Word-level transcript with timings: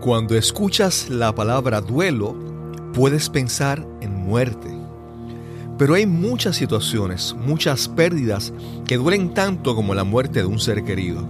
Cuando 0.00 0.36
escuchas 0.36 1.10
la 1.10 1.34
palabra 1.34 1.80
duelo, 1.80 2.36
puedes 2.94 3.28
pensar 3.28 3.84
en 4.00 4.14
muerte. 4.14 4.68
Pero 5.76 5.94
hay 5.94 6.06
muchas 6.06 6.54
situaciones, 6.54 7.34
muchas 7.34 7.88
pérdidas 7.88 8.52
que 8.86 8.96
duelen 8.96 9.34
tanto 9.34 9.74
como 9.74 9.96
la 9.96 10.04
muerte 10.04 10.38
de 10.38 10.46
un 10.46 10.60
ser 10.60 10.84
querido 10.84 11.26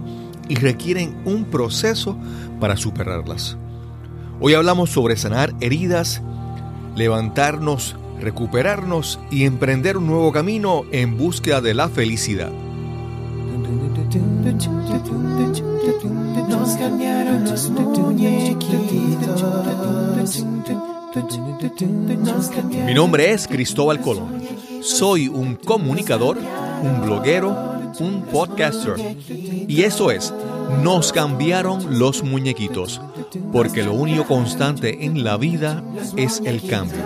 y 0.47 0.55
requieren 0.55 1.19
un 1.25 1.45
proceso 1.45 2.15
para 2.59 2.77
superarlas. 2.77 3.57
Hoy 4.39 4.53
hablamos 4.53 4.91
sobre 4.91 5.17
sanar 5.17 5.51
heridas, 5.61 6.21
levantarnos, 6.95 7.95
recuperarnos 8.21 9.19
y 9.31 9.45
emprender 9.45 9.97
un 9.97 10.05
nuevo 10.05 10.31
camino 10.31 10.83
en 10.91 11.17
búsqueda 11.17 11.59
de 11.59 11.73
la 11.73 11.89
felicidad. 11.89 12.51
Nos 16.49 16.75
cambiaron 16.75 17.45
los 17.45 17.69
muñequitos. 17.69 19.45
Mi 22.85 22.93
nombre 22.93 23.31
es 23.31 23.47
Cristóbal 23.47 24.01
Colón. 24.01 24.43
Soy 24.81 25.29
un 25.29 25.55
comunicador, 25.55 26.37
un 26.83 27.01
bloguero, 27.01 27.55
un 28.01 28.23
podcaster. 28.23 29.15
Y 29.29 29.83
eso 29.83 30.11
es, 30.11 30.33
nos 30.83 31.13
cambiaron 31.13 31.97
los 31.97 32.21
muñequitos, 32.23 32.99
porque 33.53 33.83
lo 33.83 33.93
único 33.93 34.25
constante 34.25 35.05
en 35.05 35.23
la 35.23 35.37
vida 35.37 35.81
es 36.17 36.41
el 36.43 36.61
cambio. 36.67 36.99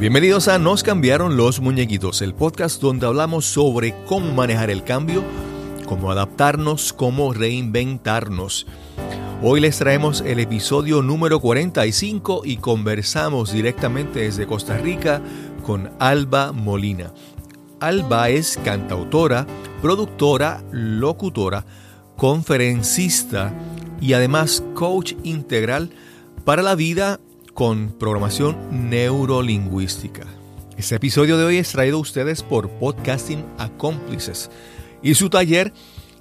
Bienvenidos 0.00 0.48
a 0.48 0.58
Nos 0.58 0.82
cambiaron 0.82 1.36
los 1.36 1.60
muñequitos, 1.60 2.22
el 2.22 2.34
podcast 2.34 2.80
donde 2.80 3.06
hablamos 3.06 3.44
sobre 3.44 3.94
cómo 4.06 4.32
manejar 4.32 4.70
el 4.70 4.82
cambio 4.82 5.22
cómo 5.90 6.12
adaptarnos, 6.12 6.92
cómo 6.92 7.32
reinventarnos. 7.32 8.64
Hoy 9.42 9.58
les 9.58 9.76
traemos 9.76 10.20
el 10.20 10.38
episodio 10.38 11.02
número 11.02 11.40
45 11.40 12.42
y 12.44 12.58
conversamos 12.58 13.52
directamente 13.52 14.20
desde 14.20 14.46
Costa 14.46 14.76
Rica 14.76 15.20
con 15.66 15.90
Alba 15.98 16.52
Molina. 16.52 17.12
Alba 17.80 18.28
es 18.28 18.56
cantautora, 18.64 19.48
productora, 19.82 20.62
locutora, 20.70 21.66
conferencista 22.16 23.52
y 24.00 24.12
además 24.12 24.62
coach 24.74 25.14
integral 25.24 25.90
para 26.44 26.62
la 26.62 26.76
vida 26.76 27.18
con 27.52 27.88
programación 27.98 28.56
neurolingüística. 28.90 30.22
Este 30.76 30.94
episodio 30.94 31.36
de 31.36 31.46
hoy 31.46 31.56
es 31.56 31.72
traído 31.72 31.96
a 31.96 32.00
ustedes 32.00 32.44
por 32.44 32.70
Podcasting 32.70 33.44
Accomplices 33.58 34.50
y 35.02 35.14
su 35.14 35.30
taller 35.30 35.72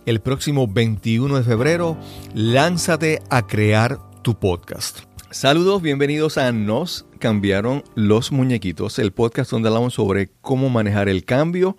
el 0.06 0.22
próximo 0.22 0.68
21 0.68 1.38
de 1.38 1.44
febrero. 1.44 1.98
Lánzate 2.34 3.22
a 3.30 3.46
crear 3.46 4.00
tu 4.22 4.40
podcast. 4.40 5.00
Saludos, 5.32 5.82
bienvenidos 5.82 6.38
a 6.38 6.52
Nos 6.52 7.06
cambiaron 7.20 7.84
los 7.96 8.32
muñequitos, 8.32 8.98
el 8.98 9.12
podcast 9.12 9.52
donde 9.52 9.70
hablamos 9.70 9.94
sobre 9.94 10.32
cómo 10.42 10.70
manejar 10.70 11.10
el 11.10 11.26
cambio, 11.26 11.78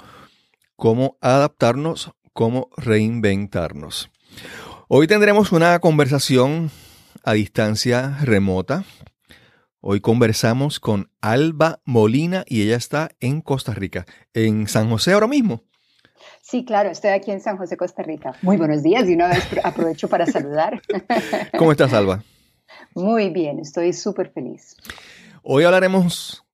cómo 0.76 1.18
adaptarnos, 1.20 2.12
cómo 2.32 2.70
reinventarnos. 2.76 4.10
Hoy 4.86 5.06
tendremos 5.06 5.50
una 5.52 5.78
conversación 5.80 6.70
a 7.24 7.32
distancia 7.32 8.18
remota. 8.22 8.84
Hoy 9.80 10.00
conversamos 10.00 10.78
con 10.78 11.10
Alba 11.20 11.80
Molina 11.84 12.44
y 12.46 12.62
ella 12.62 12.76
está 12.76 13.10
en 13.18 13.40
Costa 13.40 13.74
Rica, 13.74 14.06
en 14.34 14.68
San 14.68 14.90
José 14.90 15.12
ahora 15.12 15.26
mismo. 15.26 15.64
Sí, 16.50 16.64
claro, 16.64 16.90
estoy 16.90 17.10
aquí 17.10 17.30
en 17.30 17.40
San 17.40 17.56
José, 17.56 17.76
Costa 17.76 18.02
Rica. 18.02 18.34
Muy 18.42 18.56
buenos 18.56 18.82
días 18.82 19.08
y 19.08 19.14
una 19.14 19.28
vez 19.28 19.46
aprovecho 19.62 20.08
para 20.08 20.26
saludar. 20.26 20.82
¿Cómo 21.56 21.70
estás, 21.70 21.92
Alba? 21.92 22.24
Muy 22.92 23.30
bien, 23.30 23.60
estoy 23.60 23.92
súper 23.92 24.32
feliz. 24.32 24.76
Hoy 25.44 25.62
hablaremos 25.62 26.44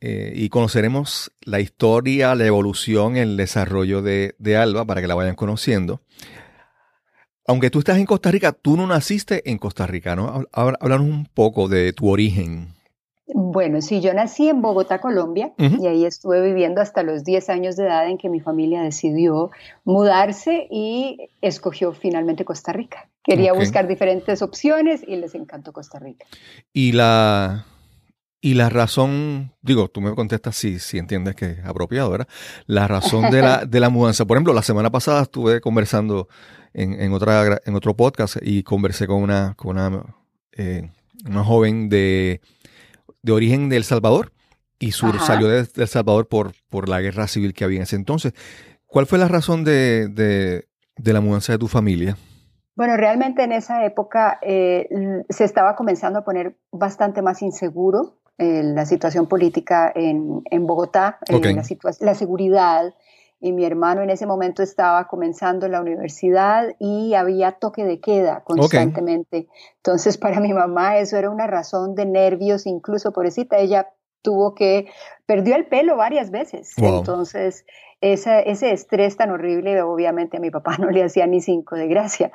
eh, 0.00 0.32
y 0.34 0.48
conoceremos 0.48 1.32
la 1.42 1.60
historia, 1.60 2.34
la 2.34 2.46
evolución, 2.46 3.18
el 3.18 3.36
desarrollo 3.36 4.00
de, 4.00 4.34
Alba 4.56 4.86
para 4.86 5.02
que 5.02 5.06
la 5.06 5.14
vayan 5.14 5.34
conociendo. 5.34 6.00
Aunque 7.46 7.68
tú 7.68 7.80
estás 7.80 7.98
en 7.98 8.06
Costa 8.06 8.30
Rica, 8.30 8.52
tú 8.52 8.78
no 8.78 8.86
naciste 8.86 9.50
en 9.50 9.58
Costa 9.58 9.86
Rica, 9.86 10.16
¿no? 10.16 10.44
Háblanos 10.50 11.06
un 11.06 11.26
poco 11.26 11.68
de 11.68 11.92
tu 11.92 12.08
origen. 12.08 12.75
Bueno, 13.28 13.82
sí, 13.82 14.00
yo 14.00 14.14
nací 14.14 14.48
en 14.48 14.62
Bogotá, 14.62 15.00
Colombia, 15.00 15.52
y 15.58 15.86
ahí 15.86 16.04
estuve 16.04 16.40
viviendo 16.40 16.80
hasta 16.80 17.02
los 17.02 17.24
10 17.24 17.48
años 17.50 17.76
de 17.76 17.84
edad 17.84 18.08
en 18.08 18.18
que 18.18 18.28
mi 18.28 18.40
familia 18.40 18.82
decidió 18.82 19.50
mudarse 19.84 20.68
y 20.70 21.28
escogió 21.40 21.92
finalmente 21.92 22.44
Costa 22.44 22.72
Rica. 22.72 23.08
Quería 23.24 23.52
buscar 23.52 23.88
diferentes 23.88 24.42
opciones 24.42 25.02
y 25.06 25.16
les 25.16 25.34
encantó 25.34 25.72
Costa 25.72 25.98
Rica. 25.98 26.24
Y 26.72 26.92
la, 26.92 27.66
y 28.40 28.54
la 28.54 28.68
razón, 28.68 29.52
digo, 29.60 29.88
tú 29.88 30.00
me 30.00 30.14
contestas 30.14 30.54
si, 30.54 30.78
si 30.78 30.98
entiendes 30.98 31.34
que 31.34 31.46
es 31.46 31.64
apropiado, 31.64 32.10
¿verdad? 32.10 32.28
La 32.66 32.86
razón 32.86 33.30
de 33.32 33.42
la, 33.42 33.64
de 33.66 33.80
la 33.80 33.88
mudanza. 33.88 34.24
Por 34.24 34.36
ejemplo, 34.36 34.54
la 34.54 34.62
semana 34.62 34.90
pasada 34.90 35.22
estuve 35.22 35.60
conversando 35.60 36.28
en, 36.72 37.12
otra, 37.12 37.60
en 37.64 37.74
otro 37.74 37.96
podcast 37.96 38.36
y 38.40 38.62
conversé 38.62 39.08
con 39.08 39.22
una, 39.22 39.54
con 39.56 39.76
una, 39.76 40.04
eh, 40.52 40.90
una 41.26 41.42
joven 41.42 41.88
de 41.88 42.40
de 43.26 43.32
origen 43.32 43.68
de 43.68 43.76
El 43.76 43.84
Salvador 43.84 44.32
y 44.78 44.92
sur, 44.92 45.18
salió 45.20 45.48
de, 45.48 45.66
El 45.74 45.88
Salvador 45.88 46.28
por, 46.28 46.52
por 46.70 46.88
la 46.88 47.00
guerra 47.00 47.26
civil 47.26 47.52
que 47.52 47.64
había 47.64 47.78
en 47.78 47.82
ese 47.82 47.96
entonces. 47.96 48.32
¿Cuál 48.86 49.06
fue 49.06 49.18
la 49.18 49.26
razón 49.26 49.64
de, 49.64 50.64
la 50.96 51.20
mudanza 51.20 51.52
de 51.52 51.58
tu 51.58 51.66
familia? 51.66 52.16
Bueno, 52.76 52.96
realmente 52.96 53.42
en 53.42 53.52
esa 53.52 53.84
época 53.84 54.38
eh, 54.42 54.88
se 55.28 55.44
estaba 55.44 55.74
comenzando 55.74 56.20
a 56.20 56.24
poner 56.24 56.56
bastante 56.70 57.20
más 57.20 57.42
inseguro 57.42 58.20
eh, 58.38 58.62
la 58.62 58.86
situación 58.86 59.26
política 59.26 59.90
en, 59.94 60.66
Bogotá, 60.66 61.18
la, 61.28 61.64
la, 62.00 62.14
seguridad, 62.14 62.94
y 63.40 63.52
mi 63.52 63.64
hermano 63.64 64.02
en 64.02 64.10
ese 64.10 64.26
momento 64.26 64.62
estaba 64.62 65.06
comenzando 65.08 65.68
la 65.68 65.80
universidad 65.80 66.74
y 66.78 67.14
había 67.14 67.52
toque 67.52 67.84
de 67.84 68.00
queda 68.00 68.42
constantemente. 68.44 69.48
Entonces, 69.76 70.16
para 70.18 70.40
mi 70.40 70.52
mamá 70.52 70.98
eso 70.98 71.16
era 71.16 71.30
una 71.30 71.46
razón 71.46 71.94
de 71.94 72.06
nervios, 72.06 72.66
incluso 72.66 73.12
pobrecita, 73.12 73.58
ella 73.58 73.88
tuvo 74.22 74.54
que, 74.54 74.88
perdió 75.26 75.54
el 75.54 75.66
pelo 75.66 75.96
varias 75.96 76.30
veces. 76.30 76.72
Entonces, 76.78 77.64
ese 78.00 78.72
estrés 78.72 79.16
tan 79.16 79.30
horrible, 79.30 79.80
obviamente 79.82 80.36
a 80.36 80.40
mi 80.40 80.50
papá 80.50 80.76
no 80.78 80.90
le 80.90 81.02
hacía 81.02 81.26
ni 81.26 81.40
cinco 81.40 81.76
de 81.76 81.88
gracia. 81.88 82.30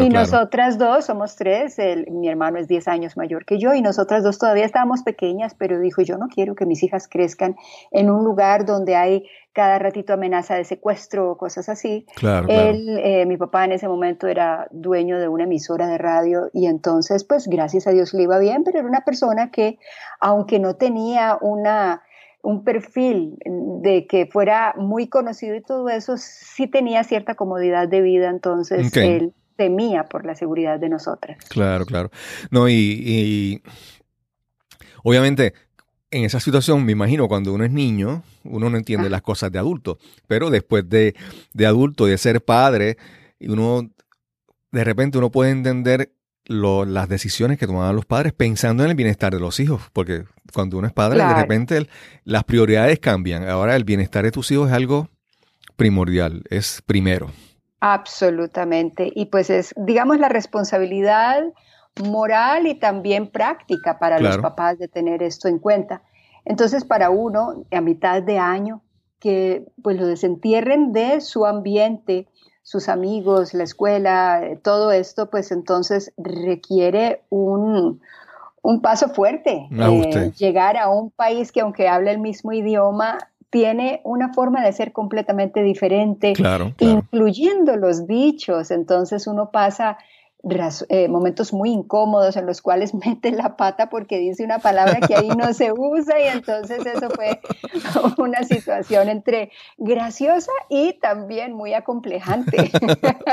y 0.00 0.08
nosotras 0.08 0.78
dos, 0.78 1.06
somos 1.06 1.36
tres, 1.36 1.76
mi 2.10 2.28
hermano 2.28 2.58
es 2.58 2.68
10 2.68 2.88
años 2.88 3.16
mayor 3.16 3.44
que 3.44 3.58
yo 3.58 3.74
y 3.74 3.82
nosotras 3.82 4.22
dos 4.22 4.38
todavía 4.38 4.64
estábamos 4.64 5.02
pequeñas, 5.02 5.54
pero 5.54 5.78
dijo, 5.78 6.02
yo 6.02 6.16
no 6.16 6.28
quiero 6.28 6.54
que 6.54 6.66
mis 6.66 6.82
hijas 6.82 7.08
crezcan 7.08 7.56
en 7.90 8.10
un 8.10 8.24
lugar 8.24 8.64
donde 8.64 8.96
hay 8.96 9.24
cada 9.52 9.78
ratito 9.78 10.14
amenaza 10.14 10.54
de 10.54 10.64
secuestro 10.64 11.30
o 11.30 11.36
cosas 11.36 11.68
así. 11.68 12.06
Claro, 12.16 12.48
Él, 12.48 12.98
eh, 13.02 13.26
mi 13.26 13.36
papá 13.36 13.66
en 13.66 13.72
ese 13.72 13.86
momento 13.86 14.26
era 14.26 14.66
dueño 14.70 15.18
de 15.18 15.28
una 15.28 15.44
emisora 15.44 15.88
de 15.88 15.98
radio 15.98 16.48
y 16.54 16.66
entonces, 16.66 17.24
pues 17.24 17.48
gracias 17.48 17.86
a 17.86 17.90
Dios 17.90 18.14
le 18.14 18.22
iba 18.22 18.38
bien, 18.38 18.64
pero 18.64 18.78
era 18.78 18.88
una 18.88 19.02
persona 19.02 19.50
que, 19.50 19.78
aunque 20.20 20.58
no 20.58 20.76
tenía 20.76 21.36
una 21.40 22.02
un 22.42 22.64
perfil 22.64 23.38
de 23.44 24.06
que 24.06 24.26
fuera 24.26 24.74
muy 24.76 25.08
conocido 25.08 25.54
y 25.54 25.62
todo 25.62 25.88
eso, 25.88 26.16
sí 26.18 26.66
tenía 26.66 27.04
cierta 27.04 27.34
comodidad 27.36 27.88
de 27.88 28.02
vida, 28.02 28.28
entonces 28.28 28.94
él 28.96 29.32
temía 29.56 30.04
por 30.04 30.26
la 30.26 30.34
seguridad 30.34 30.78
de 30.80 30.88
nosotras. 30.88 31.42
Claro, 31.48 31.86
claro. 31.86 32.10
No, 32.50 32.68
y, 32.68 33.62
obviamente 35.04 35.54
en 36.10 36.24
esa 36.24 36.40
situación, 36.40 36.84
me 36.84 36.92
imagino, 36.92 37.26
cuando 37.26 37.54
uno 37.54 37.64
es 37.64 37.70
niño, 37.70 38.22
uno 38.44 38.68
no 38.68 38.76
entiende 38.76 39.08
las 39.08 39.22
cosas 39.22 39.50
de 39.50 39.58
adulto, 39.58 39.98
pero 40.26 40.50
después 40.50 40.86
de, 40.86 41.14
de 41.54 41.66
adulto, 41.66 42.04
de 42.04 42.18
ser 42.18 42.44
padre, 42.44 42.98
uno, 43.40 43.88
de 44.72 44.84
repente 44.84 45.16
uno 45.16 45.30
puede 45.30 45.52
entender 45.52 46.12
las 46.46 47.08
decisiones 47.08 47.58
que 47.58 47.66
tomaban 47.66 47.94
los 47.94 48.04
padres 48.04 48.32
pensando 48.32 48.84
en 48.84 48.90
el 48.90 48.96
bienestar 48.96 49.32
de 49.32 49.40
los 49.40 49.60
hijos, 49.60 49.82
porque 49.92 50.24
cuando 50.52 50.78
uno 50.78 50.86
es 50.86 50.92
padre, 50.92 51.24
de 51.24 51.34
repente 51.34 51.86
las 52.24 52.44
prioridades 52.44 52.98
cambian. 52.98 53.48
Ahora 53.48 53.76
el 53.76 53.84
bienestar 53.84 54.24
de 54.24 54.32
tus 54.32 54.50
hijos 54.50 54.68
es 54.68 54.74
algo 54.74 55.08
primordial, 55.76 56.42
es 56.50 56.82
primero. 56.84 57.30
Absolutamente. 57.80 59.10
Y 59.14 59.26
pues 59.26 59.50
es, 59.50 59.74
digamos, 59.76 60.18
la 60.18 60.28
responsabilidad 60.28 61.42
moral 62.00 62.66
y 62.66 62.74
también 62.74 63.28
práctica 63.28 63.98
para 63.98 64.18
los 64.18 64.38
papás 64.38 64.78
de 64.78 64.88
tener 64.88 65.22
esto 65.22 65.48
en 65.48 65.58
cuenta. 65.58 66.02
Entonces, 66.44 66.84
para 66.84 67.10
uno, 67.10 67.64
a 67.70 67.80
mitad 67.80 68.22
de 68.22 68.38
año, 68.38 68.82
que 69.18 69.64
pues 69.82 69.98
lo 69.98 70.06
desentierren 70.06 70.92
de 70.92 71.20
su 71.20 71.46
ambiente, 71.46 72.28
sus 72.62 72.88
amigos, 72.88 73.54
la 73.54 73.64
escuela, 73.64 74.40
eh, 74.42 74.56
todo 74.56 74.92
esto, 74.92 75.30
pues 75.30 75.52
entonces 75.52 76.12
requiere 76.16 77.22
un, 77.28 78.00
paso 78.80 79.08
fuerte. 79.08 79.68
Eh, 79.70 80.32
llegar 80.38 80.76
a 80.76 80.88
un 80.88 81.10
país 81.10 81.52
que 81.52 81.60
aunque 81.60 81.88
hable 81.88 82.12
el 82.12 82.18
mismo 82.18 82.52
idioma, 82.52 83.18
tiene 83.50 84.00
una 84.04 84.32
forma 84.32 84.64
de 84.64 84.72
ser 84.72 84.92
completamente 84.92 85.62
diferente, 85.62 86.32
incluyendo 86.78 87.76
los 87.76 88.06
dichos. 88.06 88.70
Entonces 88.70 89.26
uno 89.26 89.50
pasa 89.50 89.98
eh, 90.88 91.06
momentos 91.08 91.52
muy 91.52 91.70
incómodos 91.70 92.36
en 92.36 92.46
los 92.46 92.62
cuales 92.62 92.94
mete 93.06 93.30
la 93.30 93.56
pata 93.56 93.88
porque 93.88 94.18
dice 94.18 94.44
una 94.44 94.58
palabra 94.58 95.00
que 95.06 95.14
ahí 95.14 95.28
no 95.28 95.54
se 95.54 95.72
usa 95.72 96.20
y 96.20 96.28
entonces 96.28 96.84
eso 96.84 97.10
fue 97.10 97.40
una 98.18 98.42
situación 98.42 99.08
entre 99.08 99.52
graciosa 99.76 100.50
y 100.68 100.94
también 100.94 101.52
muy 101.52 101.74
acomplejante. 101.74 102.72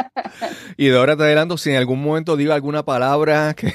y 0.78 0.88
de 0.90 0.98
ahora 0.98 1.18
te 1.18 1.24
adelanto, 1.24 1.58
si 1.58 1.72
en 1.72 1.78
algún 1.78 2.04
momento 2.04 2.38
digo 2.38 2.54
alguna 2.54 2.84
palabra 2.84 3.56
que, 3.56 3.74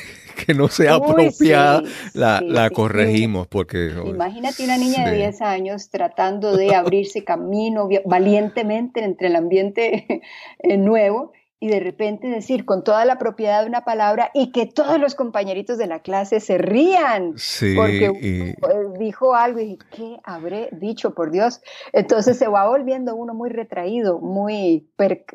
no 0.54 0.69
sea 0.69 0.96
apropiada, 0.96 1.82
la, 2.12 2.70
corregimos 2.70 3.46
porque... 3.46 3.94
Imagínate 4.04 4.62
una 4.64 4.76
niña 4.76 5.08
de 5.08 5.16
10 5.16 5.40
años 5.40 5.88
tratando 5.88 6.54
de 6.56 6.75
abrirse 6.75 7.25
camino 7.25 7.88
valientemente 8.04 9.02
entre 9.02 9.28
el 9.28 9.36
ambiente 9.36 10.22
eh, 10.58 10.76
nuevo 10.76 11.32
y 11.64 11.69
de 11.69 11.81
repente 11.81 12.26
decir 12.26 12.66
con 12.66 12.84
toda 12.84 13.06
la 13.06 13.16
propiedad 13.16 13.62
de 13.62 13.69
una 13.70 13.87
palabra 13.87 14.31
y 14.34 14.52
que 14.52 14.66
todos 14.66 15.00
los 15.00 15.14
compañeritos 15.14 15.78
de 15.78 15.87
la 15.87 16.00
clase 16.00 16.38
se 16.40 16.58
rían 16.58 17.37
porque 17.75 18.55
dijo 18.99 19.34
algo 19.34 19.61
y 19.61 19.78
¿qué 19.96 20.19
habré 20.25 20.69
dicho 20.72 21.14
por 21.14 21.31
Dios? 21.31 21.62
Entonces 21.94 22.37
se 22.37 22.49
va 22.49 22.69
volviendo 22.69 23.16
uno 23.16 23.32
muy 23.32 23.49
retraído, 23.49 24.19
muy 24.19 24.90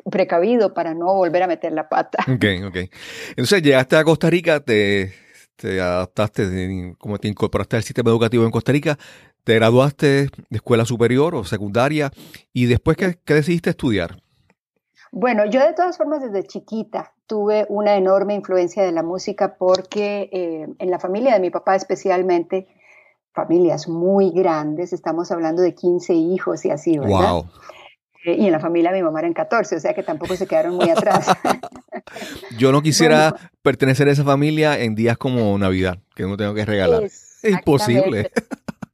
precavido 0.08 0.72
para 0.72 0.94
no 0.94 1.12
volver 1.14 1.42
a 1.42 1.48
meter 1.48 1.72
la 1.72 1.88
pata. 1.88 2.24
Ok, 2.30 2.44
ok. 2.68 2.76
Entonces 3.30 3.62
llegaste 3.62 3.96
a 3.96 4.04
Costa 4.04 4.30
Rica, 4.30 4.60
te, 4.60 5.12
te 5.56 5.80
adaptaste, 5.80 6.94
como 6.96 7.18
te 7.18 7.26
incorporaste 7.26 7.74
al 7.74 7.82
sistema 7.82 8.10
educativo 8.10 8.44
en 8.44 8.52
Costa 8.52 8.70
Rica, 8.70 8.96
te 9.42 9.56
graduaste 9.56 10.06
de 10.06 10.30
escuela 10.52 10.84
superior 10.84 11.34
o 11.34 11.42
secundaria 11.42 12.12
y 12.52 12.66
después, 12.66 12.96
¿qué, 12.96 13.18
qué 13.24 13.34
decidiste 13.34 13.70
estudiar? 13.70 14.22
Bueno, 15.12 15.44
yo 15.46 15.60
de 15.60 15.74
todas 15.74 15.96
formas 15.96 16.22
desde 16.22 16.46
chiquita 16.46 17.12
tuve 17.26 17.66
una 17.68 17.96
enorme 17.96 18.34
influencia 18.34 18.82
de 18.82 18.92
la 18.92 19.02
música 19.02 19.56
porque 19.58 20.28
eh, 20.32 20.68
en 20.78 20.90
la 20.90 20.98
familia 20.98 21.34
de 21.34 21.40
mi 21.40 21.50
papá 21.50 21.74
especialmente, 21.74 22.68
familias 23.32 23.88
muy 23.88 24.30
grandes, 24.30 24.92
estamos 24.92 25.30
hablando 25.32 25.62
de 25.62 25.74
15 25.74 26.14
hijos 26.14 26.64
y 26.64 26.70
así, 26.70 26.98
¿verdad? 26.98 27.32
Wow. 27.32 27.50
Eh, 28.24 28.36
y 28.38 28.46
en 28.46 28.52
la 28.52 28.60
familia 28.60 28.90
de 28.90 28.98
mi 28.98 29.02
mamá 29.02 29.20
eran 29.20 29.32
14, 29.32 29.76
o 29.76 29.80
sea 29.80 29.94
que 29.94 30.02
tampoco 30.02 30.36
se 30.36 30.46
quedaron 30.46 30.76
muy 30.76 30.90
atrás. 30.90 31.26
yo 32.58 32.70
no 32.70 32.82
quisiera 32.82 33.34
pertenecer 33.62 34.08
a 34.08 34.12
esa 34.12 34.24
familia 34.24 34.78
en 34.78 34.94
días 34.94 35.16
como 35.16 35.56
Navidad, 35.58 35.98
que 36.14 36.24
no 36.24 36.36
tengo 36.36 36.54
que 36.54 36.64
regalar. 36.64 37.04
Es 37.04 37.42
imposible. 37.42 38.30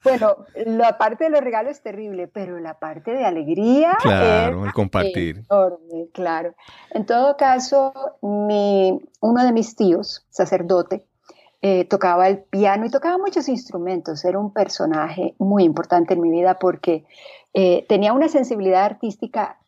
Bueno, 0.06 0.36
la 0.54 0.98
parte 0.98 1.24
de 1.24 1.30
los 1.30 1.40
regalos 1.40 1.72
es 1.72 1.82
terrible, 1.82 2.28
pero 2.28 2.60
la 2.60 2.78
parte 2.78 3.10
de 3.10 3.24
alegría 3.24 3.96
claro, 4.00 4.64
el 4.64 4.72
compartir. 4.72 5.44
enorme, 5.50 6.08
claro. 6.12 6.54
En 6.90 7.06
todo 7.06 7.36
caso, 7.36 7.92
mi, 8.22 9.00
uno 9.20 9.44
de 9.44 9.52
mis 9.52 9.74
tíos, 9.74 10.24
sacerdote, 10.30 11.06
eh, 11.60 11.84
tocaba 11.86 12.28
el 12.28 12.38
piano 12.38 12.86
y 12.86 12.90
tocaba 12.90 13.18
muchos 13.18 13.48
instrumentos. 13.48 14.24
Era 14.24 14.38
un 14.38 14.52
personaje 14.52 15.34
muy 15.38 15.64
importante 15.64 16.14
en 16.14 16.20
mi 16.20 16.30
vida 16.30 16.60
porque 16.60 17.04
eh, 17.52 17.84
tenía 17.88 18.12
una 18.12 18.28
sensibilidad 18.28 18.84
artística 18.84 19.58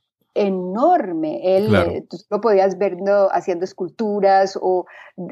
enorme. 0.46 1.56
Él, 1.56 1.74
eh, 1.74 2.06
tú 2.08 2.16
lo 2.30 2.40
podías 2.40 2.78
ver 2.78 2.96
haciendo 3.30 3.64
esculturas 3.64 4.58
o 4.60 4.86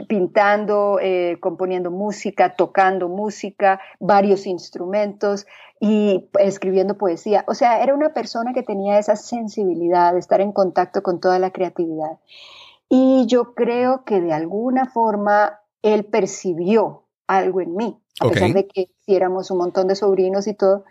pintando, 0.09 0.99
eh, 1.01 1.39
componiendo 1.41 1.91
música, 1.91 2.55
tocando 2.55 3.09
música, 3.09 3.81
varios 4.01 4.47
instrumentos 4.47 5.47
y 5.81 6.29
escribiendo 6.39 6.97
poesía. 6.99 7.45
O 7.49 7.55
sea, 7.55 7.83
era 7.83 7.95
una 7.95 8.13
persona 8.13 8.53
que 8.53 8.63
tenía 8.63 8.99
esa 8.99 9.17
sensibilidad 9.17 10.13
de 10.13 10.19
estar 10.19 10.41
en 10.41 10.53
contacto 10.53 11.03
con 11.03 11.21
toda 11.21 11.39
la 11.39 11.51
creatividad. 11.51 12.19
Y 12.89 13.27
yo 13.27 13.55
creo 13.55 14.05
que 14.05 14.21
de 14.21 14.33
alguna 14.33 14.87
forma 14.87 15.61
él 15.83 16.05
percibió 16.05 17.05
algo 17.27 17.61
en 17.61 17.75
mí, 17.75 17.99
a 18.21 18.29
pesar 18.29 18.53
de 18.53 18.67
que 18.67 18.91
éramos 19.07 19.51
un 19.51 19.59
montón 19.59 19.89
de 19.89 19.97
sobrinos 19.97 20.47
y 20.47 20.55
todo, 20.55 20.85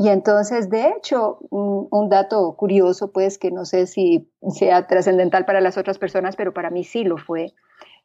y 0.00 0.08
entonces, 0.08 0.70
de 0.70 0.88
hecho, 0.88 1.40
un, 1.50 2.08
dato 2.08 2.54
curioso, 2.56 3.12
pues 3.12 3.36
que 3.36 3.50
no 3.50 3.66
sé 3.66 3.86
si 3.86 4.26
sea 4.48 4.86
trascendental 4.86 5.44
para 5.44 5.60
las 5.60 5.76
otras 5.76 5.98
personas, 5.98 6.36
pero 6.36 6.54
para 6.54 6.70
mí 6.70 6.84
sí 6.84 7.04
lo 7.04 7.18
fue, 7.18 7.52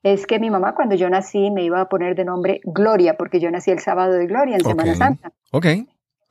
es 0.03 0.27
que 0.27 0.37
mi 0.37 0.49
mamá 0.49 0.75
cuando 0.75 0.95
yo 0.95 1.09
nací 1.09 1.51
me 1.51 1.63
iba 1.63 1.79
a 1.79 1.87
poner 1.87 2.15
de 2.15 2.25
nombre 2.25 2.59
Gloria, 2.65 3.15
porque 3.15 3.39
yo 3.39 3.49
nací 3.49 3.71
el 3.71 3.79
sábado 3.79 4.11
de 4.11 4.27
Gloria 4.27 4.55
en 4.55 4.65
Semana 4.65 4.93
Santa. 4.93 5.31
Ok. 5.53 5.67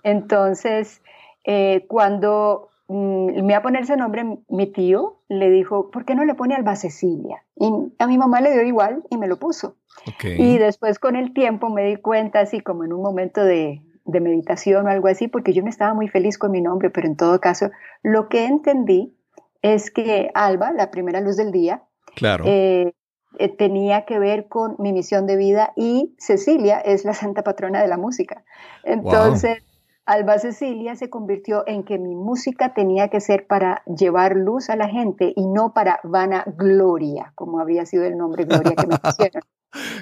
Entonces, 0.03 1.01
eh, 1.45 1.87
cuando 1.89 2.69
mm, 2.89 3.43
me 3.43 3.53
iba 3.55 3.57
a 3.57 3.63
poner 3.63 3.85
ese 3.85 3.97
nombre, 3.97 4.23
mi 4.51 4.67
tío 4.67 5.17
le 5.31 5.49
dijo, 5.49 5.91
¿por 5.91 6.05
qué 6.05 6.15
no 6.15 6.27
le 6.27 6.35
pone 6.35 6.55
Alba 6.55 6.77
Cecilia? 6.77 7.43
Y 7.57 7.71
a 7.99 8.07
mi 8.07 8.19
mamá 8.19 8.43
le 8.43 8.53
dio 8.53 8.65
igual 8.65 9.03
y 9.09 9.17
me 9.17 9.29
lo 9.29 9.39
puso. 9.39 9.77
Okay. 10.17 10.37
Y 10.39 10.59
después 10.59 10.99
con 10.99 11.17
el 11.17 11.33
tiempo 11.33 11.71
me 11.71 11.87
di 11.87 11.97
cuenta, 11.97 12.41
así 12.41 12.61
como 12.61 12.85
en 12.85 12.93
un 12.93 13.01
momento 13.01 13.43
de, 13.43 13.81
de 14.05 14.21
meditación 14.21 14.87
o 14.87 14.91
algo 14.91 15.09
así, 15.09 15.29
porque 15.29 15.53
yo 15.53 15.63
me 15.63 15.71
estaba 15.71 15.95
muy 15.95 16.09
feliz 16.09 16.39
con 16.39 16.51
mi 16.51 16.61
nombre, 16.61 16.91
pero 16.91 17.07
en 17.07 17.17
todo 17.17 17.41
caso, 17.41 17.71
lo 18.03 18.29
que 18.29 18.47
entendí 18.47 19.17
es 19.63 19.91
que 19.91 20.31
Alba, 20.35 20.73
la 20.73 20.91
primera 20.91 21.21
luz 21.21 21.37
del 21.37 21.51
día, 21.51 21.83
claro. 22.15 22.45
Eh, 22.47 22.93
eh, 23.39 23.49
tenía 23.49 24.05
que 24.05 24.19
ver 24.19 24.47
con 24.49 24.77
mi 24.79 24.93
misión 24.93 25.27
de 25.27 25.37
vida 25.37 25.73
y 25.75 26.15
Cecilia 26.19 26.79
es 26.79 27.05
la 27.05 27.15
santa 27.15 27.43
patrona 27.43 27.81
de 27.81 27.89
la 27.89 27.97
música. 27.97 28.45
Entonces, 28.85 29.65
Alba 30.07 30.39
Cecilia 30.39 30.95
se 30.97 31.09
convirtió 31.09 31.65
en 31.67 31.83
que 31.83 31.99
mi 31.99 32.15
música 32.15 32.75
tenía 32.75 33.09
que 33.09 33.21
ser 33.21 33.47
para 33.47 33.83
llevar 33.87 34.37
luz 34.37 34.69
a 34.69 34.77
la 34.77 34.89
gente 34.89 35.33
y 35.35 35.47
no 35.47 35.73
para 35.73 35.99
vana 36.05 36.45
gloria, 36.59 37.33
como 37.35 37.59
había 37.59 37.87
sido 37.87 38.05
el 38.05 38.17
nombre 38.17 38.45
Gloria 38.45 38.75
que 38.77 38.87
me 38.87 38.99
pusieron. 39.03 39.43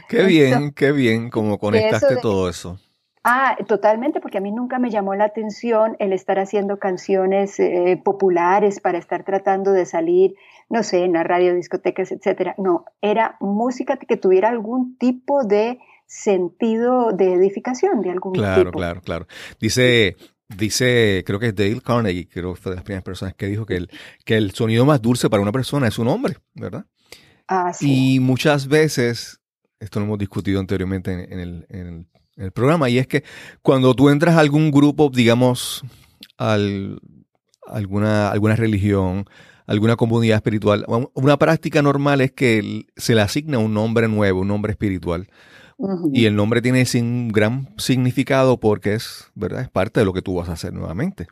qué 0.08 0.24
bien, 0.24 0.72
qué 0.72 0.92
bien, 0.92 1.30
como 1.30 1.58
conectaste 1.58 2.16
todo 2.16 2.50
eso. 2.50 2.78
Ah, 3.24 3.56
totalmente, 3.68 4.20
porque 4.20 4.38
a 4.38 4.40
mí 4.40 4.50
nunca 4.50 4.80
me 4.80 4.90
llamó 4.90 5.14
la 5.14 5.24
atención 5.24 5.96
el 6.00 6.12
estar 6.12 6.40
haciendo 6.40 6.78
canciones 6.78 7.60
eh, 7.60 8.00
populares 8.04 8.80
para 8.80 8.98
estar 8.98 9.24
tratando 9.24 9.70
de 9.70 9.86
salir, 9.86 10.34
no 10.68 10.82
sé, 10.82 11.04
en 11.04 11.12
la 11.12 11.22
radio, 11.22 11.54
discotecas, 11.54 12.10
etcétera. 12.10 12.56
No, 12.58 12.84
era 13.00 13.36
música 13.40 13.96
que 13.96 14.16
tuviera 14.16 14.48
algún 14.48 14.98
tipo 14.98 15.44
de 15.44 15.78
sentido 16.06 17.12
de 17.12 17.34
edificación, 17.34 18.02
de 18.02 18.10
algún 18.10 18.32
tipo. 18.32 18.44
Claro, 18.44 18.72
claro, 18.72 19.00
claro. 19.02 19.26
Dice, 19.60 20.16
dice, 20.48 21.22
creo 21.24 21.38
que 21.38 21.48
es 21.48 21.54
Dale 21.54 21.80
Carnegie, 21.80 22.28
creo 22.28 22.54
que 22.54 22.60
fue 22.60 22.70
de 22.72 22.76
las 22.76 22.84
primeras 22.84 23.04
personas 23.04 23.34
que 23.34 23.46
dijo 23.46 23.64
que 23.66 23.76
el, 23.76 23.90
que 24.24 24.36
el 24.36 24.50
sonido 24.50 24.84
más 24.84 25.00
dulce 25.00 25.30
para 25.30 25.42
una 25.42 25.52
persona 25.52 25.86
es 25.86 25.94
su 25.94 26.04
nombre, 26.04 26.38
¿verdad? 26.54 26.86
Ah, 27.46 27.72
sí. 27.72 28.16
Y 28.16 28.20
muchas 28.20 28.66
veces, 28.66 29.40
esto 29.78 30.00
lo 30.00 30.06
hemos 30.06 30.18
discutido 30.18 30.58
anteriormente 30.58 31.12
en, 31.12 31.38
el, 31.38 31.66
en 31.68 31.86
el 31.86 32.06
el 32.36 32.52
programa, 32.52 32.88
y 32.88 32.98
es 32.98 33.06
que 33.06 33.24
cuando 33.62 33.94
tú 33.94 34.08
entras 34.08 34.36
a 34.36 34.40
algún 34.40 34.70
grupo, 34.70 35.10
digamos, 35.12 35.82
al, 36.38 37.00
alguna, 37.66 38.30
alguna 38.30 38.56
religión, 38.56 39.26
alguna 39.66 39.96
comunidad 39.96 40.36
espiritual, 40.36 40.84
una 41.14 41.36
práctica 41.38 41.82
normal 41.82 42.20
es 42.20 42.32
que 42.32 42.86
se 42.96 43.14
le 43.14 43.20
asigna 43.20 43.58
un 43.58 43.74
nombre 43.74 44.08
nuevo, 44.08 44.40
un 44.40 44.48
nombre 44.48 44.72
espiritual. 44.72 45.28
Y 46.12 46.26
el 46.26 46.36
nombre 46.36 46.62
tiene 46.62 46.84
un 46.94 47.28
gran 47.28 47.68
significado 47.76 48.60
porque 48.60 48.94
es, 48.94 49.30
¿verdad? 49.34 49.62
Es 49.62 49.68
parte 49.68 49.98
de 49.98 50.06
lo 50.06 50.12
que 50.12 50.22
tú 50.22 50.36
vas 50.36 50.48
a 50.48 50.52
hacer 50.52 50.72
nuevamente. 50.72 51.26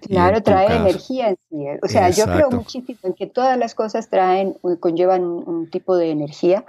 Claro, 0.00 0.42
trae 0.42 0.76
energía 0.76 1.28
en 1.28 1.36
sí. 1.50 1.64
O 1.82 1.88
sea, 1.88 2.08
yo 2.10 2.24
creo 2.24 2.50
muchísimo 2.50 2.98
en 3.02 3.12
que 3.12 3.26
todas 3.26 3.58
las 3.58 3.74
cosas 3.74 4.08
traen, 4.08 4.56
conllevan 4.80 5.22
un 5.22 5.68
tipo 5.70 5.96
de 5.96 6.10
energía 6.10 6.64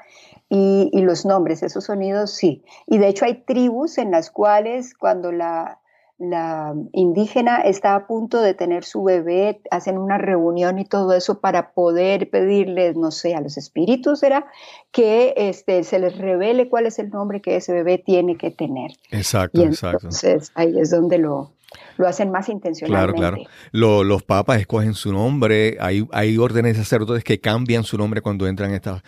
y, 0.56 1.02
los 1.02 1.26
nombres, 1.26 1.64
esos 1.64 1.86
sonidos 1.86 2.32
sí. 2.32 2.64
Y 2.86 3.00
de 3.00 3.08
hecho 3.08 3.26
hay 3.26 3.44
tribus 3.44 3.98
en 3.98 4.12
las 4.12 4.30
cuales 4.30 4.94
cuando 4.94 5.32
la, 5.32 5.80
la 6.20 6.76
indígena 6.92 7.62
está 7.62 7.96
a 7.96 8.06
punto 8.06 8.40
de 8.40 8.54
tener 8.54 8.84
su 8.84 9.04
bebé, 9.04 9.62
hacen 9.72 9.98
una 9.98 10.20
reunión 10.20 10.78
y 10.78 10.86
todo 10.86 11.14
eso 11.14 11.40
para 11.40 11.72
poder 11.72 12.30
pedirles, 12.30 12.96
no 12.96 13.10
sé, 13.10 13.34
a 13.34 13.42
los 13.42 13.58
espíritus, 13.58 14.20
¿será? 14.20 14.46
Que 14.92 15.34
este, 15.38 15.84
se 15.84 15.98
les 15.98 16.16
revele 16.20 16.70
cuál 16.70 16.86
es 16.86 17.00
el 17.00 17.10
nombre 17.10 17.42
que 17.42 17.56
ese 17.56 17.74
bebé 17.74 17.98
tiene 17.98 18.38
que 18.38 18.52
tener. 18.52 18.92
Exacto, 19.10 19.60
y 19.60 19.64
entonces, 19.64 20.52
ahí 20.54 20.78
es 20.80 20.92
donde 20.92 21.18
lo, 21.18 21.52
lo 21.98 22.08
hacen 22.08 22.30
más 22.30 22.48
intencionalmente. 22.48 23.20
Claro, 23.20 23.38
claro. 23.72 24.04
los 24.04 24.22
papas 24.22 24.60
escogen 24.60 24.94
su 24.94 25.12
nombre, 25.12 25.78
hay, 25.80 26.08
hay 26.12 26.38
órdenes 26.38 26.78
de 26.78 26.84
sacerdotes 26.84 27.24
que 27.24 27.40
cambian 27.40 27.84
su 27.84 27.98
nombre 27.98 28.22
cuando 28.22 28.46
entran 28.46 28.72
estas 28.72 29.02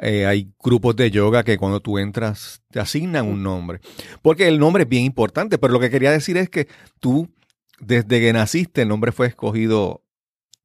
eh, 0.00 0.26
hay 0.26 0.52
grupos 0.62 0.96
de 0.96 1.10
yoga 1.10 1.44
que 1.44 1.58
cuando 1.58 1.80
tú 1.80 1.98
entras 1.98 2.62
te 2.70 2.80
asignan 2.80 3.26
un 3.26 3.42
nombre. 3.42 3.80
Porque 4.22 4.48
el 4.48 4.58
nombre 4.58 4.84
es 4.84 4.88
bien 4.88 5.04
importante, 5.04 5.58
pero 5.58 5.72
lo 5.72 5.80
que 5.80 5.90
quería 5.90 6.10
decir 6.10 6.36
es 6.36 6.48
que 6.48 6.68
tú, 7.00 7.28
desde 7.80 8.20
que 8.20 8.32
naciste, 8.32 8.82
el 8.82 8.88
nombre 8.88 9.12
fue 9.12 9.26
escogido 9.26 10.02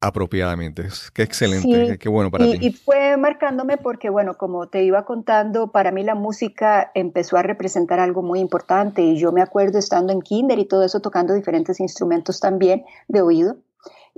apropiadamente. 0.00 0.88
Qué 1.12 1.22
excelente, 1.22 1.98
qué 1.98 2.08
bueno 2.08 2.30
para 2.30 2.44
ti. 2.44 2.58
Y 2.60 2.72
fue 2.72 3.16
marcándome 3.16 3.76
porque, 3.76 4.08
bueno, 4.08 4.36
como 4.36 4.68
te 4.68 4.84
iba 4.84 5.04
contando, 5.04 5.70
para 5.70 5.90
mí 5.90 6.02
la 6.02 6.14
música 6.14 6.90
empezó 6.94 7.36
a 7.36 7.42
representar 7.42 8.00
algo 8.00 8.22
muy 8.22 8.40
importante 8.40 9.02
y 9.02 9.18
yo 9.18 9.32
me 9.32 9.42
acuerdo 9.42 9.78
estando 9.78 10.12
en 10.12 10.22
kinder 10.22 10.58
y 10.58 10.64
todo 10.64 10.84
eso 10.84 11.00
tocando 11.00 11.34
diferentes 11.34 11.80
instrumentos 11.80 12.40
también 12.40 12.84
de 13.08 13.20
oído 13.20 13.56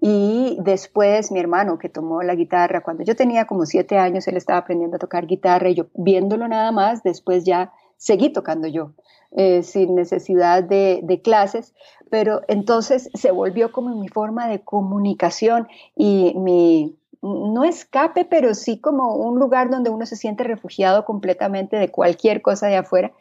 Y 0.01 0.57
después 0.61 1.33
mi 1.33 1.41
hermano 1.41 1.79
que 1.79 1.89
tomó 1.89 2.23
la 2.23 2.37
guitarra, 2.37 2.83
cuando 2.83 3.03
yo 3.03 3.17
tenía 3.17 3.47
como 3.47 3.67
siete 3.67 3.99
años, 3.99 4.29
él 4.29 4.37
estaba 4.37 4.61
aprendiendo 4.61 4.97
a 4.97 5.01
tocar 5.01 5.27
guitarra 5.27 5.71
y 5.71 5.75
yo 5.75 5.87
viéndolo 5.95 6.47
nada 6.47 6.71
más, 6.71 7.03
después 7.03 7.45
ya 7.45 7.73
seguí 7.97 8.31
tocando 8.31 8.69
yo, 8.69 8.93
eh, 9.33 9.65
sin 9.65 9.97
necesidad 9.97 10.63
de, 10.63 11.01
de, 11.03 11.21
clases, 11.21 11.75
pero 12.11 12.43
entonces 12.47 13.11
se 13.13 13.33
volvió 13.33 13.73
como 13.73 13.95
mi 13.97 14.09
forma 14.09 14.49
de 14.49 14.61
comunicación 14.61 15.67
y 15.97 16.33
mi, 16.37 16.97
no 17.23 17.65
escape, 17.65 18.25
pero 18.25 18.55
sí 18.55 18.79
como 18.79 19.17
un 19.17 19.39
lugar 19.39 19.71
donde 19.71 19.91
uno 19.91 20.07
se 20.07 20.17
siente 20.17 20.45
refugiado 20.45 21.05
completamente 21.05 21.77
de 21.77 21.91
cualquier 21.91 22.43
cosa 22.43 22.69
de 22.69 22.77
afuera. 22.77 23.13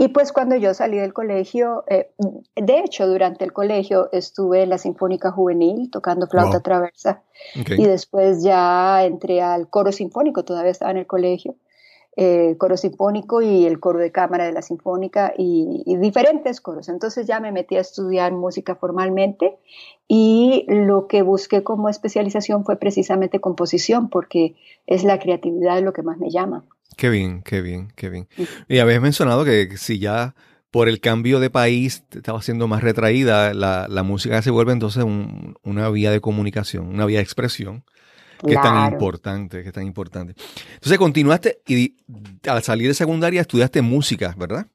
Y 0.00 0.08
pues 0.08 0.32
cuando 0.32 0.56
yo 0.56 0.72
salí 0.72 0.96
del 0.96 1.12
colegio, 1.12 1.84
eh, 1.86 2.10
de 2.56 2.78
hecho 2.78 3.06
durante 3.06 3.44
el 3.44 3.52
colegio 3.52 4.08
estuve 4.12 4.62
en 4.62 4.70
la 4.70 4.78
Sinfónica 4.78 5.30
Juvenil 5.30 5.90
tocando 5.90 6.26
flauta 6.26 6.60
traversa. 6.60 7.22
Y 7.54 7.84
después 7.84 8.42
ya 8.42 9.04
entré 9.04 9.42
al 9.42 9.68
coro 9.68 9.92
sinfónico, 9.92 10.42
todavía 10.42 10.70
estaba 10.70 10.90
en 10.90 10.96
el 10.96 11.06
colegio 11.06 11.54
eh, 12.22 12.56
coro 12.58 12.76
sinfónico 12.76 13.40
y 13.40 13.64
el 13.64 13.80
coro 13.80 13.98
de 13.98 14.12
cámara 14.12 14.44
de 14.44 14.52
la 14.52 14.60
sinfónica 14.60 15.32
y, 15.38 15.82
diferentes 15.96 16.60
coros. 16.60 16.90
Entonces 16.90 17.26
ya 17.26 17.40
me 17.40 17.50
metí 17.50 17.76
a 17.76 17.80
estudiar 17.80 18.32
música 18.32 18.74
formalmente 18.74 19.56
y 20.06 20.66
lo 20.68 21.06
que 21.06 21.22
busqué 21.22 21.62
como 21.62 21.88
especialización 21.88 22.66
fue 22.66 22.76
precisamente 22.76 23.40
composición 23.40 24.10
porque 24.10 24.54
es 24.86 25.02
la 25.02 25.18
creatividad 25.18 25.82
lo 25.82 25.94
que 25.94 26.02
más 26.02 26.18
me 26.18 26.28
llama. 26.28 26.66
Qué 26.98 27.08
bien, 27.08 27.40
qué 27.40 27.62
bien, 27.62 27.90
qué 27.96 28.10
bien. 28.10 28.28
Y 28.68 28.80
habías 28.80 29.00
mencionado 29.00 29.46
que 29.46 29.78
si 29.78 29.98
ya 29.98 30.34
por 30.70 30.90
el 30.90 31.00
cambio 31.00 31.40
de 31.40 31.48
país 31.48 32.04
estaba 32.10 32.42
siendo 32.42 32.68
más 32.68 32.82
retraída, 32.82 33.54
la, 33.54 34.02
música 34.02 34.42
se 34.42 34.50
vuelve 34.50 34.72
entonces 34.72 35.06
una 35.62 35.88
vía 35.88 36.10
de 36.10 36.20
comunicación, 36.20 36.86
una 36.88 37.06
vía 37.06 37.20
de 37.20 37.24
expresión 37.24 37.82
que 38.46 38.54
es 38.54 38.60
tan 38.60 38.92
importante, 38.92 39.62
que 39.62 39.68
es 39.68 39.74
tan 39.74 39.86
importante. 39.86 40.34
Entonces 40.74 40.98
continuaste 40.98 41.60
y 41.66 41.96
al 42.48 42.62
salir 42.62 42.88
de 42.88 42.94
secundaria 42.94 43.40
estudiaste 43.40 43.82
música, 43.82 44.34
¿verdad? 44.36 44.66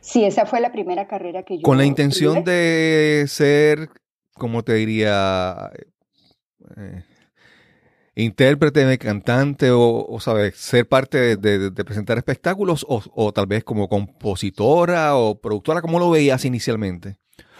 Sí, 0.00 0.24
esa 0.24 0.46
fue 0.46 0.60
la 0.60 0.72
primera 0.72 1.06
carrera 1.06 1.42
que 1.42 1.56
yo. 1.56 1.62
Con 1.62 1.78
la 1.78 1.84
intención 1.84 2.44
de 2.44 3.24
ser, 3.28 3.90
¿cómo 4.34 4.62
te 4.62 4.74
diría? 4.74 5.70
Eh, 6.76 7.02
intérprete, 8.16 8.98
cantante 8.98 9.70
o, 9.72 10.18
¿sabes? 10.20 10.56
Ser 10.56 10.88
parte 10.88 11.36
de, 11.36 11.70
presentar 11.84 12.16
espectáculos 12.18 12.84
o, 12.88 13.32
tal 13.32 13.46
vez 13.46 13.62
como 13.62 13.88
compositora 13.88 15.16
o 15.16 15.38
productora, 15.38 15.82
¿cómo 15.82 15.98
lo 15.98 16.10
veías 16.10 16.44
inicialmente? 16.44 17.18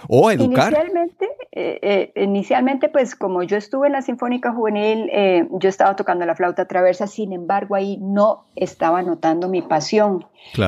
O 0.08 0.30
educar. 0.30 0.72
Inicialmente 0.72 1.26
eh, 1.58 2.12
eh, 2.14 2.22
inicialmente, 2.22 2.90
pues 2.90 3.14
como 3.14 3.42
yo 3.42 3.56
estuve 3.56 3.86
en 3.86 3.94
la 3.94 4.02
Sinfónica 4.02 4.52
Juvenil, 4.52 5.08
eh, 5.10 5.48
yo 5.52 5.70
estaba 5.70 5.96
tocando 5.96 6.26
la 6.26 6.34
flauta 6.34 6.66
traversa, 6.66 7.06
sin 7.06 7.32
embargo 7.32 7.74
ahí 7.74 7.96
no 7.96 8.44
estaba 8.56 9.00
notando 9.00 9.48
mi 9.48 9.62
pasión. 9.62 10.26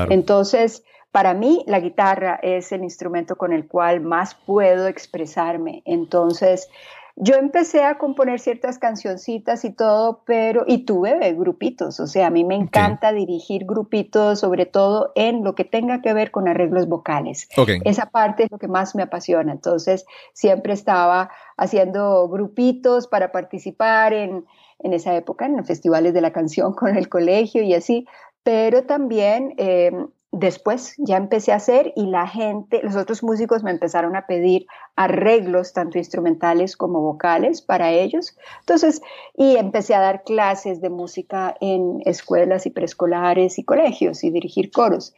Entonces, 0.08 0.82
para 1.12 1.34
mí 1.34 1.62
la 1.66 1.80
guitarra 1.80 2.40
es 2.42 2.72
el 2.72 2.84
instrumento 2.84 3.36
con 3.36 3.52
el 3.52 3.68
cual 3.68 4.00
más 4.00 4.34
puedo 4.34 4.88
expresarme. 4.88 5.82
Entonces, 5.84 6.70
yo 7.20 7.34
empecé 7.34 7.82
a 7.82 7.98
componer 7.98 8.38
ciertas 8.38 8.78
cancioncitas 8.78 9.64
y 9.64 9.72
todo, 9.72 10.22
pero, 10.24 10.64
y 10.66 10.84
tuve 10.84 11.32
grupitos, 11.34 11.98
o 11.98 12.06
sea, 12.06 12.28
a 12.28 12.30
mí 12.30 12.44
me 12.44 12.54
encanta 12.54 13.12
dirigir 13.12 13.64
grupitos, 13.64 14.38
sobre 14.40 14.66
todo 14.66 15.12
en 15.16 15.42
lo 15.42 15.54
que 15.54 15.64
tenga 15.64 16.00
que 16.00 16.12
ver 16.12 16.30
con 16.30 16.46
arreglos 16.46 16.88
vocales. 16.88 17.48
Esa 17.84 18.06
parte 18.06 18.44
es 18.44 18.50
lo 18.52 18.58
que 18.58 18.68
más 18.68 18.94
me 18.94 19.02
apasiona. 19.02 19.50
Entonces, 19.50 20.06
siempre 20.32 20.72
estaba 20.72 21.30
haciendo 21.56 22.28
grupitos 22.28 23.08
para 23.08 23.32
participar 23.32 24.12
en, 24.12 24.46
en 24.78 24.92
esa 24.92 25.16
época, 25.16 25.46
en 25.46 25.56
los 25.56 25.66
festivales 25.66 26.14
de 26.14 26.20
la 26.20 26.32
canción 26.32 26.72
con 26.74 26.96
el 26.96 27.08
colegio 27.08 27.62
y 27.62 27.74
así, 27.74 28.06
pero 28.44 28.84
también 28.84 29.54
eh, 29.58 29.90
Después 30.30 30.94
ya 30.98 31.16
empecé 31.16 31.52
a 31.52 31.56
hacer 31.56 31.94
y 31.96 32.06
la 32.06 32.26
gente, 32.26 32.80
los 32.82 32.96
otros 32.96 33.22
músicos 33.22 33.62
me 33.62 33.70
empezaron 33.70 34.14
a 34.14 34.26
pedir 34.26 34.66
arreglos, 34.94 35.72
tanto 35.72 35.96
instrumentales 35.96 36.76
como 36.76 37.00
vocales, 37.00 37.62
para 37.62 37.92
ellos. 37.92 38.36
Entonces, 38.60 39.00
y 39.34 39.56
empecé 39.56 39.94
a 39.94 40.00
dar 40.00 40.24
clases 40.24 40.82
de 40.82 40.90
música 40.90 41.56
en 41.62 42.02
escuelas 42.04 42.66
y 42.66 42.70
preescolares 42.70 43.58
y 43.58 43.64
colegios 43.64 44.22
y 44.22 44.30
dirigir 44.30 44.70
coros. 44.70 45.14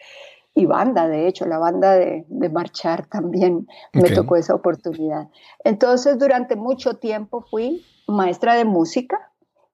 Y 0.55 0.67
banda, 0.67 1.09
de 1.09 1.26
hecho, 1.26 1.45
la 1.45 1.59
banda 1.59 1.95
de, 1.95 2.25
marchar 2.52 3.07
también 3.07 3.67
me 3.93 4.11
tocó 4.11 4.37
esa 4.37 4.55
oportunidad. 4.55 5.29
Entonces, 5.64 6.19
durante 6.19 6.55
mucho 6.55 6.99
tiempo 6.99 7.40
fui 7.50 7.85
maestra 8.07 8.55
de 8.55 8.64
música 8.64 9.33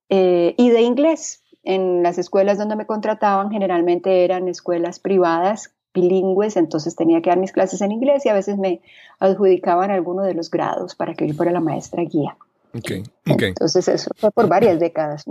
eh, 0.08 0.54
y 0.56 0.70
de 0.70 0.80
inglés 0.80 1.42
en 1.66 2.02
las 2.02 2.16
escuelas 2.16 2.58
donde 2.58 2.76
me 2.76 2.86
contrataban 2.86 3.50
generalmente 3.50 4.24
eran 4.24 4.48
escuelas 4.48 5.00
privadas 5.00 5.72
bilingües, 5.92 6.56
entonces 6.56 6.94
tenía 6.94 7.20
que 7.22 7.30
dar 7.30 7.38
mis 7.38 7.52
clases 7.52 7.80
en 7.80 7.90
inglés 7.90 8.24
y 8.26 8.28
a 8.28 8.34
veces 8.34 8.56
me 8.58 8.80
adjudicaban 9.18 9.90
alguno 9.90 10.22
de 10.22 10.34
los 10.34 10.50
grados 10.50 10.94
para 10.94 11.14
que 11.14 11.26
yo 11.26 11.34
fuera 11.34 11.50
la 11.50 11.60
maestra 11.60 12.02
guía. 12.04 12.36
Okay, 12.74 13.04
okay. 13.26 13.48
Entonces 13.48 13.88
eso 13.88 14.10
fue 14.16 14.30
por 14.30 14.48
varias 14.48 14.78
décadas, 14.78 15.24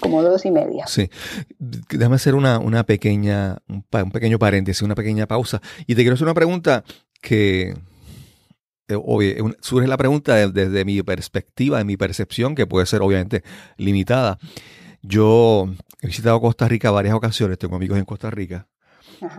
como 0.00 0.22
dos 0.22 0.46
y 0.46 0.52
media. 0.52 0.86
Sí. 0.86 1.10
Déjame 1.58 2.14
hacer 2.14 2.36
una, 2.36 2.60
una 2.60 2.84
pequeña, 2.84 3.58
un, 3.68 3.82
pequeño 4.12 4.38
paréntesis, 4.38 4.82
una 4.82 4.94
pequeña 4.94 5.26
pausa. 5.26 5.60
Y 5.88 5.96
te 5.96 6.02
quiero 6.02 6.14
hacer 6.14 6.26
una 6.26 6.34
pregunta 6.34 6.84
que, 7.20 7.74
eh, 8.86 9.42
surge 9.60 9.88
la 9.88 9.96
pregunta 9.96 10.46
desde 10.46 10.84
mi 10.84 11.02
perspectiva, 11.02 11.78
de 11.78 11.84
mi 11.84 11.96
percepción, 11.96 12.54
que 12.54 12.68
puede 12.68 12.86
ser 12.86 13.02
obviamente 13.02 13.42
limitada. 13.78 14.38
Yo 15.02 15.68
he 16.00 16.06
visitado 16.06 16.40
Costa 16.40 16.68
Rica 16.68 16.90
varias 16.90 17.14
ocasiones, 17.14 17.58
tengo 17.58 17.76
amigos 17.76 17.98
en 17.98 18.04
Costa 18.04 18.30
Rica, 18.30 18.68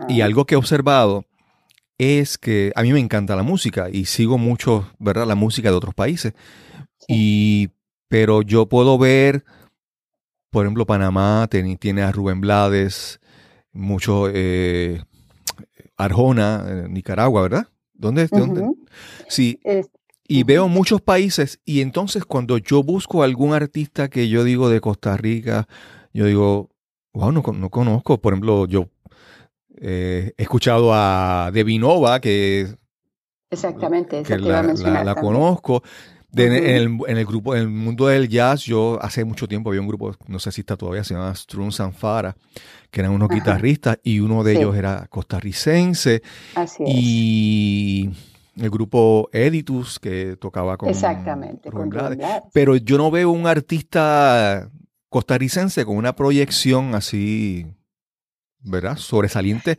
y 0.08 0.20
algo 0.20 0.44
que 0.44 0.54
he 0.54 0.58
observado 0.58 1.24
es 1.98 2.38
que 2.38 2.72
a 2.74 2.82
mí 2.82 2.92
me 2.92 3.00
encanta 3.00 3.36
la 3.36 3.42
música 3.42 3.88
y 3.90 4.06
sigo 4.06 4.38
mucho, 4.38 4.90
¿verdad? 4.98 5.26
La 5.26 5.34
música 5.34 5.70
de 5.70 5.76
otros 5.76 5.94
países. 5.94 6.34
Y, 7.06 7.70
pero 8.08 8.42
yo 8.42 8.66
puedo 8.66 8.98
ver, 8.98 9.44
por 10.50 10.64
ejemplo, 10.64 10.86
Panamá 10.86 11.48
tiene, 11.50 12.02
a 12.02 12.12
Rubén 12.12 12.40
Blades, 12.40 13.20
mucho 13.72 14.28
eh, 14.32 15.02
Arjona, 15.96 16.64
eh, 16.66 16.86
Nicaragua, 16.88 17.42
¿verdad? 17.42 17.68
¿Dónde? 17.92 18.26
¿Dónde? 18.28 18.68
Sí. 19.28 19.60
Y 20.26 20.42
veo 20.44 20.68
muchos 20.68 21.02
países 21.02 21.60
y 21.66 21.82
entonces 21.82 22.24
cuando 22.24 22.56
yo 22.56 22.82
busco 22.82 23.22
algún 23.22 23.52
artista 23.52 24.08
que 24.08 24.28
yo 24.28 24.42
digo 24.42 24.70
de 24.70 24.80
Costa 24.80 25.16
Rica, 25.18 25.68
yo 26.14 26.24
digo, 26.24 26.70
wow, 27.12 27.30
no, 27.30 27.42
no 27.42 27.70
conozco. 27.70 28.18
Por 28.18 28.32
ejemplo, 28.32 28.66
yo 28.66 28.88
eh, 29.76 30.32
he 30.36 30.42
escuchado 30.42 30.92
a 30.94 31.50
Devinova, 31.52 32.20
que... 32.20 32.74
Exactamente, 33.50 34.22
que 34.22 34.38
la, 34.38 34.62
la, 34.62 35.14
conozco. 35.14 35.82
en, 36.34 36.52
el, 36.52 37.26
grupo, 37.26 37.54
en 37.54 37.60
el 37.60 37.68
mundo 37.68 38.06
del 38.08 38.28
jazz, 38.28 38.62
yo 38.62 38.98
hace 39.00 39.24
mucho 39.24 39.46
tiempo 39.46 39.70
había 39.70 39.80
un 39.80 39.86
grupo, 39.86 40.16
no 40.26 40.40
sé 40.40 40.50
si 40.50 40.62
está 40.62 40.76
todavía, 40.76 41.04
se 41.04 41.14
llama 41.14 41.32
Strun 41.34 41.70
Sanfara, 41.70 42.34
que 42.90 43.00
eran 43.00 43.12
unos 43.12 43.28
guitarristas 43.28 43.98
y 44.02 44.18
uno 44.18 44.42
de 44.42 44.56
ellos 44.56 44.74
era 44.74 45.06
costarricense. 45.08 46.22
Así 46.56 46.82
es. 46.82 46.90
Y 46.92 48.10
el 48.56 48.70
grupo 48.70 49.28
Editus 49.32 49.98
que 49.98 50.36
tocaba 50.36 50.76
con 50.76 50.88
Exactamente, 50.88 51.70
con 51.70 51.90
Pero 52.52 52.76
yo 52.76 52.98
no 52.98 53.10
veo 53.10 53.30
un 53.30 53.46
artista 53.46 54.70
costarricense 55.08 55.84
con 55.84 55.96
una 55.96 56.14
proyección 56.16 56.94
así, 56.94 57.66
¿verdad? 58.60 58.96
Sobresaliente, 58.96 59.78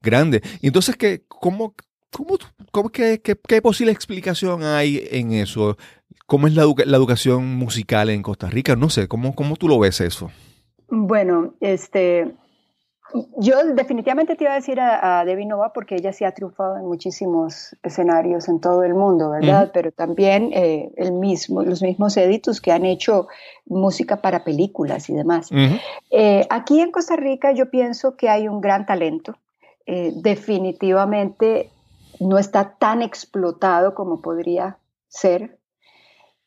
grande. 0.00 0.42
Y 0.60 0.68
entonces, 0.68 0.96
¿qué, 0.96 1.24
cómo, 1.28 1.74
cómo, 2.10 2.38
cómo 2.70 2.88
qué, 2.90 3.20
qué, 3.20 3.62
posible 3.62 3.92
explicación 3.92 4.62
hay 4.62 5.06
en 5.10 5.32
eso? 5.32 5.76
¿Cómo 6.26 6.46
es 6.46 6.54
la, 6.54 6.64
la, 6.86 6.96
educación 6.96 7.56
musical 7.56 8.08
en 8.10 8.22
Costa 8.22 8.48
Rica? 8.48 8.76
No 8.76 8.88
sé, 8.88 9.08
¿cómo, 9.08 9.34
cómo 9.34 9.56
tú 9.56 9.68
lo 9.68 9.78
ves 9.78 10.00
eso? 10.00 10.30
Bueno, 10.88 11.54
este, 11.60 12.34
yo 13.38 13.64
definitivamente 13.74 14.36
te 14.36 14.44
iba 14.44 14.52
a 14.52 14.56
decir 14.56 14.80
a, 14.80 15.24
Debbie 15.24 15.46
Nova 15.46 15.72
porque 15.72 15.96
ella 15.96 16.12
sí 16.12 16.24
ha 16.24 16.32
triunfado 16.32 16.76
en 16.76 16.86
muchísimos 16.86 17.76
escenarios 17.82 18.48
en 18.48 18.60
todo 18.60 18.82
el 18.82 18.94
mundo, 18.94 19.30
¿verdad? 19.30 19.70
Pero 19.72 19.92
también 19.92 20.50
eh, 20.52 20.90
el 20.96 21.12
mismo, 21.12 21.62
los 21.62 21.82
mismos 21.82 22.16
editos 22.16 22.60
que 22.60 22.72
han 22.72 22.84
hecho 22.84 23.28
música 23.66 24.20
para 24.20 24.44
películas 24.44 25.08
y 25.10 25.14
demás. 25.14 25.50
Eh, 26.10 26.46
aquí 26.50 26.80
en 26.80 26.90
Costa 26.90 27.16
Rica 27.16 27.52
yo 27.52 27.70
pienso 27.70 28.16
que 28.16 28.28
hay 28.28 28.48
un 28.48 28.60
gran 28.60 28.86
talento. 28.86 29.36
Eh, 29.86 30.12
definitivamente 30.14 31.70
no 32.20 32.38
está 32.38 32.76
tan 32.78 33.02
explotado 33.02 33.94
como 33.94 34.20
podría 34.20 34.76
ser 35.08 35.59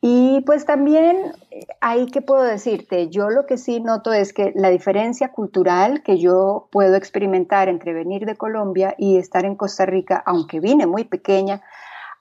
y 0.05 0.41
pues 0.41 0.65
también 0.65 1.31
ahí 1.79 2.07
que 2.07 2.21
puedo 2.21 2.43
decirte, 2.43 3.07
yo 3.07 3.29
lo 3.29 3.45
que 3.45 3.57
sí 3.57 3.79
noto 3.79 4.11
es 4.11 4.33
que 4.33 4.51
la 4.53 4.69
diferencia 4.69 5.31
cultural 5.31 6.03
que 6.03 6.19
yo 6.19 6.67
puedo 6.73 6.97
experimentar 6.97 7.69
entre 7.69 7.93
venir 7.93 8.25
de 8.25 8.35
Colombia 8.35 8.95
y 8.97 9.15
estar 9.15 9.45
en 9.45 9.55
Costa 9.55 9.85
Rica, 9.85 10.21
aunque 10.25 10.59
vine 10.59 10.87
muy 10.87 11.05
pequeña, 11.05 11.61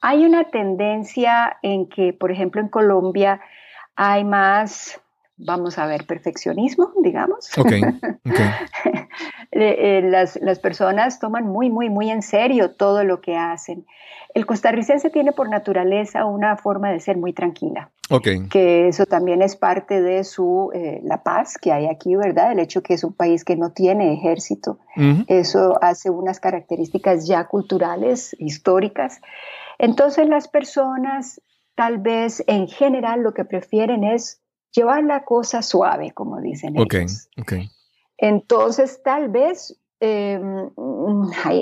hay 0.01 0.25
una 0.25 0.49
tendencia 0.51 1.59
en 1.63 1.89
que, 1.89 2.13
por 2.13 2.31
ejemplo, 2.31 2.61
en 2.61 2.69
Colombia 2.69 3.41
hay 3.97 4.23
más, 4.23 5.01
vamos 5.37 5.77
a 5.77 5.87
ver, 5.87 6.07
perfeccionismo, 6.07 6.93
digamos. 7.03 7.51
Okay, 7.59 7.83
eh, 9.53 10.01
las, 10.03 10.39
las, 10.41 10.59
personas 10.59 11.19
toman 11.19 11.47
muy, 11.47 11.69
muy, 11.69 11.91
muy 11.91 12.11
en 12.11 12.23
serio 12.23 12.71
todo 12.71 13.05
lo 13.05 13.21
que 13.21 13.37
hacen. 13.37 13.87
El 14.35 14.47
costarricense 14.47 15.11
tiene 15.11 15.33
por 15.33 15.51
naturaleza 15.51 16.25
una 16.25 16.57
forma 16.57 16.91
de 16.91 17.01
ser 17.01 17.19
muy 17.19 17.35
tranquila. 17.35 17.91
Okay. 18.09 18.49
Que 18.49 18.89
eso 18.89 19.05
también 19.07 19.43
es 19.43 19.57
parte 19.57 20.01
de 20.01 20.25
su, 20.25 20.71
eh, 20.75 21.01
la 21.05 21.23
paz 21.23 21.59
que 21.59 21.71
hay 21.71 21.87
aquí, 21.87 22.17
¿verdad? 22.17 22.53
El 22.53 22.61
hecho 22.61 22.83
que 22.83 22.95
es 22.95 23.05
un 23.05 23.13
país 23.13 23.45
que 23.45 23.57
no 23.57 23.73
tiene 23.73 24.15
ejército. 24.15 24.79
Eso 25.29 25.79
hace 25.83 26.11
unas 26.11 26.41
características 26.41 27.27
ya 27.27 27.47
culturales, 27.47 28.35
históricas. 28.39 29.21
Entonces 29.79 30.29
las 30.29 30.49
personas 30.49 31.41
tal 31.75 31.99
vez 31.99 32.43
en 32.47 32.69
general 32.69 33.23
lo 33.23 33.35
que 33.35 33.45
prefieren 33.45 34.05
es 34.05 34.41
llevar 34.73 35.05
la 35.05 35.25
cosa 35.25 35.63
suave, 35.63 36.13
como 36.13 36.41
dicen 36.41 36.79
okay. 36.79 37.01
ellos. 37.01 37.29
Okay. 37.41 37.71
Entonces 38.23 39.03
tal 39.03 39.29
vez 39.29 39.79
Em, 40.05 40.69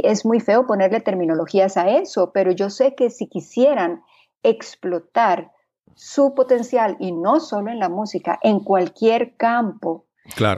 es 0.03 0.25
muy 0.25 0.41
feo 0.41 0.67
ponerle 0.67 1.01
terminologías 1.01 1.77
a 1.77 1.91
eso, 1.91 2.33
pero 2.33 2.53
yo 2.53 2.71
sé 2.71 2.95
que 2.95 3.11
si 3.11 3.27
quisieran 3.27 4.03
explotar 4.43 5.51
su 5.95 6.35
potencial, 6.35 6.97
y 7.01 7.13
no 7.13 7.39
solo 7.39 7.71
en 7.71 7.79
la 7.79 7.91
música, 7.91 8.39
en 8.43 8.61
cualquier 8.61 9.37
campo, 9.37 10.07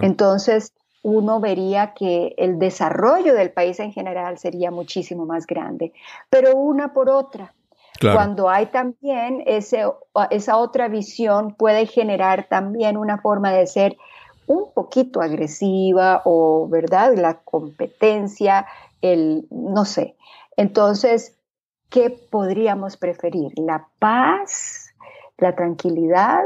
entonces 0.00 0.72
uno 1.02 1.40
vería 1.40 1.92
que 1.92 2.36
el 2.38 2.60
desarrollo 2.60 3.34
del 3.34 3.50
país 3.50 3.80
en 3.80 3.92
general 3.92 4.38
sería 4.38 4.70
muchísimo 4.70 5.26
más 5.26 5.44
grande, 5.44 5.92
pero 6.30 6.54
una 6.54 6.92
por 6.92 7.10
otra. 7.10 7.52
Cuando 8.00 8.48
hay 8.48 8.66
también 8.66 9.42
ese, 9.46 9.84
esa 10.30 10.56
otra 10.56 10.86
visión, 10.86 11.54
puede 11.56 11.86
generar 11.86 12.46
también 12.48 12.96
una 12.96 13.18
forma 13.18 13.50
de 13.52 13.66
ser 13.66 13.96
un 14.46 14.72
poquito 14.74 15.20
agresiva 15.20 16.22
o, 16.24 16.68
¿verdad? 16.68 17.14
La 17.16 17.38
competencia, 17.42 18.66
el, 19.00 19.46
no 19.50 19.84
sé. 19.84 20.16
Entonces, 20.56 21.36
¿qué 21.88 22.10
podríamos 22.10 22.96
preferir? 22.96 23.52
¿La 23.56 23.88
paz, 23.98 24.94
la 25.38 25.54
tranquilidad 25.54 26.42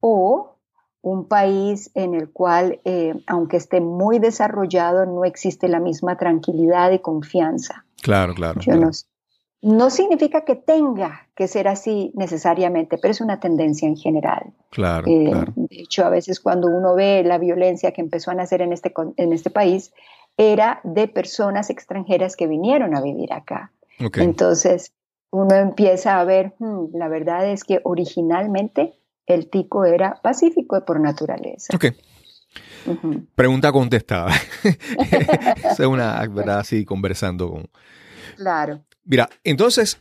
o 0.00 0.56
un 1.02 1.26
país 1.26 1.90
en 1.94 2.14
el 2.14 2.30
cual, 2.30 2.80
eh, 2.84 3.14
aunque 3.26 3.56
esté 3.56 3.80
muy 3.80 4.18
desarrollado, 4.18 5.06
no 5.06 5.24
existe 5.24 5.68
la 5.68 5.80
misma 5.80 6.16
tranquilidad 6.16 6.90
y 6.90 6.98
confianza? 6.98 7.84
Claro, 8.02 8.34
claro. 8.34 8.60
Yo 8.60 8.74
No, 8.76 8.90
no 9.62 9.90
significa 9.90 10.44
que 10.44 10.56
tenga 10.56 11.28
que 11.34 11.46
ser 11.46 11.68
así 11.68 12.12
necesariamente, 12.14 12.96
pero 12.98 13.12
es 13.12 13.20
una 13.20 13.40
tendencia 13.40 13.86
en 13.86 13.96
general. 13.96 14.52
Claro, 14.70 15.06
eh, 15.06 15.44
De 15.54 15.80
hecho, 15.82 16.04
a 16.04 16.08
veces 16.08 16.40
cuando 16.40 16.68
uno 16.68 16.94
ve 16.94 17.22
la 17.24 17.38
violencia 17.38 17.92
que 17.92 18.00
empezó 18.00 18.30
a 18.30 18.34
nacer 18.34 18.62
en 18.62 18.72
este, 18.72 18.92
en 19.16 19.32
este 19.32 19.50
país, 19.50 19.92
era 20.36 20.80
de 20.84 21.08
personas 21.08 21.68
extranjeras 21.68 22.36
que 22.36 22.46
vinieron 22.46 22.96
a 22.96 23.02
vivir 23.02 23.32
acá. 23.32 23.72
Entonces, 23.98 24.94
uno 25.30 25.54
empieza 25.54 26.18
a 26.18 26.24
ver, 26.24 26.54
hmm, 26.58 26.96
la 26.96 27.08
verdad 27.08 27.46
es 27.46 27.64
que 27.64 27.80
originalmente 27.84 28.94
el 29.26 29.50
tico 29.50 29.84
era 29.84 30.14
pacífico 30.22 30.82
por 30.86 31.00
naturaleza. 31.00 31.76
Ok. 31.76 31.86
Pregunta 33.34 33.70
contestada. 33.72 34.32
es 35.70 35.78
una, 35.80 36.26
¿verdad? 36.28 36.60
Así 36.60 36.86
conversando 36.86 37.50
con... 37.50 37.68
Claro. 38.36 38.80
Mira, 39.04 39.28
entonces, 39.44 40.00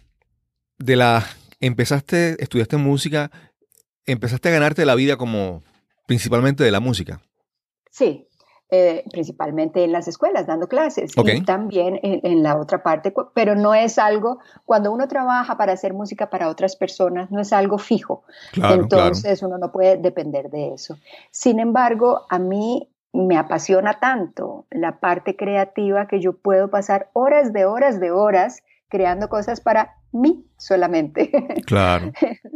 de 0.78 0.96
la 0.96 1.26
empezaste, 1.60 2.42
estudiaste 2.42 2.78
música, 2.78 3.32
empezaste 4.06 4.50
a 4.50 4.52
ganarte 4.52 4.86
la 4.86 4.96
vida 4.96 5.18
como 5.18 5.64
principalmente 6.08 6.64
de 6.64 6.72
la 6.72 6.80
música. 6.80 7.22
Sí, 7.92 8.28
eh, 8.72 9.04
principalmente 9.12 9.84
en 9.84 9.92
las 9.92 10.08
escuelas, 10.08 10.46
dando 10.46 10.68
clases 10.68 11.12
y 11.16 11.42
también 11.42 12.00
en, 12.04 12.44
la 12.44 12.56
otra 12.56 12.84
parte, 12.84 13.12
pero 13.34 13.56
no 13.56 13.74
es 13.74 13.98
algo, 13.98 14.40
cuando 14.64 14.92
uno 14.92 15.08
trabaja 15.08 15.58
para 15.58 15.74
hacer 15.74 15.94
música 15.94 16.30
para 16.30 16.50
otras 16.50 16.76
personas, 16.76 17.32
no 17.32 17.42
es 17.42 17.52
algo 17.52 17.80
fijo. 17.80 18.24
Entonces 18.54 19.42
uno 19.42 19.58
no 19.58 19.72
puede 19.72 19.98
depender 19.98 20.52
de 20.52 20.76
eso. 20.76 20.98
Sin 21.32 21.60
embargo, 21.60 22.28
a 22.30 22.38
mí 22.38 22.88
me 23.12 23.38
apasiona 23.38 24.00
tanto 24.00 24.68
la 24.70 25.00
parte 25.00 25.36
creativa 25.36 26.08
que 26.08 26.20
yo 26.20 26.34
puedo 26.34 26.70
pasar 26.70 27.10
horas 27.14 27.54
de 27.54 27.66
horas 27.66 28.00
de 28.00 28.12
horas 28.12 28.62
creando 28.90 29.30
cosas 29.30 29.62
para 29.62 29.96
mí 30.12 30.46
solamente. 30.58 31.32
Claro. 31.66 32.12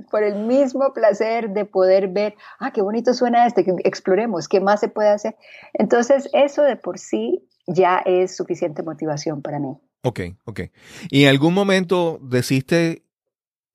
Por 0.10 0.24
el 0.24 0.46
mismo 0.46 0.92
placer 0.94 1.52
de 1.52 1.66
poder 1.66 2.08
ver, 2.08 2.36
ah, 2.60 2.72
qué 2.72 2.82
bonito 2.82 3.14
suena 3.14 3.46
este, 3.46 3.64
que 3.64 3.74
exploremos, 3.84 4.48
qué 4.48 4.60
más 4.60 4.80
se 4.80 4.88
puede 4.88 5.10
hacer. 5.10 5.36
Entonces, 5.74 6.30
eso 6.34 6.64
de 6.64 6.76
por 6.76 6.98
sí 6.98 7.48
ya 7.68 8.02
es 8.06 8.36
suficiente 8.36 8.82
motivación 8.82 9.42
para 9.42 9.60
mí. 9.60 9.78
Ok, 10.02 10.22
ok. 10.46 10.62
¿Y 11.10 11.24
en 11.24 11.30
algún 11.30 11.54
momento 11.54 12.20
decidiste 12.22 13.04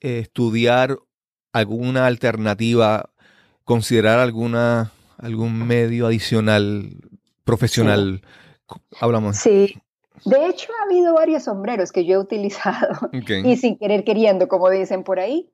eh, 0.00 0.20
estudiar 0.20 0.98
alguna 1.52 2.06
alternativa, 2.06 3.10
considerar 3.64 4.18
alguna, 4.18 4.92
algún 5.18 5.66
medio 5.66 6.06
adicional 6.06 6.96
profesional? 7.44 8.22
Hablamos. 9.00 9.36
Sí, 9.36 9.80
de 10.24 10.46
hecho, 10.46 10.70
ha 10.80 10.84
habido 10.84 11.14
varios 11.14 11.44
sombreros 11.44 11.92
que 11.92 12.04
yo 12.04 12.14
he 12.14 12.18
utilizado 12.18 13.10
y 13.12 13.56
sin 13.56 13.78
querer 13.78 14.04
queriendo, 14.04 14.48
como 14.48 14.70
dicen 14.70 15.04
por 15.04 15.20
ahí, 15.20 15.50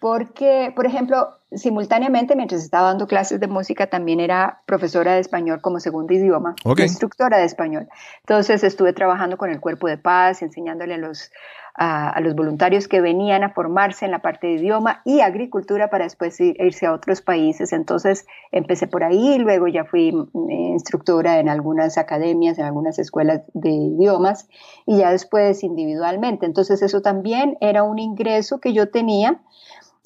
porque, 0.00 0.72
por 0.76 0.86
ejemplo, 0.86 1.38
simultáneamente 1.52 2.36
mientras 2.36 2.62
estaba 2.62 2.88
dando 2.88 3.06
clases 3.06 3.40
de 3.40 3.46
música 3.46 3.86
también 3.86 4.20
era 4.20 4.60
profesora 4.66 5.14
de 5.14 5.20
español 5.20 5.60
como 5.62 5.80
segundo 5.80 6.12
idioma, 6.12 6.54
instructora 6.76 7.38
de 7.38 7.44
español. 7.44 7.88
Entonces 8.20 8.62
estuve 8.64 8.92
trabajando 8.92 9.38
con 9.38 9.50
el 9.50 9.60
cuerpo 9.60 9.88
de 9.88 9.96
paz, 9.96 10.42
enseñándole 10.42 10.94
a 10.94 10.98
los 10.98 11.30
a, 11.76 12.20
los 12.20 12.34
voluntarios 12.36 12.86
que 12.86 13.00
venían 13.00 13.42
a 13.42 13.50
formarse 13.50 14.04
en 14.04 14.12
la 14.12 14.20
parte 14.20 14.46
de 14.46 14.54
idioma 14.54 15.02
y 15.04 15.20
agricultura 15.20 15.90
para 15.90 16.04
después 16.04 16.40
irse 16.40 16.86
a 16.86 16.92
otros 16.92 17.20
países. 17.20 17.72
Entonces 17.72 18.26
empecé 18.52 18.86
por 18.86 19.02
ahí, 19.02 19.38
luego 19.38 19.66
ya 19.66 19.84
fui 19.84 20.12
mm, 20.12 20.50
instructora 20.50 21.40
en 21.40 21.48
algunas 21.48 21.98
academias, 21.98 22.58
en 22.58 22.66
algunas 22.66 22.98
escuelas 22.98 23.42
de 23.54 23.70
idiomas 23.70 24.48
y 24.86 24.98
ya 24.98 25.10
después 25.10 25.64
individualmente. 25.64 26.46
Entonces 26.46 26.80
eso 26.82 27.02
también 27.02 27.56
era 27.60 27.82
un 27.82 27.98
ingreso 27.98 28.60
que 28.60 28.72
yo 28.72 28.90
tenía. 28.90 29.40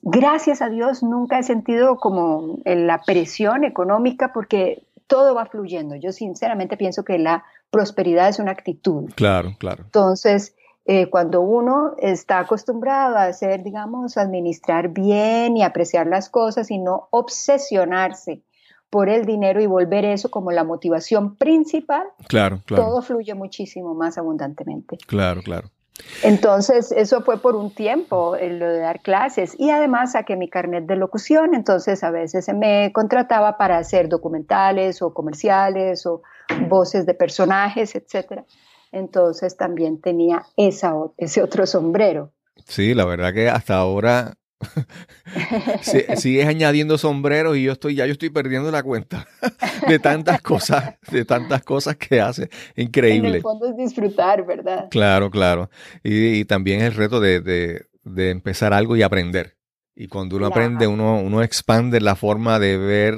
Gracias 0.02 0.62
a 0.62 0.70
Dios 0.70 1.02
nunca 1.02 1.38
he 1.38 1.42
sentido 1.42 1.96
como 1.96 2.60
la 2.64 3.02
presión 3.04 3.64
económica 3.64 4.32
porque 4.32 4.84
todo 5.06 5.34
va 5.34 5.46
fluyendo. 5.46 5.96
Yo 5.96 6.12
sinceramente 6.12 6.76
pienso 6.76 7.04
que 7.04 7.18
la 7.18 7.44
prosperidad 7.70 8.28
es 8.28 8.38
una 8.38 8.52
actitud. 8.52 9.10
Claro, 9.16 9.54
claro. 9.58 9.84
Entonces, 9.84 10.54
eh, 10.90 11.10
cuando 11.10 11.42
uno 11.42 11.92
está 11.98 12.38
acostumbrado 12.38 13.18
a 13.18 13.24
hacer, 13.24 13.62
digamos, 13.62 14.16
administrar 14.16 14.88
bien 14.88 15.54
y 15.54 15.62
apreciar 15.62 16.06
las 16.06 16.30
cosas 16.30 16.70
y 16.70 16.78
no 16.78 17.08
obsesionarse 17.10 18.42
por 18.88 19.10
el 19.10 19.26
dinero 19.26 19.60
y 19.60 19.66
volver 19.66 20.06
eso 20.06 20.30
como 20.30 20.50
la 20.50 20.64
motivación 20.64 21.36
principal, 21.36 22.06
claro, 22.26 22.62
claro. 22.64 22.84
todo 22.84 23.02
fluye 23.02 23.34
muchísimo 23.34 23.92
más 23.92 24.16
abundantemente. 24.16 24.96
Claro, 25.06 25.42
claro. 25.42 25.68
Entonces, 26.22 26.90
eso 26.92 27.20
fue 27.20 27.38
por 27.38 27.54
un 27.54 27.70
tiempo, 27.70 28.34
lo 28.40 28.68
de 28.70 28.78
dar 28.78 29.02
clases. 29.02 29.54
Y 29.58 29.68
además 29.68 30.12
saqué 30.12 30.36
mi 30.36 30.48
carnet 30.48 30.86
de 30.86 30.96
locución, 30.96 31.54
entonces 31.54 32.02
a 32.02 32.10
veces 32.10 32.46
se 32.46 32.54
me 32.54 32.92
contrataba 32.94 33.58
para 33.58 33.76
hacer 33.76 34.08
documentales 34.08 35.02
o 35.02 35.12
comerciales 35.12 36.06
o 36.06 36.22
voces 36.66 37.04
de 37.04 37.12
personajes, 37.12 37.94
etcétera 37.94 38.46
entonces 38.92 39.56
también 39.56 40.00
tenía 40.00 40.46
esa, 40.56 40.94
ese 41.16 41.42
otro 41.42 41.66
sombrero. 41.66 42.32
Sí, 42.66 42.94
la 42.94 43.04
verdad 43.04 43.32
que 43.32 43.48
hasta 43.48 43.76
ahora 43.76 44.34
sigues 46.16 46.46
añadiendo 46.46 46.98
sombreros 46.98 47.56
y 47.56 47.64
yo 47.64 47.72
estoy 47.72 47.94
ya 47.94 48.06
yo 48.06 48.12
estoy 48.12 48.30
perdiendo 48.30 48.70
la 48.70 48.82
cuenta 48.82 49.26
de 49.88 49.98
tantas 49.98 50.40
cosas, 50.40 50.96
de 51.10 51.24
tantas 51.24 51.62
cosas 51.62 51.96
que 51.96 52.20
hace. 52.20 52.48
Increíble. 52.76 53.28
En 53.28 53.34
el 53.36 53.42
fondo 53.42 53.66
es 53.66 53.76
disfrutar, 53.76 54.44
¿verdad? 54.46 54.88
Claro, 54.90 55.30
claro. 55.30 55.70
Y, 56.02 56.44
también 56.44 56.80
el 56.80 56.94
reto 56.94 57.20
de, 57.20 57.86
empezar 58.04 58.72
algo 58.72 58.96
y 58.96 59.02
aprender. 59.02 59.56
Y 59.94 60.08
cuando 60.08 60.36
uno 60.36 60.46
aprende, 60.46 60.86
uno, 60.86 61.20
uno 61.20 61.42
expande 61.42 62.00
la 62.00 62.14
forma 62.14 62.58
de 62.58 62.78
ver 62.78 63.16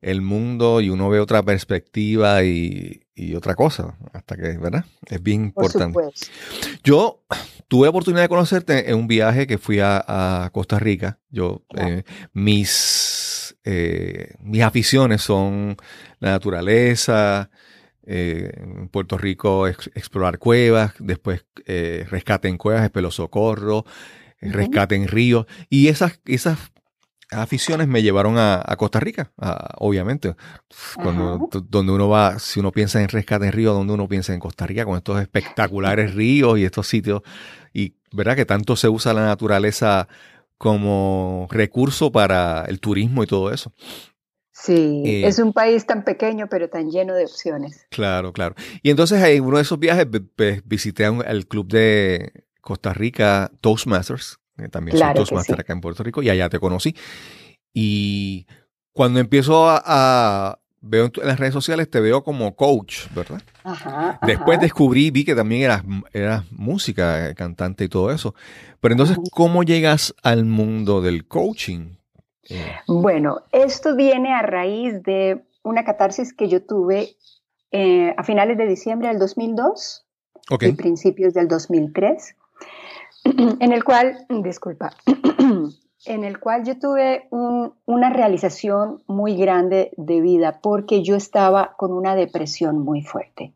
el 0.00 0.20
mundo 0.20 0.80
y 0.80 0.90
uno 0.90 1.08
ve 1.08 1.18
otra 1.18 1.42
perspectiva 1.42 2.44
y, 2.44 3.02
otra 3.34 3.54
cosa, 3.54 3.96
hasta 4.12 4.36
que, 4.36 4.56
¿verdad? 4.58 4.84
Es 5.06 5.22
bien 5.22 5.44
importante. 5.44 5.98
Yo 6.84 7.22
tuve 7.68 7.88
oportunidad 7.88 8.22
de 8.22 8.28
conocerte 8.28 8.90
en 8.90 8.96
un 8.96 9.08
viaje 9.08 9.46
que 9.46 9.58
fui 9.58 9.78
a, 9.80 10.50
Costa 10.52 10.78
Rica. 10.78 11.18
Yo, 11.30 11.62
eh, 11.76 12.04
mis, 12.32 13.56
eh, 13.64 14.34
mis 14.40 14.62
aficiones 14.62 15.22
son 15.22 15.76
la 16.20 16.30
naturaleza, 16.30 17.50
eh, 18.06 18.52
en 18.56 18.88
Puerto 18.88 19.18
Rico 19.18 19.66
explorar 19.66 20.38
cuevas, 20.38 20.94
después 20.98 21.44
rescate 21.66 22.48
en 22.48 22.56
cuevas, 22.56 22.84
espelo 22.84 23.10
socorro, 23.10 23.84
rescate 24.40 24.94
en 24.94 25.08
ríos. 25.08 25.46
Y 25.68 25.88
esas, 25.88 26.20
esas 26.24 26.58
aficiones 27.30 27.88
me 27.88 28.02
llevaron 28.02 28.36
a, 28.38 28.62
Costa 28.78 29.00
Rica, 29.00 29.32
obviamente. 29.78 30.34
Cuando, 30.94 31.48
donde 31.68 31.92
uno 31.92 32.08
va, 32.08 32.38
si 32.38 32.60
uno 32.60 32.72
piensa 32.72 33.00
en 33.00 33.08
rescate 33.08 33.46
en 33.46 33.52
ríos, 33.52 33.74
donde 33.74 33.92
uno 33.92 34.08
piensa 34.08 34.32
en 34.34 34.40
Costa 34.40 34.66
Rica, 34.66 34.84
con 34.84 34.96
estos 34.96 35.20
espectaculares 35.20 36.14
ríos 36.14 36.58
y 36.58 36.64
estos 36.64 36.86
sitios. 36.86 37.22
Y 37.72 37.94
verdad 38.12 38.36
que 38.36 38.46
tanto 38.46 38.76
se 38.76 38.88
usa 38.88 39.12
la 39.12 39.26
naturaleza 39.26 40.08
como 40.56 41.46
recurso 41.50 42.10
para 42.10 42.64
el 42.66 42.80
turismo 42.80 43.22
y 43.22 43.26
todo 43.26 43.52
eso. 43.52 43.72
Sí, 44.52 45.02
eh, 45.06 45.26
es 45.26 45.38
un 45.38 45.52
país 45.52 45.86
tan 45.86 46.02
pequeño 46.02 46.48
pero 46.48 46.68
tan 46.68 46.90
lleno 46.90 47.14
de 47.14 47.24
opciones. 47.24 47.86
Claro, 47.90 48.32
claro. 48.32 48.56
Y 48.82 48.90
entonces 48.90 49.22
en 49.22 49.44
uno 49.44 49.58
de 49.58 49.62
esos 49.62 49.78
viajes 49.78 50.06
visité 50.64 51.04
el 51.04 51.46
club 51.46 51.68
de 51.68 52.44
Costa 52.60 52.92
Rica 52.92 53.52
Toastmasters, 53.60 54.40
también 54.70 54.98
soy 54.98 55.14
Toastmaster 55.14 55.60
acá 55.60 55.72
en 55.72 55.80
Puerto 55.80 56.02
Rico, 56.02 56.22
y 56.22 56.30
allá 56.30 56.48
te 56.48 56.58
conocí. 56.58 56.94
Y 57.72 58.46
cuando 58.92 59.20
empiezo 59.20 59.66
a, 59.68 60.58
veo 60.80 61.06
en 61.06 61.12
las 61.26 61.38
redes 61.38 61.54
sociales, 61.54 61.90
te 61.90 62.00
veo 62.00 62.24
como 62.24 62.56
coach, 62.56 63.06
¿verdad? 63.14 63.42
Ajá, 63.64 64.18
Después 64.26 64.60
descubrí, 64.60 65.10
vi 65.10 65.24
que 65.24 65.34
también 65.34 65.62
eras, 65.62 65.82
eras 66.12 66.44
música, 66.50 67.34
cantante 67.34 67.84
y 67.84 67.88
todo 67.88 68.10
eso. 68.10 68.34
Pero 68.80 68.92
entonces, 68.92 69.18
¿cómo 69.30 69.62
llegas 69.62 70.14
al 70.22 70.44
mundo 70.44 71.00
del 71.00 71.26
coaching? 71.26 71.96
Bueno, 72.86 73.42
esto 73.52 73.94
viene 73.94 74.32
a 74.32 74.42
raíz 74.42 75.02
de 75.02 75.44
una 75.62 75.84
catarsis 75.84 76.32
que 76.32 76.48
yo 76.48 76.64
tuve 76.64 77.16
eh, 77.70 78.14
a 78.16 78.24
finales 78.24 78.56
de 78.56 78.66
diciembre 78.66 79.08
del 79.08 79.18
2002 79.18 80.06
y 80.60 80.72
principios 80.72 81.34
del 81.34 81.48
2003, 81.48 82.36
en 83.60 83.72
el 83.72 83.84
cual, 83.84 84.26
disculpa, 84.28 84.90
en 86.06 86.24
el 86.24 86.38
cual 86.38 86.64
yo 86.64 86.78
tuve 86.78 87.28
una 87.30 88.10
realización 88.10 89.02
muy 89.06 89.36
grande 89.36 89.90
de 89.96 90.20
vida 90.20 90.60
porque 90.62 91.02
yo 91.02 91.16
estaba 91.16 91.74
con 91.76 91.92
una 91.92 92.14
depresión 92.14 92.78
muy 92.78 93.02
fuerte. 93.02 93.52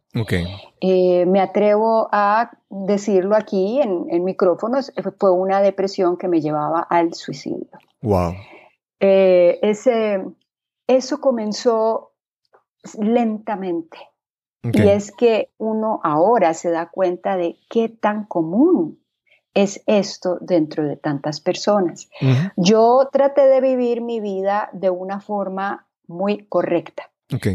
Eh, 0.81 1.25
me 1.27 1.41
atrevo 1.41 2.09
a 2.13 2.51
decirlo 2.69 3.37
aquí 3.37 3.81
en, 3.81 4.07
en 4.11 4.25
micrófonos, 4.25 4.93
fue 5.19 5.33
una 5.33 5.63
depresión 5.63 6.17
que 6.17 6.29
me 6.29 6.41
llevaba 6.41 6.81
al 6.81 7.15
suicidio. 7.15 7.69
Wow. 8.03 8.35
Eh, 9.01 9.59
ese, 9.63 10.25
eso 10.87 11.21
comenzó 11.21 12.13
lentamente. 12.99 13.99
Y 14.65 14.81
es 14.89 15.11
que 15.11 15.51
uno 15.59 16.01
ahora 16.05 16.55
se 16.55 16.71
da 16.71 16.89
cuenta 16.89 17.37
de 17.37 17.57
qué 17.69 17.89
tan 17.89 18.27
común 18.27 19.02
es 19.55 19.83
esto 19.87 20.39
dentro 20.41 20.85
de 20.87 20.97
tantas 20.97 21.41
personas. 21.41 22.09
Yo 22.57 23.09
traté 23.13 23.47
de 23.49 23.61
vivir 23.61 24.01
mi 24.01 24.21
vida 24.21 24.71
de 24.73 24.91
una 24.91 25.21
forma 25.21 25.87
muy 26.07 26.47
correcta. 26.47 27.11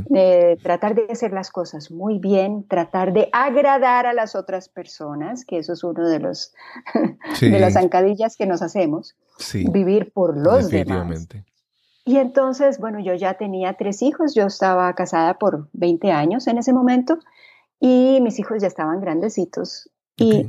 De 0.09 0.57
tratar 0.63 0.95
de 0.95 1.05
hacer 1.11 1.31
las 1.33 1.51
cosas 1.51 1.91
muy 1.91 2.17
bien, 2.17 2.67
tratar 2.67 3.13
de 3.13 3.29
agradar 3.31 4.07
a 4.07 4.13
las 4.13 4.33
otras 4.33 4.69
personas, 4.69 5.45
que 5.45 5.59
eso 5.59 5.73
es 5.73 5.83
uno 5.83 6.09
de 6.09 6.19
los 6.19 6.51
de 7.41 7.59
las 7.59 7.73
zancadillas 7.73 8.37
que 8.37 8.47
nos 8.47 8.63
hacemos, 8.63 9.15
vivir 9.71 10.11
por 10.13 10.35
los 10.35 10.69
demás. 10.69 11.27
Y 12.05 12.17
entonces, 12.17 12.79
bueno, 12.79 12.99
yo 13.01 13.13
ya 13.13 13.35
tenía 13.35 13.73
tres 13.73 14.01
hijos, 14.01 14.33
yo 14.33 14.47
estaba 14.47 14.91
casada 14.95 15.37
por 15.37 15.69
20 15.73 16.11
años 16.11 16.47
en 16.47 16.57
ese 16.57 16.73
momento 16.73 17.19
y 17.79 18.19
mis 18.21 18.39
hijos 18.39 18.61
ya 18.61 18.67
estaban 18.67 19.01
grandecitos. 19.01 19.91
Y 20.15 20.47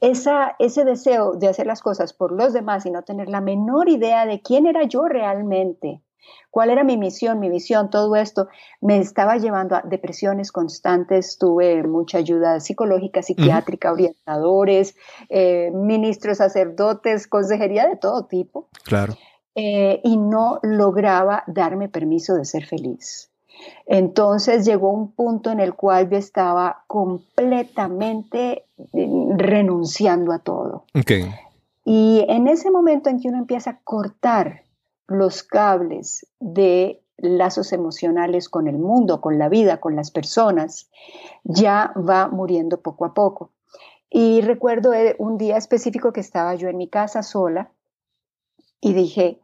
esa, 0.00 0.56
ese 0.58 0.84
deseo 0.84 1.32
de 1.32 1.48
hacer 1.48 1.66
las 1.66 1.82
cosas 1.82 2.12
por 2.12 2.32
los 2.32 2.52
demás 2.52 2.86
y 2.86 2.90
no 2.90 3.02
tener 3.02 3.28
la 3.28 3.40
menor 3.40 3.88
idea 3.88 4.26
de 4.26 4.40
quién 4.40 4.66
era 4.66 4.84
yo 4.84 5.06
realmente, 5.06 6.02
cuál 6.50 6.70
era 6.70 6.84
mi 6.84 6.96
misión, 6.96 7.38
mi 7.38 7.50
visión, 7.50 7.90
todo 7.90 8.16
esto, 8.16 8.48
me 8.80 8.98
estaba 8.98 9.36
llevando 9.36 9.76
a 9.76 9.82
depresiones 9.82 10.52
constantes, 10.52 11.38
tuve 11.38 11.82
mucha 11.82 12.18
ayuda 12.18 12.60
psicológica, 12.60 13.22
psiquiátrica, 13.22 13.92
orientadores, 13.92 14.96
eh, 15.28 15.70
ministros, 15.72 16.38
sacerdotes, 16.38 17.26
consejería 17.26 17.86
de 17.86 17.96
todo 17.96 18.24
tipo. 18.26 18.68
Claro. 18.84 19.14
Eh, 19.54 20.00
y 20.04 20.16
no 20.18 20.58
lograba 20.62 21.44
darme 21.46 21.88
permiso 21.88 22.34
de 22.34 22.44
ser 22.44 22.66
feliz. 22.66 23.30
Entonces 23.86 24.64
llegó 24.64 24.90
un 24.90 25.12
punto 25.12 25.50
en 25.50 25.60
el 25.60 25.74
cual 25.74 26.10
yo 26.10 26.16
estaba 26.16 26.84
completamente 26.86 28.64
eh, 28.92 29.08
renunciando 29.36 30.32
a 30.32 30.38
todo. 30.40 30.84
Y 31.84 32.24
en 32.28 32.48
ese 32.48 32.70
momento 32.70 33.10
en 33.10 33.20
que 33.20 33.28
uno 33.28 33.38
empieza 33.38 33.70
a 33.70 33.78
cortar 33.84 34.62
los 35.06 35.42
cables 35.42 36.26
de 36.40 37.00
lazos 37.18 37.72
emocionales 37.72 38.48
con 38.48 38.66
el 38.66 38.76
mundo, 38.78 39.20
con 39.20 39.38
la 39.38 39.48
vida, 39.48 39.78
con 39.78 39.96
las 39.96 40.10
personas, 40.10 40.88
ya 41.44 41.92
va 41.96 42.28
muriendo 42.28 42.80
poco 42.80 43.04
a 43.04 43.14
poco. 43.14 43.50
Y 44.10 44.40
recuerdo 44.40 44.92
eh, 44.94 45.16
un 45.18 45.38
día 45.38 45.56
específico 45.56 46.12
que 46.12 46.20
estaba 46.20 46.54
yo 46.54 46.68
en 46.68 46.76
mi 46.76 46.88
casa 46.88 47.22
sola 47.22 47.70
y 48.80 48.92
dije, 48.92 49.40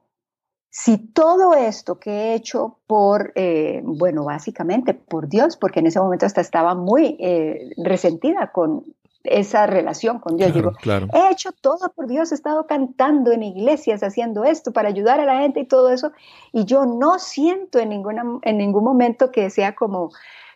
si 0.75 0.97
todo 0.97 1.53
esto 1.53 2.01
que 2.01 2.11
he 2.11 2.35
hecho 2.35 2.79
por, 2.87 3.33
eh, 3.35 3.83
bueno, 3.85 4.25
básicamente 4.25 4.95
por 4.95 5.29
Dios, 5.29 5.59
porque 5.59 5.81
en 5.81 5.89
ese 5.89 6.01
momento 6.01 6.25
hasta 6.25 6.41
estaba 6.41 6.75
muy 6.75 7.19
eh, 7.21 7.73
resentida 7.77 8.53
con 8.53 8.83
esa 9.23 9.67
relación 9.67 10.19
con 10.19 10.39
Dios. 10.39 10.55
Digo, 10.55 10.73
he 11.13 11.31
hecho 11.31 11.51
todo 11.53 11.93
por 11.95 12.07
Dios, 12.07 12.33
he 12.33 12.35
estado 12.35 12.67
cantando 12.67 13.33
en 13.33 13.43
iglesias, 13.43 14.03
haciendo 14.03 14.45
esto 14.45 14.73
para 14.73 14.89
ayudar 14.89 15.21
a 15.21 15.27
la 15.27 15.41
gente 15.41 15.61
y 15.61 15.67
todo 15.67 15.91
eso, 15.91 16.13
y 16.53 16.65
yo 16.65 16.87
no 16.87 17.19
siento 17.19 17.79
en, 17.79 17.91
ninguna, 17.91 18.25
en 18.41 18.57
ningún 18.57 18.83
momento 18.83 19.31
que 19.31 19.51
sea 19.51 19.75
como, 19.75 20.09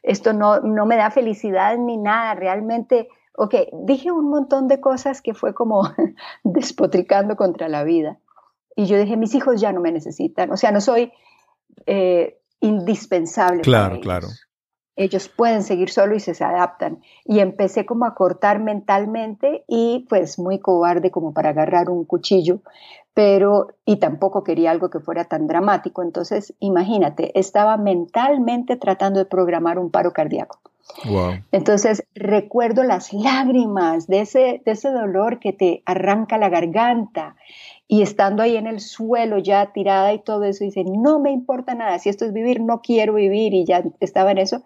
esto 0.02 0.32
no, 0.32 0.60
no 0.60 0.86
me 0.86 0.96
da 0.96 1.10
felicidad 1.10 1.76
ni 1.76 1.98
nada, 1.98 2.34
realmente, 2.34 3.10
ok, 3.34 3.54
dije 3.84 4.10
un 4.10 4.30
montón 4.30 4.66
de 4.66 4.80
cosas 4.80 5.20
que 5.20 5.34
fue 5.34 5.52
como 5.52 5.82
despotricando 6.42 7.36
contra 7.36 7.68
la 7.68 7.84
vida. 7.84 8.18
Y 8.76 8.86
yo 8.86 8.98
dije, 8.98 9.16
mis 9.16 9.34
hijos 9.34 9.60
ya 9.60 9.72
no 9.72 9.80
me 9.80 9.90
necesitan, 9.90 10.52
o 10.52 10.56
sea, 10.56 10.70
no 10.70 10.80
soy 10.80 11.10
eh, 11.86 12.38
indispensable. 12.60 13.62
Claro, 13.62 14.00
claro. 14.00 14.28
Ellos 14.96 15.28
pueden 15.28 15.62
seguir 15.62 15.90
solo 15.90 16.14
y 16.14 16.20
se, 16.20 16.32
adaptan. 16.42 17.02
Y 17.24 17.40
empecé 17.40 17.84
como 17.84 18.06
a 18.06 18.14
cortar 18.14 18.60
mentalmente 18.60 19.64
y 19.66 20.06
pues 20.08 20.38
muy 20.38 20.58
cobarde 20.58 21.10
como 21.10 21.34
para 21.34 21.50
agarrar 21.50 21.90
un 21.90 22.04
cuchillo, 22.04 22.60
pero 23.12 23.68
y 23.84 23.96
tampoco 23.96 24.42
quería 24.42 24.70
algo 24.70 24.88
que 24.88 25.00
fuera 25.00 25.24
tan 25.24 25.46
dramático. 25.46 26.02
Entonces, 26.02 26.54
imagínate, 26.60 27.38
estaba 27.38 27.76
mentalmente 27.76 28.76
tratando 28.76 29.18
de 29.18 29.26
programar 29.26 29.78
un 29.78 29.90
paro 29.90 30.12
cardíaco. 30.12 30.60
Wow. 31.04 31.40
Entonces 31.52 32.04
recuerdo 32.14 32.82
las 32.84 33.12
lágrimas 33.12 34.06
de 34.06 34.20
ese, 34.20 34.62
de 34.64 34.72
ese 34.72 34.90
dolor 34.90 35.40
que 35.40 35.52
te 35.52 35.82
arranca 35.84 36.38
la 36.38 36.48
garganta, 36.48 37.36
y 37.88 38.02
estando 38.02 38.42
ahí 38.42 38.56
en 38.56 38.66
el 38.66 38.80
suelo 38.80 39.38
ya 39.38 39.72
tirada 39.72 40.12
y 40.12 40.18
todo 40.18 40.44
eso, 40.44 40.64
dice, 40.64 40.84
no 40.84 41.20
me 41.20 41.30
importa 41.30 41.74
nada, 41.74 41.98
si 41.98 42.08
esto 42.08 42.24
es 42.24 42.32
vivir, 42.32 42.60
no 42.60 42.80
quiero 42.80 43.14
vivir 43.14 43.54
y 43.54 43.64
ya 43.64 43.84
estaba 44.00 44.32
en 44.32 44.38
eso. 44.38 44.62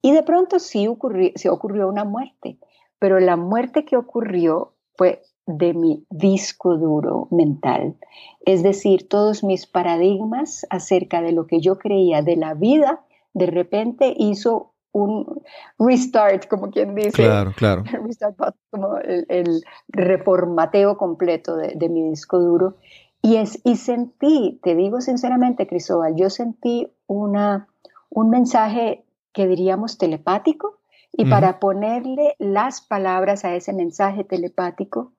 Y 0.00 0.12
de 0.12 0.22
pronto 0.22 0.58
sí 0.58 0.88
ocurrió, 0.88 1.30
sí 1.34 1.48
ocurrió 1.48 1.88
una 1.88 2.04
muerte, 2.04 2.58
pero 2.98 3.20
la 3.20 3.36
muerte 3.36 3.84
que 3.84 3.96
ocurrió 3.96 4.74
fue 4.96 5.22
de 5.46 5.74
mi 5.74 6.06
disco 6.10 6.76
duro 6.76 7.28
mental. 7.30 7.96
Es 8.44 8.62
decir, 8.62 9.08
todos 9.08 9.44
mis 9.44 9.66
paradigmas 9.66 10.66
acerca 10.70 11.20
de 11.20 11.32
lo 11.32 11.46
que 11.46 11.60
yo 11.60 11.78
creía 11.78 12.22
de 12.22 12.36
la 12.36 12.54
vida, 12.54 13.04
de 13.34 13.46
repente 13.46 14.14
hizo 14.16 14.71
un 14.92 15.42
restart, 15.78 16.46
como 16.46 16.70
quien 16.70 16.94
dice. 16.94 17.10
Claro, 17.10 17.52
claro. 17.56 17.84
Restart, 18.04 18.36
como 18.70 18.98
el, 18.98 19.62
reformateo 19.88 20.96
completo 20.96 21.56
de, 21.56 21.88
mi 21.88 22.08
disco 22.08 22.38
duro. 22.38 22.76
Y, 23.22 23.36
es, 23.36 23.60
y 23.64 23.76
sentí, 23.76 24.60
te 24.62 24.74
digo 24.74 25.00
sinceramente, 25.00 25.66
Cristóbal, 25.66 26.14
yo 26.16 26.28
sentí 26.28 26.88
una, 27.06 27.68
un 28.10 28.30
mensaje 28.30 29.04
que 29.32 29.46
diríamos 29.46 29.96
telepático, 29.98 30.78
y 31.14 31.26
para 31.26 31.60
ponerle 31.60 32.36
las 32.38 32.80
palabras 32.80 33.44
a 33.44 33.54
ese 33.54 33.74
mensaje 33.74 34.24
telepático, 34.24 35.12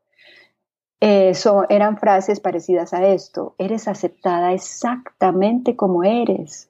eh, 1.00 1.34
eran 1.70 1.98
frases 1.98 2.40
parecidas 2.40 2.94
a 2.94 3.06
esto. 3.06 3.56
Eres 3.58 3.88
aceptada 3.88 4.54
exactamente 4.54 5.76
como 5.76 6.04
eres. 6.04 6.70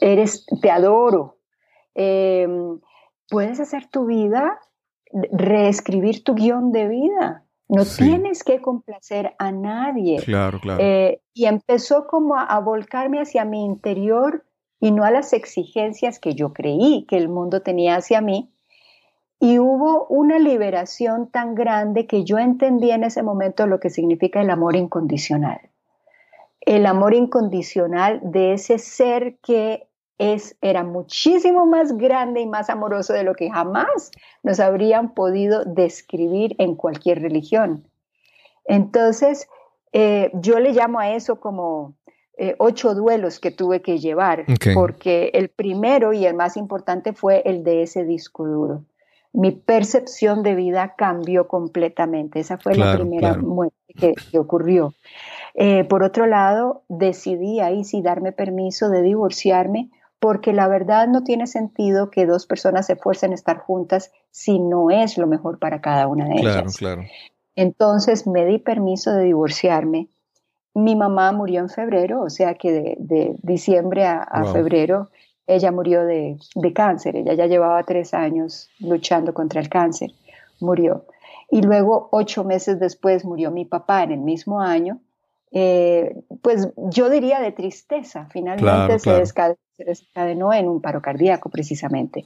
Eres, 0.00 0.44
te 0.60 0.70
adoro, 0.70 1.33
Em, 1.94 2.80
puedes 3.28 3.60
hacer 3.60 3.86
tu 3.88 4.06
vida, 4.06 4.58
reescribir 5.32 6.24
tu 6.24 6.34
guion 6.34 6.72
de 6.72 6.88
vida. 6.88 7.44
No 7.68 7.84
tienes 7.84 8.44
que 8.44 8.60
complacer 8.60 9.34
a 9.38 9.50
nadie. 9.50 10.18
Claro, 10.22 10.60
claro. 10.60 10.82
Eh, 10.82 11.22
y 11.32 11.46
empezó 11.46 12.06
como 12.06 12.36
a, 12.36 12.58
volcarme 12.60 13.20
hacia 13.20 13.44
mi 13.44 13.64
interior 13.64 14.44
y 14.80 14.90
no 14.90 15.04
a 15.04 15.10
las 15.10 15.32
exigencias 15.32 16.18
que 16.18 16.34
yo 16.34 16.52
creí 16.52 17.06
que 17.08 17.16
el 17.16 17.28
mundo 17.28 17.62
tenía 17.62 17.96
hacia 17.96 18.20
mí. 18.20 18.50
Y 19.40 19.58
hubo 19.58 20.06
una 20.08 20.38
liberación 20.38 21.28
tan 21.30 21.54
grande 21.54 22.06
que 22.06 22.24
yo 22.24 22.38
entendí 22.38 22.90
en 22.90 23.04
ese 23.04 23.22
momento 23.22 23.66
lo 23.66 23.80
que 23.80 23.90
significa 23.90 24.40
el 24.40 24.50
amor 24.50 24.76
incondicional. 24.76 25.60
El 26.60 26.86
amor 26.86 27.14
incondicional 27.14 28.20
de 28.22 28.54
ese 28.54 28.78
ser 28.78 29.36
que 29.42 29.88
es, 30.18 30.56
era 30.60 30.84
muchísimo 30.84 31.66
más 31.66 31.96
grande 31.96 32.40
y 32.40 32.46
más 32.46 32.70
amoroso 32.70 33.12
de 33.12 33.24
lo 33.24 33.34
que 33.34 33.50
jamás 33.50 34.10
nos 34.42 34.60
habrían 34.60 35.14
podido 35.14 35.64
describir 35.64 36.54
en 36.58 36.76
cualquier 36.76 37.20
religión. 37.20 37.84
Entonces, 38.64 39.48
eh, 39.92 40.30
yo 40.34 40.58
le 40.60 40.72
llamo 40.72 41.00
a 41.00 41.10
eso 41.10 41.40
como 41.40 41.94
eh, 42.36 42.56
ocho 42.58 42.94
duelos 42.94 43.38
que 43.38 43.50
tuve 43.50 43.80
que 43.80 43.98
llevar, 43.98 44.44
porque 44.74 45.30
el 45.34 45.50
primero 45.50 46.12
y 46.12 46.26
el 46.26 46.34
más 46.34 46.56
importante 46.56 47.12
fue 47.12 47.42
el 47.44 47.62
de 47.62 47.82
ese 47.82 48.04
disco 48.04 48.44
duro. 48.44 48.84
Mi 49.32 49.50
percepción 49.52 50.42
de 50.42 50.54
vida 50.54 50.94
cambió 50.96 51.48
completamente. 51.48 52.40
Esa 52.40 52.56
fue 52.58 52.76
la 52.76 52.96
primera 52.96 53.36
muerte 53.36 54.14
que, 54.30 54.38
ocurrió. 54.38 54.94
Eh, 55.54 55.84
por 55.84 56.02
otro 56.02 56.26
lado, 56.26 56.82
decidí 56.88 57.60
ahí 57.60 57.84
sí 57.84 58.00
darme 58.00 58.32
permiso 58.32 58.90
de 58.90 59.02
divorciarme 59.02 59.90
porque 60.24 60.54
la 60.54 60.68
verdad 60.68 61.06
no 61.06 61.22
tiene 61.22 61.46
sentido 61.46 62.10
que 62.10 62.24
dos 62.24 62.46
personas 62.46 62.86
se 62.86 62.94
esfuercen 62.94 63.32
a 63.32 63.34
estar 63.34 63.58
juntas 63.58 64.10
si 64.30 64.58
no 64.58 64.90
es 64.90 65.18
lo 65.18 65.26
mejor 65.26 65.58
para 65.58 65.82
cada 65.82 66.06
una 66.06 66.24
de 66.24 66.36
ellas. 66.36 66.78
Claro, 66.78 67.02
claro. 67.02 67.02
Entonces 67.56 68.26
me 68.26 68.46
di 68.46 68.58
permiso 68.58 69.12
de 69.12 69.24
divorciarme 69.24 70.08
mi 70.74 70.96
mamá 70.96 71.32
murió 71.32 71.60
en 71.60 71.68
febrero, 71.68 72.22
o 72.22 72.30
sea 72.30 72.54
que 72.54 72.96
de, 72.98 73.36
diciembre 73.42 74.06
a, 74.06 74.44
febrero 74.52 75.10
ella 75.46 75.70
murió 75.70 76.04
de, 76.04 76.36
cáncer. 76.74 77.16
Ella 77.16 77.34
ya 77.34 77.46
llevaba 77.46 77.82
tres 77.84 78.12
años 78.12 78.70
luchando 78.80 79.34
contra 79.34 79.60
el 79.60 79.68
cáncer, 79.68 80.12
murió. 80.60 81.04
Y 81.50 81.60
luego, 81.62 82.08
ocho 82.10 82.42
meses 82.44 82.80
después, 82.80 83.24
murió 83.24 83.50
mi 83.50 83.64
papá 83.64 84.02
en 84.02 84.12
el 84.12 84.20
mismo 84.20 84.60
año. 84.60 85.00
Eh, 85.52 86.16
pues 86.42 86.70
yo 86.76 87.08
diría 87.08 87.40
de 87.40 87.52
tristeza. 87.52 88.26
Finalmente 88.32 88.98
se, 88.98 89.20
Descadenó, 89.78 90.52
en 90.52 90.68
un 90.68 90.80
paro 90.80 91.02
cardíaco, 91.02 91.50
precisamente. 91.50 92.24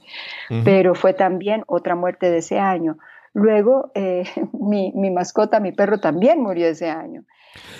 Pero 0.63 0.95
fue 0.95 1.13
también 1.13 1.63
otra 1.67 1.95
muerte 1.95 2.29
de 2.29 2.39
ese 2.39 2.59
año. 2.59 2.97
Luego, 3.33 3.91
eh, 3.95 4.23
mi, 4.53 4.91
mi 4.95 5.11
mascota, 5.11 5.59
mi 5.59 5.71
perro, 5.71 5.99
también 5.99 6.41
murió 6.41 6.67
ese 6.67 6.89
año. 6.89 7.25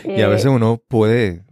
Y 0.03 0.21
a 0.21 0.27
veces 0.27 0.45
eh, 0.45 0.49
uno 0.49 0.77
puede, 0.77 1.45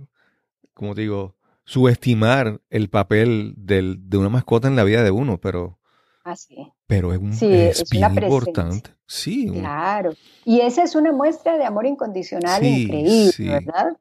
como 0.73 0.95
digo, 0.95 1.35
subestimar 1.63 2.61
el 2.69 2.89
papel 2.89 3.53
de 3.57 4.17
una 4.17 4.29
mascota 4.29 4.67
en 4.67 4.75
la 4.75 4.83
vida 4.83 5.03
de 5.03 5.11
uno, 5.11 5.39
pero... 5.39 5.77
Así. 6.23 6.55
Pero 6.87 7.13
es, 7.13 7.19
un, 7.19 7.31
es, 7.31 7.89
bien 7.89 8.11
importante. 8.13 8.91
Sí. 9.05 9.49
Claro. 9.49 10.13
Y 10.43 10.61
esa 10.61 10.83
es 10.83 10.95
una 10.95 11.11
muestra 11.11 11.57
de 11.57 11.65
amor 11.65 11.85
incondicional 11.85 12.65
increíble, 12.65 13.31
¿verdad? 13.39 13.97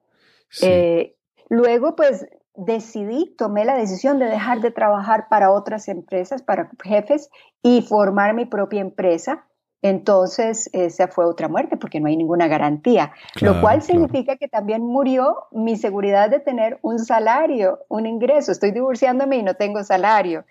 Eh, 0.62 1.16
luego, 1.48 1.94
pues 1.94 2.26
decidí, 2.56 3.34
tomé 3.36 3.64
la 3.64 3.76
decisión 3.76 4.18
de 4.18 4.26
dejar 4.26 4.60
de 4.60 4.70
trabajar 4.70 5.28
para 5.28 5.50
otras 5.50 5.88
empresas, 5.88 6.42
para 6.42 6.70
jefes, 6.82 7.30
y 7.62 7.82
formar 7.82 8.34
mi 8.34 8.44
propia 8.44 8.80
empresa 8.80 9.44
entonces 9.82 10.70
esa 10.72 11.08
fue 11.08 11.26
otra 11.26 11.48
muerte 11.48 11.76
porque 11.76 12.00
no 12.00 12.08
hay 12.08 12.16
ninguna 12.16 12.48
garantía, 12.48 13.12
lo 13.40 13.60
cual 13.60 13.82
significa 13.82 14.36
que 14.36 14.48
también 14.48 14.82
murió 14.82 15.44
mi 15.52 15.76
seguridad 15.76 16.30
de 16.30 16.40
tener 16.40 16.78
un 16.82 16.98
salario, 16.98 17.80
un 17.88 18.06
ingreso. 18.06 18.52
Estoy 18.52 18.72
divorciándome 18.72 19.36
y 19.36 19.42
no 19.42 19.54
tengo 19.54 19.82
salario. 19.84 20.44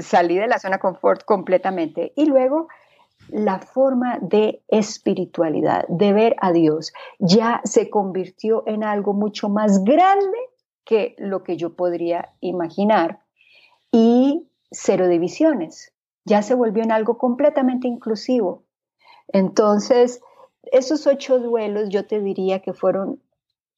salí 0.00 0.36
de 0.36 0.46
la 0.46 0.58
zona 0.58 0.78
confort 0.78 1.24
completamente. 1.24 2.12
Y 2.14 2.26
luego 2.26 2.68
la 3.30 3.58
forma 3.58 4.18
de 4.20 4.62
espiritualidad, 4.68 5.86
de 5.88 6.12
ver 6.12 6.36
a 6.40 6.52
Dios, 6.52 6.92
ya 7.18 7.60
se 7.64 7.88
convirtió 7.90 8.64
en 8.66 8.84
algo 8.84 9.12
mucho 9.12 9.48
más 9.48 9.82
grande 9.82 10.38
que 10.84 11.14
lo 11.18 11.42
que 11.42 11.56
yo 11.56 11.74
podría 11.74 12.32
imaginar. 12.40 13.20
Y 13.92 14.46
cero 14.70 15.08
divisiones 15.08 15.92
ya 16.24 16.42
se 16.42 16.54
volvió 16.54 16.82
en 16.82 16.92
algo 16.92 17.18
completamente 17.18 17.88
inclusivo. 17.88 18.64
Entonces, 19.28 20.20
esos 20.72 21.06
ocho 21.06 21.38
duelos 21.38 21.88
yo 21.88 22.06
te 22.06 22.20
diría 22.20 22.60
que 22.60 22.72
fueron 22.72 23.20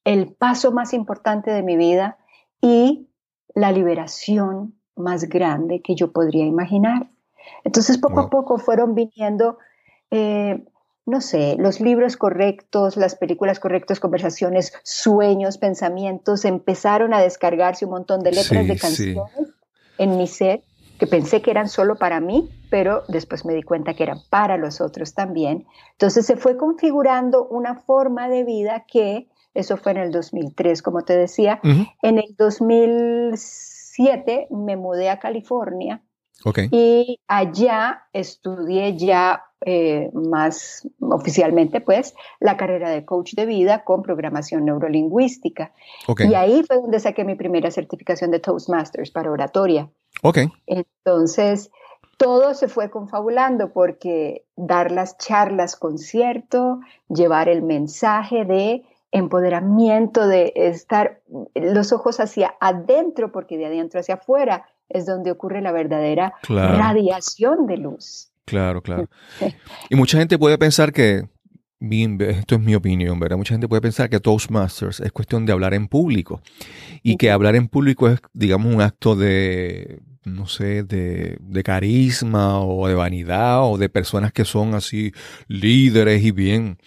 el 0.03 0.33
paso 0.33 0.71
más 0.71 0.93
importante 0.93 1.51
de 1.51 1.63
mi 1.63 1.77
vida 1.77 2.17
y 2.61 3.07
la 3.55 3.71
liberación 3.71 4.75
más 4.95 5.23
grande 5.25 5.81
que 5.81 5.95
yo 5.95 6.11
podría 6.11 6.45
imaginar. 6.45 7.09
Entonces, 7.63 7.97
poco 7.97 8.19
a 8.21 8.29
poco 8.29 8.57
fueron 8.57 8.95
viniendo, 8.95 9.57
eh, 10.11 10.63
no 11.05 11.21
sé, 11.21 11.55
los 11.59 11.81
libros 11.81 12.15
correctos, 12.15 12.95
las 12.95 13.15
películas 13.15 13.59
correctas, 13.59 13.99
conversaciones, 13.99 14.71
sueños, 14.83 15.57
pensamientos, 15.57 16.45
empezaron 16.45 17.13
a 17.13 17.21
descargarse 17.21 17.83
un 17.85 17.91
montón 17.91 18.21
de 18.21 18.31
letras 18.31 18.67
de 18.67 18.77
canciones 18.77 19.33
en 19.97 20.17
mi 20.17 20.27
ser 20.27 20.63
que 20.97 21.07
pensé 21.07 21.41
que 21.41 21.51
eran 21.51 21.67
solo 21.67 21.97
para 21.97 22.21
mí, 22.21 22.49
pero 22.69 23.03
después 23.07 23.43
me 23.45 23.53
di 23.53 23.63
cuenta 23.63 23.93
que 23.93 24.03
eran 24.03 24.19
para 24.29 24.55
los 24.57 24.79
otros 24.79 25.13
también. 25.13 25.65
Entonces 25.91 26.25
se 26.25 26.37
fue 26.37 26.55
configurando 26.55 27.45
una 27.47 27.75
forma 27.75 28.29
de 28.29 28.45
vida 28.45 28.85
que, 28.87 29.27
eso 29.53 29.75
fue 29.77 29.91
en 29.91 29.99
el 29.99 30.11
2003, 30.11 30.81
como 30.81 31.01
te 31.01 31.17
decía, 31.17 31.59
en 31.63 32.17
el 32.17 32.33
2007 32.37 34.47
me 34.51 34.77
mudé 34.77 35.09
a 35.09 35.19
California 35.19 36.01
y 36.71 37.19
allá 37.27 38.03
estudié 38.11 38.97
ya 38.97 39.43
eh, 39.65 40.09
más 40.13 40.87
oficialmente, 40.99 41.79
pues, 41.79 42.13
la 42.39 42.57
carrera 42.57 42.89
de 42.89 43.05
coach 43.05 43.33
de 43.33 43.45
vida 43.45 43.85
con 43.85 44.01
programación 44.01 44.65
neurolingüística. 44.65 45.71
Y 46.19 46.33
ahí 46.33 46.63
fue 46.67 46.77
donde 46.77 46.99
saqué 46.99 47.23
mi 47.23 47.35
primera 47.35 47.71
certificación 47.71 48.31
de 48.31 48.39
Toastmasters 48.39 49.11
para 49.11 49.31
oratoria. 49.31 49.89
Ok. 50.21 50.39
Entonces, 50.67 51.71
todo 52.17 52.53
se 52.53 52.67
fue 52.67 52.89
confabulando 52.89 53.71
porque 53.71 54.45
dar 54.57 54.91
las 54.91 55.17
charlas 55.17 55.77
concierto, 55.77 56.81
llevar 57.07 57.47
el 57.47 57.61
mensaje 57.61 58.43
de 58.43 58.83
empoderamiento, 59.11 60.27
de 60.27 60.51
estar 60.55 61.21
los 61.53 61.93
ojos 61.93 62.19
hacia 62.19 62.55
adentro, 62.59 63.31
porque 63.31 63.57
de 63.57 63.67
adentro 63.67 63.99
hacia 63.99 64.15
afuera 64.15 64.65
es 64.93 65.05
donde 65.05 65.31
ocurre 65.31 65.61
la 65.61 65.71
verdadera 65.71 66.33
radiación 66.47 67.67
de 67.67 67.77
luz. 67.77 68.31
Claro, 68.45 68.81
claro. 68.81 69.07
Y 69.89 69.95
mucha 69.95 70.17
gente 70.17 70.37
puede 70.37 70.57
pensar 70.57 70.91
que, 70.91 71.27
esto 71.79 72.55
es 72.55 72.61
mi 72.61 72.75
opinión, 72.75 73.19
¿verdad? 73.19 73.37
Mucha 73.37 73.53
gente 73.53 73.67
puede 73.67 73.81
pensar 73.81 74.09
que 74.09 74.19
Toastmasters 74.19 74.99
es 74.99 75.11
cuestión 75.11 75.45
de 75.45 75.53
hablar 75.53 75.73
en 75.73 75.87
público 75.87 76.41
y 77.01 77.17
que 77.17 77.31
hablar 77.31 77.55
en 77.55 77.67
público 77.67 78.07
es, 78.07 78.19
digamos, 78.33 78.73
un 78.73 78.81
acto 78.81 79.15
de 79.15 80.01
no 80.25 80.47
sé, 80.47 80.83
de, 80.83 81.37
de, 81.41 81.63
carisma 81.63 82.61
o 82.61 82.87
de 82.87 82.93
vanidad 82.93 83.69
o 83.69 83.77
de 83.77 83.89
personas 83.89 84.31
que 84.31 84.45
son 84.45 84.73
así 84.73 85.11
líderes 85.49 86.23
y 86.23 86.31
bien. 86.31 86.77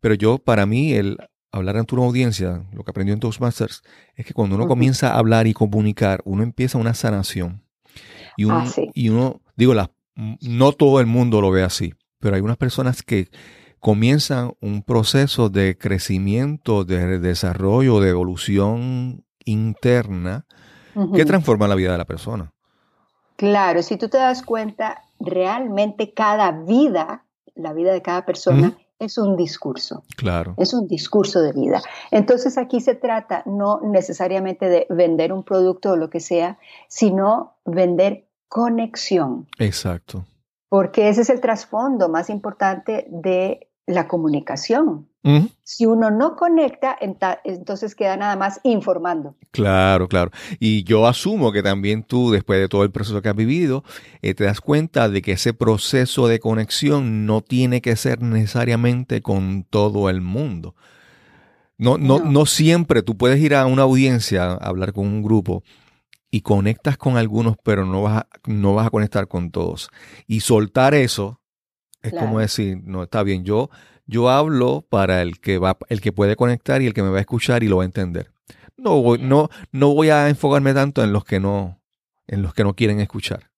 Pero 0.00 0.14
yo, 0.14 0.38
para 0.38 0.64
mí, 0.64 0.94
el 0.94 1.18
hablar 1.58 1.76
ante 1.76 1.94
una 1.94 2.04
audiencia, 2.04 2.64
lo 2.72 2.84
que 2.84 2.90
aprendió 2.90 3.14
en 3.14 3.20
Toastmasters, 3.20 3.82
es 4.14 4.26
que 4.26 4.34
cuando 4.34 4.56
uno 4.56 4.66
comienza 4.66 5.12
a 5.12 5.18
hablar 5.18 5.46
y 5.46 5.54
comunicar, 5.54 6.20
uno 6.24 6.42
empieza 6.42 6.78
una 6.78 6.94
sanación. 6.94 7.62
Y 8.36 8.44
uno, 8.44 8.64
ah, 8.66 8.82
y 8.94 9.08
uno 9.08 9.40
digo, 9.56 9.74
la, 9.74 9.90
no 10.14 10.72
todo 10.72 11.00
el 11.00 11.06
mundo 11.06 11.40
lo 11.40 11.50
ve 11.50 11.62
así, 11.62 11.94
pero 12.18 12.36
hay 12.36 12.42
unas 12.42 12.56
personas 12.56 13.02
que 13.02 13.28
comienzan 13.80 14.52
un 14.60 14.82
proceso 14.82 15.48
de 15.48 15.78
crecimiento, 15.78 16.84
de 16.84 17.18
desarrollo, 17.18 18.00
de 18.00 18.10
evolución 18.10 19.24
interna 19.44 20.46
que 21.14 21.24
transforma 21.24 21.68
la 21.68 21.74
vida 21.74 21.92
de 21.92 21.98
la 21.98 22.06
persona. 22.06 22.52
Claro, 23.36 23.82
si 23.82 23.96
tú 23.96 24.08
te 24.08 24.16
das 24.16 24.42
cuenta, 24.42 25.02
realmente 25.20 26.14
cada 26.14 26.52
vida, 26.52 27.26
la 27.54 27.72
vida 27.74 27.92
de 27.92 28.02
cada 28.02 28.24
persona, 28.24 28.76
es 28.98 29.18
un 29.18 29.36
discurso. 29.36 30.04
Claro. 30.16 30.54
Es 30.56 30.74
un 30.74 30.86
discurso 30.86 31.40
de 31.40 31.52
vida. 31.52 31.82
Entonces 32.10 32.58
aquí 32.58 32.80
se 32.80 32.94
trata 32.94 33.42
no 33.46 33.80
necesariamente 33.82 34.68
de 34.68 34.86
vender 34.90 35.32
un 35.32 35.44
producto 35.44 35.92
o 35.92 35.96
lo 35.96 36.10
que 36.10 36.20
sea, 36.20 36.58
sino 36.88 37.56
vender 37.64 38.26
conexión. 38.48 39.48
Exacto. 39.58 40.24
Porque 40.68 41.08
ese 41.08 41.22
es 41.22 41.30
el 41.30 41.40
trasfondo 41.40 42.08
más 42.08 42.28
importante 42.28 43.06
de 43.08 43.65
la 43.86 44.08
comunicación. 44.08 45.08
Si 45.64 45.86
uno 45.86 46.12
no 46.12 46.36
conecta, 46.36 46.96
entonces 47.42 47.96
queda 47.96 48.16
nada 48.16 48.36
más 48.36 48.60
informando. 48.62 49.34
Claro, 49.50 50.06
claro. 50.06 50.30
Y 50.60 50.84
yo 50.84 51.08
asumo 51.08 51.50
que 51.50 51.64
también 51.64 52.04
tú, 52.04 52.30
después 52.30 52.60
de 52.60 52.68
todo 52.68 52.84
el 52.84 52.92
proceso 52.92 53.20
que 53.22 53.28
has 53.28 53.34
vivido, 53.34 53.82
eh, 54.22 54.34
te 54.34 54.44
das 54.44 54.60
cuenta 54.60 55.08
de 55.08 55.22
que 55.22 55.32
ese 55.32 55.52
proceso 55.52 56.28
de 56.28 56.38
conexión 56.38 57.26
no 57.26 57.40
tiene 57.40 57.80
que 57.80 57.96
ser 57.96 58.22
necesariamente 58.22 59.20
con 59.20 59.64
todo 59.68 60.10
el 60.10 60.20
mundo. 60.20 60.76
No, 61.76 61.98
no, 61.98 62.20
no. 62.20 62.46
siempre 62.46 63.02
tú 63.02 63.16
puedes 63.16 63.40
ir 63.40 63.56
a 63.56 63.66
una 63.66 63.82
audiencia 63.82 64.44
a 64.44 64.54
hablar 64.54 64.92
con 64.92 65.06
un 65.06 65.24
grupo 65.24 65.64
y 66.30 66.42
conectas 66.42 66.96
con 66.96 67.16
algunos, 67.16 67.56
pero 67.64 67.84
no 67.84 68.02
vas 68.02 68.18
a, 68.18 68.28
no 68.46 68.74
vas 68.74 68.86
a 68.86 68.90
conectar 68.90 69.26
con 69.26 69.50
todos. 69.50 69.90
Y 70.28 70.38
soltar 70.38 70.94
eso 70.94 71.40
es 72.08 72.14
como 72.14 72.40
decir, 72.40 72.80
no, 72.84 73.04
está 73.04 73.22
bien, 73.22 73.44
yo, 73.44 73.70
yo 74.06 74.30
hablo 74.30 74.84
para 74.88 75.22
el 75.22 75.40
que 75.40 75.58
va, 75.58 75.76
el 75.88 76.00
que 76.00 76.12
puede 76.12 76.36
conectar 76.36 76.82
y 76.82 76.86
el 76.86 76.94
que 76.94 77.02
me 77.02 77.10
va 77.10 77.18
a 77.18 77.20
escuchar 77.20 77.62
y 77.62 77.68
lo 77.68 77.78
va 77.78 77.82
a 77.82 77.86
entender. 77.86 78.30
No 78.76 79.02
voy, 79.02 79.18
no, 79.18 79.48
no 79.72 79.94
voy 79.94 80.10
a 80.10 80.28
enfocarme 80.28 80.74
tanto 80.74 81.02
en 81.02 81.12
los 81.12 81.24
que 81.24 81.40
no, 81.40 81.80
en 82.26 82.42
los 82.42 82.54
que 82.54 82.64
no 82.64 82.74
quieren 82.74 83.00
escuchar. 83.00 83.50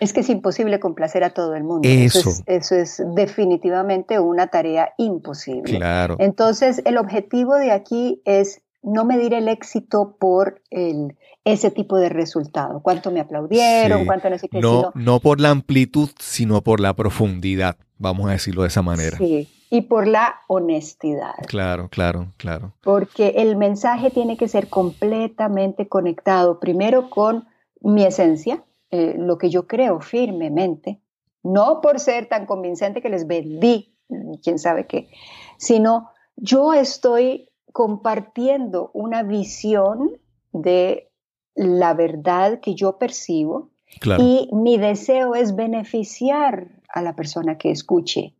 Es 0.00 0.14
que 0.14 0.20
es 0.20 0.30
imposible 0.30 0.80
complacer 0.80 1.24
a 1.24 1.30
todo 1.30 1.54
el 1.54 1.62
mundo. 1.62 1.86
Eso. 1.86 2.30
Eso 2.46 2.74
es, 2.74 3.02
definitivamente 3.14 4.18
una 4.18 4.46
tarea 4.46 4.94
imposible. 4.96 5.76
Claro. 5.76 6.16
Entonces, 6.18 6.80
el 6.86 6.96
objetivo 6.96 7.56
de 7.56 7.70
aquí 7.70 8.22
es 8.24 8.62
no 8.82 9.04
medir 9.04 9.34
el 9.34 9.48
éxito 9.48 10.16
por 10.18 10.62
el, 10.70 11.16
ese 11.44 11.70
tipo 11.70 11.96
de 11.98 12.08
resultado. 12.08 12.80
Cuánto 12.82 13.10
me 13.10 13.20
aplaudieron, 13.20 14.06
cuánto 14.06 14.30
no 14.30 14.38
sé 14.38 14.48
qué. 14.48 14.60
No, 14.60 14.92
no 14.94 15.20
por 15.20 15.40
la 15.40 15.50
amplitud, 15.50 16.10
sino 16.18 16.62
por 16.62 16.80
la 16.80 16.94
profundidad, 16.94 17.76
vamos 17.98 18.28
a 18.28 18.32
decirlo 18.32 18.62
de 18.62 18.68
esa 18.68 18.82
manera. 18.82 19.16
Sí, 19.18 19.48
y 19.70 19.82
por 19.82 20.06
la 20.06 20.40
honestidad. 20.48 21.34
Claro, 21.46 21.88
claro, 21.90 22.32
claro. 22.36 22.72
Porque 22.82 23.34
el 23.36 23.56
mensaje 23.56 24.10
tiene 24.10 24.36
que 24.36 24.48
ser 24.48 24.68
completamente 24.68 25.88
conectado, 25.88 26.58
primero 26.58 27.10
con 27.10 27.46
mi 27.80 28.04
esencia, 28.04 28.64
eh, 28.90 29.14
lo 29.16 29.38
que 29.38 29.50
yo 29.50 29.66
creo 29.66 30.00
firmemente, 30.00 31.00
no 31.42 31.80
por 31.80 32.00
ser 32.00 32.28
tan 32.28 32.46
convincente 32.46 33.00
que 33.00 33.08
les 33.08 33.26
vendí, 33.26 33.94
quién 34.42 34.58
sabe 34.58 34.86
qué, 34.86 35.08
sino 35.56 36.10
yo 36.36 36.72
estoy 36.74 37.49
compartiendo 37.72 38.90
una 38.94 39.22
visión 39.22 40.10
de 40.52 41.10
la 41.54 41.94
verdad 41.94 42.60
que 42.60 42.74
yo 42.74 42.98
percibo 42.98 43.70
y 44.18 44.48
mi 44.52 44.78
deseo 44.78 45.34
es 45.34 45.56
beneficiar 45.56 46.68
a 46.88 47.02
la 47.02 47.14
persona 47.14 47.58
que 47.58 47.70
escuche. 47.70 48.34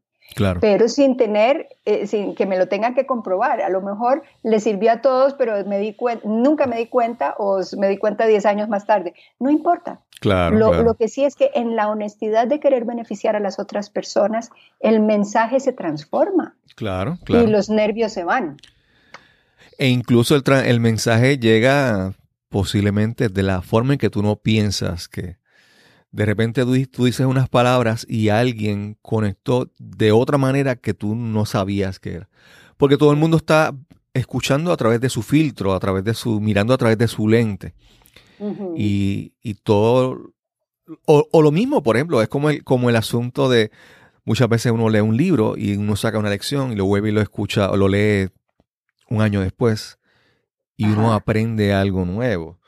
Pero 0.61 0.89
sin 0.89 1.17
tener, 1.17 1.69
eh, 1.85 2.07
sin 2.07 2.35
que 2.35 2.47
me 2.47 2.57
lo 2.57 2.69
tengan 2.69 2.95
que 2.95 3.05
comprobar. 3.05 3.61
A 3.63 3.69
lo 3.69 3.81
mejor 3.81 4.23
le 4.43 4.61
sirvió 4.61 4.93
a 4.93 5.01
todos, 5.01 5.35
pero 5.35 5.65
me 5.67 5.79
di 5.79 5.97
nunca 6.25 6.67
me 6.67 6.77
di 6.77 6.87
cuenta 6.87 7.35
o 7.39 7.61
me 7.77 7.89
di 7.89 7.99
cuenta 7.99 8.27
10 8.27 8.47
años 8.47 8.69
más 8.69 8.87
tarde. 8.87 9.15
No 9.39 9.51
importa. 9.51 10.01
Claro 10.21 10.57
lo, 10.57 10.83
lo, 10.83 10.95
que 10.95 11.09
sí 11.09 11.25
es 11.25 11.35
que 11.35 11.51
en 11.55 11.77
la 11.77 11.89
honestidad 11.89 12.47
de 12.47 12.61
querer 12.61 12.85
beneficiar 12.85 13.37
a 13.37 13.41
las 13.41 13.59
otras 13.59 13.89
personas, 13.89 14.51
el 14.79 15.01
mensaje 15.01 15.61
se 15.61 15.73
transforma. 15.73 16.57
Claro, 16.77 17.19
claro. 17.25 17.45
Y 17.45 17.51
los 17.51 17.71
nervios 17.71 18.13
se 18.13 18.25
van. 18.25 18.59
E 19.81 19.89
incluso 19.89 20.37
el, 20.37 20.43
el 20.67 20.79
mensaje 20.79 21.39
llega 21.39 22.13
posiblemente 22.51 23.31
de 23.31 23.43
la 23.43 23.63
forma 23.63 23.95
en 23.95 23.99
que 23.99 24.11
tú 24.11 24.23
no 24.23 24.37
piensas 24.37 25.09
que, 25.09 25.39
de 26.13 26.27
repente 26.27 26.67
tú, 26.87 27.05
dices 27.07 27.25
unas 27.25 27.49
palabras 27.49 28.05
y 28.07 28.29
alguien 28.29 28.99
conectó 29.01 29.73
de 29.79 30.13
otra 30.13 30.37
manera 30.37 30.77
que 30.77 30.93
tú 30.93 31.15
no 31.15 31.47
sabías 31.47 31.99
que 31.99 32.13
era. 32.13 32.29
Porque 32.77 32.99
todo 32.99 33.11
el 33.11 33.17
mundo 33.17 33.39
está 33.39 33.75
escuchando 34.13 34.71
a 34.71 34.77
través 34.77 35.01
de 35.01 35.09
su 35.09 35.23
filtro, 35.23 35.73
a 35.73 35.81
través 35.81 36.05
de 36.05 36.13
su, 36.13 36.43
mirando 36.43 36.75
a 36.75 36.79
través 36.79 36.99
de 36.99 37.09
su 37.09 37.27
lente. 37.27 37.73
y, 38.77 39.33
y, 39.41 39.55
todo, 39.55 40.35
o, 41.07 41.43
lo 41.43 41.53
mismo, 41.53 41.83
por 41.83 41.97
ejemplo, 41.97 42.21
es 42.21 42.29
como 42.29 42.51
el, 42.51 42.65
como 42.65 42.91
el 42.91 42.97
asunto 42.97 43.49
de 43.49 43.71
muchas 44.27 44.51
veces 44.51 44.73
uno 44.73 44.91
lee 44.91 45.01
un 45.01 45.17
libro 45.17 45.57
y 45.57 45.75
uno 45.77 45.97
saca 45.97 46.19
una 46.19 46.29
lección 46.29 46.71
y 46.71 46.77
lo 46.77 46.85
vuelve 46.85 47.09
y 47.09 47.13
lo 47.13 47.23
escucha 47.23 47.71
o 47.71 47.79
lo 47.79 47.89
lee 47.89 48.29
un 49.11 49.21
año 49.21 49.41
después 49.43 49.99
y 50.77 50.87
uno 50.87 51.13
aprende 51.13 51.75
algo 51.75 52.07
nuevo 52.07 52.59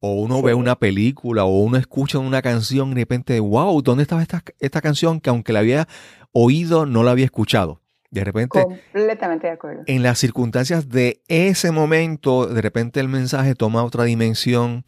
o 0.00 0.14
uno 0.14 0.42
ve 0.42 0.54
una 0.54 0.78
película 0.78 1.44
o 1.44 1.58
uno 1.60 1.76
escucha 1.76 2.18
una 2.18 2.40
canción 2.40 2.92
y 2.92 2.94
de 2.94 3.00
repente, 3.00 3.40
wow, 3.40 3.82
¿dónde 3.82 4.02
estaba 4.02 4.22
esta, 4.22 4.42
esta 4.60 4.80
canción 4.80 5.20
que 5.20 5.30
aunque 5.30 5.52
la 5.52 5.58
había 5.58 5.88
oído, 6.32 6.86
no 6.86 7.02
la 7.02 7.10
había 7.10 7.24
escuchado? 7.24 7.80
De 8.10 8.24
repente, 8.24 8.62
completamente 8.62 9.48
de 9.48 9.52
acuerdo. 9.52 9.82
En 9.86 10.02
las 10.02 10.18
circunstancias 10.18 10.88
de 10.88 11.20
ese 11.28 11.72
momento, 11.72 12.46
de 12.46 12.62
repente 12.62 13.00
el 13.00 13.08
mensaje 13.08 13.54
toma 13.54 13.84
otra 13.84 14.04
dimensión 14.04 14.84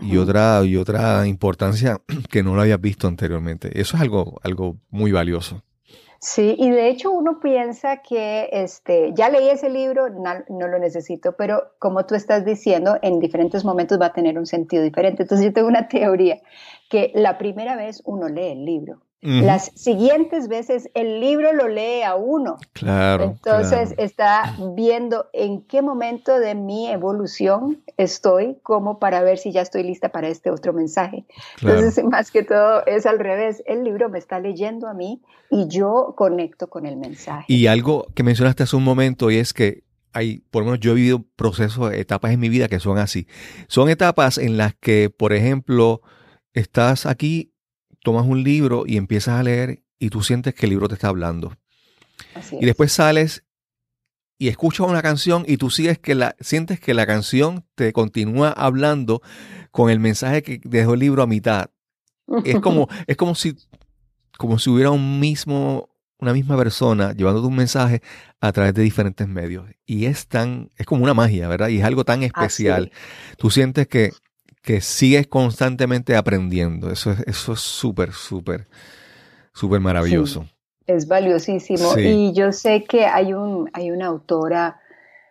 y 0.00 0.16
otra 0.16 0.62
y 0.64 0.76
otra 0.76 1.26
importancia 1.26 2.00
que 2.30 2.44
no 2.44 2.54
lo 2.54 2.60
habías 2.60 2.80
visto 2.80 3.08
anteriormente. 3.08 3.80
Eso 3.80 3.96
es 3.96 4.02
algo 4.02 4.38
algo 4.44 4.76
muy 4.90 5.10
valioso. 5.10 5.64
Sí, 6.28 6.56
y 6.58 6.70
de 6.70 6.88
hecho 6.88 7.12
uno 7.12 7.38
piensa 7.38 7.98
que 7.98 8.48
este, 8.50 9.12
ya 9.14 9.28
leí 9.28 9.48
ese 9.48 9.70
libro, 9.70 10.08
no, 10.10 10.66
lo 10.66 10.78
necesito, 10.80 11.36
pero 11.36 11.70
como 11.78 12.04
tú 12.04 12.16
estás 12.16 12.44
diciendo, 12.44 12.98
en 13.00 13.20
diferentes 13.20 13.64
momentos 13.64 14.00
va 14.00 14.06
a 14.06 14.12
tener 14.12 14.36
un 14.36 14.44
sentido 14.44 14.82
diferente. 14.82 15.22
Entonces 15.22 15.46
yo 15.46 15.52
tengo 15.52 15.68
una 15.68 15.86
teoría 15.86 16.42
que 16.90 17.12
la 17.14 17.38
primera 17.38 17.76
vez 17.76 18.02
uno 18.04 18.28
lee 18.28 18.48
el 18.48 18.64
libro, 18.64 19.02
las 19.22 19.72
siguientes 19.74 20.46
veces 20.46 20.88
el 20.94 21.20
libro 21.20 21.52
lo 21.52 21.68
lee 21.68 22.02
a 22.02 22.14
uno. 22.14 22.58
Claro. 22.72 23.24
Entonces 23.24 23.94
está 23.98 24.56
viendo 24.76 25.28
en 25.32 25.62
qué 25.62 25.82
momento 25.82 26.38
de 26.38 26.54
mi 26.54 26.88
evolución 26.88 27.82
estoy 27.96 28.58
como 28.62 28.98
para 28.98 29.22
ver 29.22 29.38
si 29.38 29.52
ya 29.52 29.62
estoy 29.62 29.82
lista 29.82 30.10
para 30.10 30.28
este 30.28 30.50
otro 30.50 30.72
mensaje. 30.72 31.24
Entonces, 31.60 32.04
más 32.10 32.30
que 32.30 32.42
todo 32.44 32.84
es 32.86 33.06
al 33.06 33.18
revés. 33.18 33.62
El 33.66 33.84
libro 33.84 34.08
me 34.08 34.18
está 34.18 34.38
leyendo 34.38 34.86
a 34.86 34.94
mí 34.94 35.22
y 35.50 35.66
yo 35.68 36.14
conecto 36.16 36.68
con 36.68 36.86
el 36.86 36.96
mensaje. 36.96 37.46
Y 37.48 37.66
algo 37.66 38.06
que 38.14 38.22
mencionaste 38.22 38.62
hace 38.62 38.76
un 38.76 38.84
momento 38.84 39.30
y 39.30 39.38
es 39.38 39.52
que 39.52 39.84
hay, 40.12 40.38
por 40.50 40.62
lo 40.62 40.66
menos 40.66 40.80
yo 40.80 40.92
he 40.92 40.94
vivido 40.94 41.24
procesos, 41.36 41.92
etapas 41.92 42.32
en 42.32 42.40
mi 42.40 42.48
vida 42.48 42.68
que 42.68 42.80
son 42.80 42.98
así. 42.98 43.26
Son 43.66 43.88
etapas 43.88 44.38
en 44.38 44.56
las 44.56 44.74
que, 44.74 45.10
por 45.10 45.32
ejemplo, 45.32 46.00
estás 46.54 47.06
aquí 47.06 47.52
tomas 48.06 48.24
un 48.24 48.44
libro 48.44 48.84
y 48.86 48.98
empiezas 48.98 49.40
a 49.40 49.42
leer 49.42 49.82
y 49.98 50.10
tú 50.10 50.22
sientes 50.22 50.54
que 50.54 50.66
el 50.66 50.70
libro 50.70 50.86
te 50.86 50.94
está 50.94 51.08
hablando. 51.08 51.56
y 52.52 52.64
después 52.64 52.92
sales 52.92 53.42
y 54.38 54.46
escuchas 54.46 54.86
una 54.86 55.02
canción 55.02 55.44
y 55.44 55.56
tú 55.56 55.70
sigues 55.70 55.98
que 55.98 56.14
la, 56.14 56.36
sientes 56.38 56.78
que 56.78 56.94
la 56.94 57.04
canción 57.04 57.64
te 57.74 57.92
continúa 57.92 58.50
hablando 58.50 59.22
con 59.72 59.90
el 59.90 59.98
mensaje 59.98 60.44
que 60.44 60.60
dejó 60.62 60.94
el 60.94 61.00
libro 61.00 61.24
a 61.24 61.26
mitad. 61.26 61.70
Es 62.44 62.60
como, 62.60 62.86
es 63.08 63.16
como 63.16 63.34
si, 63.34 63.56
como 64.38 64.60
si 64.60 64.70
hubiera 64.70 64.92
un 64.92 65.18
mismo, 65.18 65.88
una 66.20 66.32
misma 66.32 66.56
persona 66.56 67.12
llevándote 67.12 67.48
un 67.48 67.56
mensaje 67.56 68.02
a 68.40 68.52
través 68.52 68.72
de 68.74 68.82
diferentes 68.82 69.26
medios. 69.26 69.68
Y 69.84 70.04
es 70.04 70.28
tan, 70.28 70.70
es 70.76 70.86
como 70.86 71.02
una 71.02 71.14
magia, 71.14 71.48
¿verdad? 71.48 71.70
Y 71.70 71.78
es 71.78 71.84
algo 71.84 72.04
tan 72.04 72.22
especial. 72.22 72.92
Tú 73.36 73.50
sientes 73.50 73.88
que 73.88 74.12
que 74.66 74.80
sigues 74.80 75.28
constantemente 75.28 76.16
aprendiendo. 76.16 76.90
Eso 76.90 77.12
es 77.12 77.20
eso 77.20 77.52
es 77.52 77.60
súper, 77.60 78.12
súper, 78.12 78.66
súper 79.54 79.80
maravilloso. 79.80 80.44
es 80.88 81.06
valiosísimo. 81.06 81.96
Y 81.96 82.32
yo 82.32 82.50
sé 82.50 82.82
que 82.82 83.06
hay, 83.06 83.32
un, 83.32 83.70
hay 83.72 83.92
una 83.92 84.06
autora, 84.06 84.80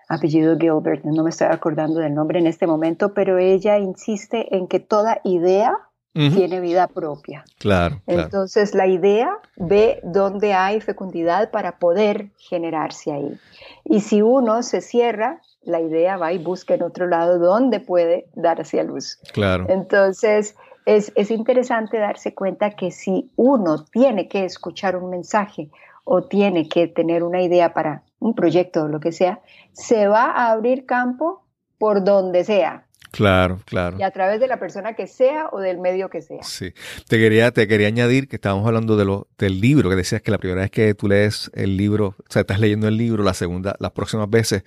apellido 0.07 0.57
Gilbert, 0.57 1.03
no 1.03 1.21
me 1.21 1.31
estoy 1.31 1.47
acordando 1.51 1.99
del 1.99 2.13
nombre 2.13 2.39
en 2.39 2.47
este 2.47 2.65
momento, 2.65 3.13
pero 3.13 3.37
ella 3.37 3.77
insiste 3.77 4.55
en 4.55 4.67
que 4.67 4.79
toda 4.79 5.19
idea 5.25 5.77
tiene 6.13 6.61
vida 6.61 6.87
propia. 6.87 7.43
Claro, 7.59 8.01
Entonces 8.07 8.73
la 8.73 8.87
idea 8.87 9.37
ve 9.57 9.99
dónde 10.03 10.53
hay 10.53 10.79
fecundidad 10.79 11.51
para 11.51 11.77
poder 11.77 12.31
generarse 12.37 13.11
ahí. 13.11 13.37
Y 13.83 13.99
si 13.99 14.21
uno 14.21 14.63
se 14.63 14.79
cierra, 14.79 15.41
la 15.65 15.81
idea 15.81 16.17
va 16.17 16.31
y 16.31 16.37
busca 16.37 16.75
en 16.75 16.83
otro 16.83 17.07
lado 17.07 17.39
dónde 17.39 17.79
puede 17.79 18.27
darse 18.35 18.79
a 18.79 18.83
luz. 18.83 19.19
Claro. 19.33 19.65
Entonces, 19.69 20.55
es, 20.85 21.11
es, 21.15 21.31
interesante 21.31 21.97
darse 21.97 22.33
cuenta 22.33 22.71
que 22.71 22.91
si 22.91 23.31
uno 23.35 23.85
tiene 23.85 24.27
que 24.27 24.45
escuchar 24.45 24.95
un 24.95 25.09
mensaje 25.09 25.69
o 26.03 26.23
tiene 26.23 26.69
que 26.69 26.87
tener 26.87 27.23
una 27.23 27.41
idea 27.41 27.73
para 27.73 28.03
un 28.19 28.35
proyecto 28.35 28.83
o 28.83 28.87
lo 28.87 28.99
que 28.99 29.11
sea, 29.11 29.41
se 29.73 30.07
va 30.07 30.25
a 30.25 30.51
abrir 30.51 30.85
campo 30.85 31.43
por 31.77 32.03
donde 32.03 32.43
sea. 32.43 32.85
Claro, 33.15 33.61
claro. 33.63 33.97
Y 33.97 34.03
a 34.03 34.11
través 34.11 34.41
de 34.41 34.47
la 34.47 34.59
persona 34.59 34.93
que 34.93 35.07
sea 35.07 35.47
o 35.51 35.59
del 35.61 35.77
medio 35.77 36.09
que 36.09 36.21
sea. 36.21 36.43
Sí. 36.43 36.73
Te 37.07 37.17
quería, 37.17 37.51
te 37.51 37.65
quería 37.65 37.87
añadir 37.87 38.27
que 38.27 38.35
estábamos 38.35 38.67
hablando 38.67 38.97
de 38.97 39.05
lo, 39.05 39.27
del 39.37 39.61
libro, 39.61 39.89
que 39.89 39.95
decías 39.95 40.21
que 40.21 40.31
la 40.31 40.37
primera 40.37 40.61
vez 40.61 40.71
que 40.71 40.93
tú 40.95 41.07
lees 41.07 41.49
el 41.53 41.77
libro, 41.77 42.07
o 42.07 42.25
sea, 42.29 42.41
estás 42.41 42.59
leyendo 42.59 42.89
el 42.89 42.97
libro, 42.97 43.23
la 43.23 43.33
segunda, 43.33 43.75
las 43.79 43.91
próximas 43.91 44.29
veces 44.29 44.63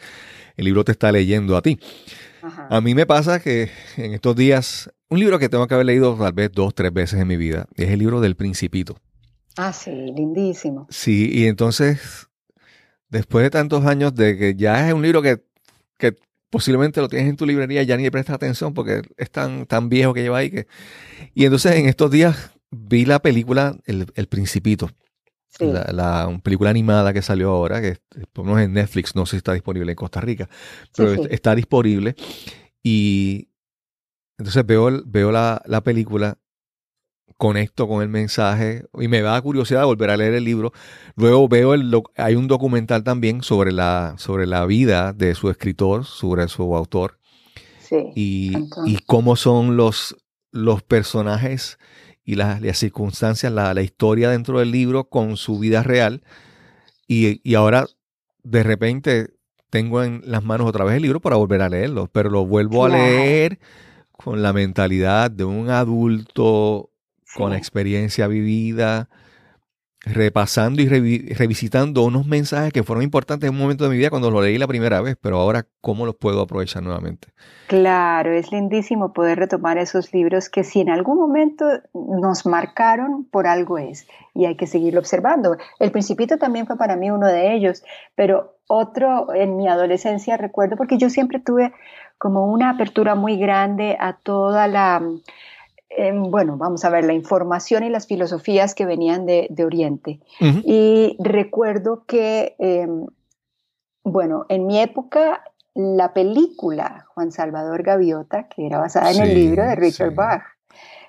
el 0.56 0.64
libro 0.64 0.82
te 0.82 0.92
está 0.92 1.12
leyendo 1.12 1.58
a 1.58 1.62
ti. 1.62 1.78
A 2.70 2.80
mí 2.80 2.94
me 2.94 3.04
pasa 3.04 3.40
que 3.40 3.70
en 3.98 4.14
estos 4.14 4.34
días, 4.34 4.90
un 5.10 5.18
libro 5.18 5.38
que 5.38 5.50
tengo 5.50 5.66
que 5.66 5.74
haber 5.74 5.86
leído 5.86 6.16
tal 6.16 6.32
vez 6.32 6.50
dos, 6.50 6.74
tres 6.74 6.90
veces 6.92 7.20
en 7.20 7.28
mi 7.28 7.36
vida, 7.36 7.66
es 7.76 7.90
el 7.90 7.98
libro 7.98 8.20
del 8.20 8.34
Principito. 8.34 8.96
Ah, 9.58 9.74
sí, 9.74 9.90
lindísimo. 9.90 10.86
Sí, 10.88 11.30
y 11.32 11.46
entonces, 11.46 12.28
después 13.10 13.42
de 13.42 13.50
tantos 13.50 13.84
años 13.84 14.14
de 14.14 14.38
que 14.38 14.54
ya 14.54 14.88
es 14.88 14.94
un 14.94 15.02
libro 15.02 15.20
que, 15.20 15.42
posiblemente 16.50 17.00
lo 17.00 17.08
tienes 17.08 17.28
en 17.28 17.36
tu 17.36 17.46
librería, 17.46 17.82
ya 17.82 17.96
ni 17.96 18.04
le 18.04 18.10
prestas 18.10 18.36
atención 18.36 18.74
porque 18.74 19.02
es 19.16 19.30
tan, 19.30 19.66
tan 19.66 19.88
viejo 19.88 20.14
que 20.14 20.22
lleva 20.22 20.38
ahí 20.38 20.50
que... 20.50 20.66
Y 21.34 21.44
entonces 21.44 21.76
en 21.76 21.88
estos 21.88 22.10
días 22.10 22.52
vi 22.70 23.04
la 23.04 23.20
película 23.20 23.76
El, 23.86 24.06
el 24.14 24.28
Principito. 24.28 24.90
La, 25.60 26.40
película 26.42 26.70
animada 26.70 27.12
que 27.12 27.22
salió 27.22 27.50
ahora, 27.50 27.80
que 27.80 27.96
por 28.32 28.44
lo 28.44 28.52
menos 28.52 28.66
en 28.66 28.74
Netflix, 28.74 29.16
no 29.16 29.26
sé 29.26 29.32
si 29.32 29.36
está 29.38 29.54
disponible 29.54 29.90
en 29.90 29.96
Costa 29.96 30.20
Rica, 30.20 30.48
pero 30.96 31.24
está 31.26 31.54
disponible. 31.54 32.14
Y 32.82 33.48
entonces 34.36 34.64
veo, 34.64 35.02
veo 35.04 35.32
la, 35.32 35.60
la 35.66 35.82
película 35.82 36.38
conecto 37.38 37.88
con 37.88 38.02
el 38.02 38.08
mensaje 38.08 38.84
y 39.00 39.08
me 39.08 39.22
da 39.22 39.40
curiosidad 39.40 39.84
volver 39.84 40.10
a 40.10 40.16
leer 40.16 40.34
el 40.34 40.44
libro. 40.44 40.72
Luego 41.16 41.48
veo 41.48 41.72
el 41.72 41.90
hay 42.16 42.34
un 42.34 42.48
documental 42.48 43.04
también 43.04 43.42
sobre 43.42 43.72
la, 43.72 44.14
sobre 44.18 44.46
la 44.46 44.66
vida 44.66 45.12
de 45.12 45.34
su 45.34 45.48
escritor, 45.48 46.04
sobre 46.04 46.48
su 46.48 46.76
autor. 46.76 47.18
Sí, 47.78 47.96
y, 48.14 48.52
y, 48.84 48.98
cómo 49.06 49.34
son 49.36 49.78
los, 49.78 50.14
los 50.50 50.82
personajes 50.82 51.78
y 52.22 52.34
las, 52.34 52.60
circunstancias, 52.76 53.50
la, 53.50 53.72
la, 53.72 53.80
historia 53.80 54.28
dentro 54.28 54.58
del 54.58 54.72
libro 54.72 55.04
con 55.04 55.38
su 55.38 55.58
vida 55.58 55.82
real. 55.82 56.22
Y, 57.06 57.40
y 57.48 57.54
ahora, 57.54 57.86
de 58.42 58.62
repente, 58.62 59.30
tengo 59.70 60.02
en 60.02 60.20
las 60.26 60.44
manos 60.44 60.66
otra 60.66 60.84
vez 60.84 60.96
el 60.96 61.02
libro 61.02 61.20
para 61.20 61.36
volver 61.36 61.62
a 61.62 61.70
leerlo, 61.70 62.08
pero 62.12 62.28
lo 62.28 62.44
vuelvo 62.44 62.84
a 62.84 62.90
leer 62.90 63.58
con 64.12 64.42
la 64.42 64.52
mentalidad 64.52 65.30
de 65.30 65.44
un 65.44 65.70
adulto 65.70 66.90
con 67.34 67.52
experiencia 67.52 68.26
vivida, 68.26 69.08
repasando 70.00 70.80
y 70.80 70.88
revisitando 70.88 72.04
unos 72.04 72.26
mensajes 72.26 72.72
que 72.72 72.84
fueron 72.84 73.02
importantes 73.02 73.48
en 73.48 73.54
un 73.54 73.60
momento 73.60 73.84
de 73.84 73.90
mi 73.90 73.96
vida 73.96 74.10
cuando 74.10 74.30
lo 74.30 74.40
leí 74.40 74.56
la 74.56 74.68
primera 74.68 75.00
vez, 75.00 75.16
pero 75.20 75.38
ahora 75.38 75.66
cómo 75.80 76.06
los 76.06 76.14
puedo 76.14 76.40
aprovechar 76.40 76.82
nuevamente. 76.82 77.28
Claro, 77.66 78.32
es 78.32 78.50
lindísimo 78.52 79.12
poder 79.12 79.38
retomar 79.38 79.76
esos 79.76 80.12
libros 80.14 80.48
que 80.48 80.64
si 80.64 80.80
en 80.80 80.88
algún 80.88 81.18
momento 81.18 81.66
nos 81.92 82.46
marcaron, 82.46 83.24
por 83.24 83.46
algo 83.46 83.76
es, 83.76 84.06
y 84.34 84.46
hay 84.46 84.56
que 84.56 84.66
seguirlo 84.66 85.00
observando. 85.00 85.56
El 85.80 85.90
Principito 85.90 86.38
también 86.38 86.66
fue 86.66 86.78
para 86.78 86.96
mí 86.96 87.10
uno 87.10 87.26
de 87.26 87.54
ellos, 87.54 87.82
pero 88.14 88.54
otro 88.68 89.34
en 89.34 89.56
mi 89.56 89.68
adolescencia 89.68 90.36
recuerdo, 90.36 90.76
porque 90.76 90.96
yo 90.96 91.10
siempre 91.10 91.40
tuve 91.40 91.72
como 92.18 92.46
una 92.46 92.70
apertura 92.70 93.14
muy 93.14 93.36
grande 93.36 93.96
a 93.98 94.14
toda 94.14 94.68
la 94.68 95.02
Em, 95.90 96.30
bueno, 96.30 96.56
vamos 96.56 96.84
a 96.84 96.90
ver, 96.90 97.04
la 97.04 97.14
información 97.14 97.82
y 97.82 97.90
las 97.90 98.06
filosofías 98.06 98.74
que 98.74 98.84
venían 98.84 99.26
de, 99.26 99.48
Oriente. 99.64 100.20
Y 100.64 101.16
recuerdo 101.18 102.04
que, 102.06 102.54
em, 102.58 103.06
bueno, 104.04 104.46
en 104.48 104.66
mi 104.66 104.80
época, 104.80 105.42
la 105.74 106.12
película 106.12 107.06
Juan 107.14 107.32
Salvador 107.32 107.82
Gaviota, 107.82 108.48
que 108.48 108.66
era 108.66 108.78
basada 108.78 109.12
en 109.12 109.22
el 109.22 109.34
libro 109.34 109.62
de 109.62 109.76
Richard 109.76 110.14
Bach, 110.14 110.42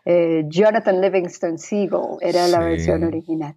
eh, 0.06 0.46
Jonathan 0.48 1.02
Livingston 1.02 1.58
Seagull 1.58 2.18
era 2.22 2.48
la 2.48 2.60
versión 2.60 3.04
original. 3.04 3.56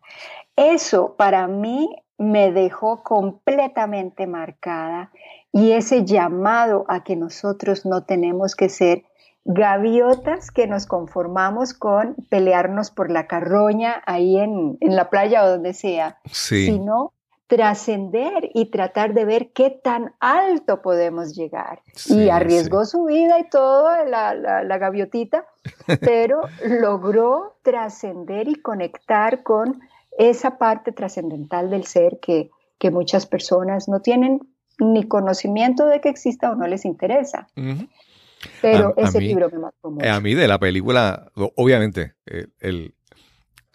Eso 0.56 1.14
para 1.16 1.46
mí 1.46 1.88
me 2.18 2.52
dejó 2.52 3.02
completamente 3.02 4.26
marcada 4.26 5.10
y 5.52 5.72
ese 5.72 6.04
llamado 6.04 6.84
a 6.88 7.04
que 7.04 7.16
nosotros 7.16 7.84
no 7.86 8.04
tenemos 8.04 8.54
que 8.54 8.68
ser 8.68 9.04
gaviotas 9.44 10.50
que 10.50 10.66
nos 10.66 10.86
conformamos 10.86 11.74
con 11.74 12.14
pelearnos 12.28 12.90
por 12.90 13.10
la 13.10 13.26
carroña 13.26 14.02
ahí 14.06 14.38
en, 14.38 14.78
la 14.80 15.10
playa 15.10 15.44
o 15.44 15.50
donde 15.50 15.74
sea, 15.74 16.18
sino 16.30 17.12
trascender 17.48 18.48
y 18.54 18.70
tratar 18.70 19.12
de 19.12 19.26
ver 19.26 19.52
qué 19.52 19.68
tan 19.68 20.14
alto 20.20 20.80
podemos 20.80 21.34
llegar. 21.34 21.82
y 22.06 22.30
arriesgó 22.30 22.86
su 22.86 23.04
vida 23.04 23.38
y 23.40 23.48
todo, 23.50 24.04
la, 24.06 24.34
la, 24.34 24.78
gaviotita, 24.78 25.44
pero 26.00 26.40
logró 26.64 27.56
trascender 27.62 28.48
y 28.48 28.54
conectar 28.54 29.42
con 29.42 29.82
esa 30.16 30.56
parte 30.56 30.92
trascendental 30.92 31.68
del 31.68 31.84
ser 31.84 32.20
que, 32.20 32.50
que, 32.78 32.90
muchas 32.90 33.26
personas 33.26 33.86
no 33.86 34.00
tienen 34.00 34.40
ni 34.78 35.06
conocimiento 35.06 35.86
de 35.86 36.00
que 36.00 36.08
exista 36.08 36.50
o 36.50 36.54
no 36.54 36.66
les 36.66 36.86
interesa. 36.86 37.48
Pero 38.60 38.94
ese 38.96 39.20
libro 39.20 39.48
me 39.50 39.58
marcó 39.58 39.90
mucho. 39.90 40.10
A 40.10 40.20
mí 40.20 40.34
de 40.34 40.48
la 40.48 40.58
película, 40.58 41.30
obviamente, 41.34 42.14
el, 42.60 42.94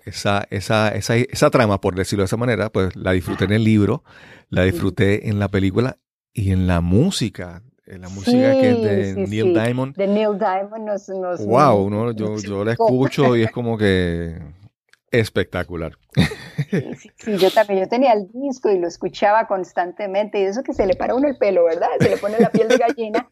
esa, 0.05 0.47
esa, 0.49 0.89
esa, 0.89 1.15
esa, 1.15 1.49
trama, 1.49 1.81
por 1.81 1.95
decirlo 1.95 2.23
de 2.23 2.27
esa 2.27 2.37
manera, 2.37 2.69
pues 2.69 2.95
la 2.95 3.11
disfruté 3.11 3.45
en 3.45 3.51
el 3.51 3.63
libro, 3.63 4.03
la 4.49 4.63
disfruté 4.63 5.29
en 5.29 5.39
la 5.39 5.49
película 5.49 5.97
y 6.33 6.51
en 6.51 6.67
la 6.67 6.81
música. 6.81 7.61
En 7.85 8.01
la 8.01 8.09
música 8.09 8.51
que 8.51 8.69
es 8.71 9.15
de 9.15 9.27
Neil 9.27 9.53
Diamond. 9.53 9.95
De 9.95 10.07
Neil 10.07 10.37
Diamond 10.37 10.85
nos... 10.85 11.07
nos 11.07 11.45
wow, 11.45 12.13
yo, 12.13 12.37
yo 12.37 12.65
la 12.65 12.73
escucho 12.73 13.33
y 13.37 13.43
es 13.43 13.51
como 13.51 13.77
que 13.77 14.37
espectacular. 15.11 15.97
Sí, 17.17 17.37
yo 17.37 17.51
también, 17.51 17.81
yo 17.81 17.87
tenía 17.87 18.13
el 18.13 18.29
disco 18.33 18.71
y 18.71 18.79
lo 18.79 18.87
escuchaba 18.87 19.47
constantemente 19.47 20.39
y 20.39 20.43
eso 20.43 20.63
que 20.63 20.73
se 20.73 20.87
le 20.87 20.95
para 20.95 21.13
uno 21.13 21.27
el 21.27 21.37
pelo, 21.37 21.65
¿verdad? 21.65 21.87
Se 21.99 22.09
le 22.09 22.17
pone 22.17 22.39
la 22.39 22.49
piel 22.49 22.67
de 22.67 22.77
gallina 22.77 23.29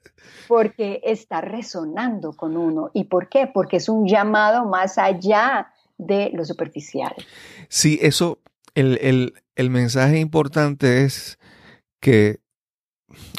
porque 0.48 1.02
está 1.04 1.42
resonando 1.42 2.34
con 2.34 2.58
uno. 2.58 2.92
¿Y 2.94 3.06
por 3.06 3.30
qué? 3.30 3.50
Porque 3.52 3.78
es 3.78 3.90
un 3.90 4.08
llamado 4.08 4.66
más 4.66 4.98
allá 4.98 5.72
de 5.98 6.32
lo 6.34 6.46
superficial. 6.46 7.14
Sí, 7.70 8.00
eso, 8.02 8.40
el, 8.74 9.34
mensaje 9.58 10.20
importante 10.20 11.04
es 11.04 11.40
que 12.00 12.40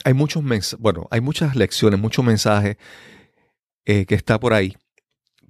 hay 0.05 0.15
muchos 0.15 0.43
mensajes, 0.43 0.81
bueno, 0.81 1.07
hay 1.11 1.21
muchas 1.21 1.55
lecciones, 1.57 2.01
muchos 2.01 2.25
mensajes 2.25 2.77
eh, 3.85 4.07
que 4.07 4.15
está 4.15 4.41
por 4.41 4.55
ahí, 4.55 4.77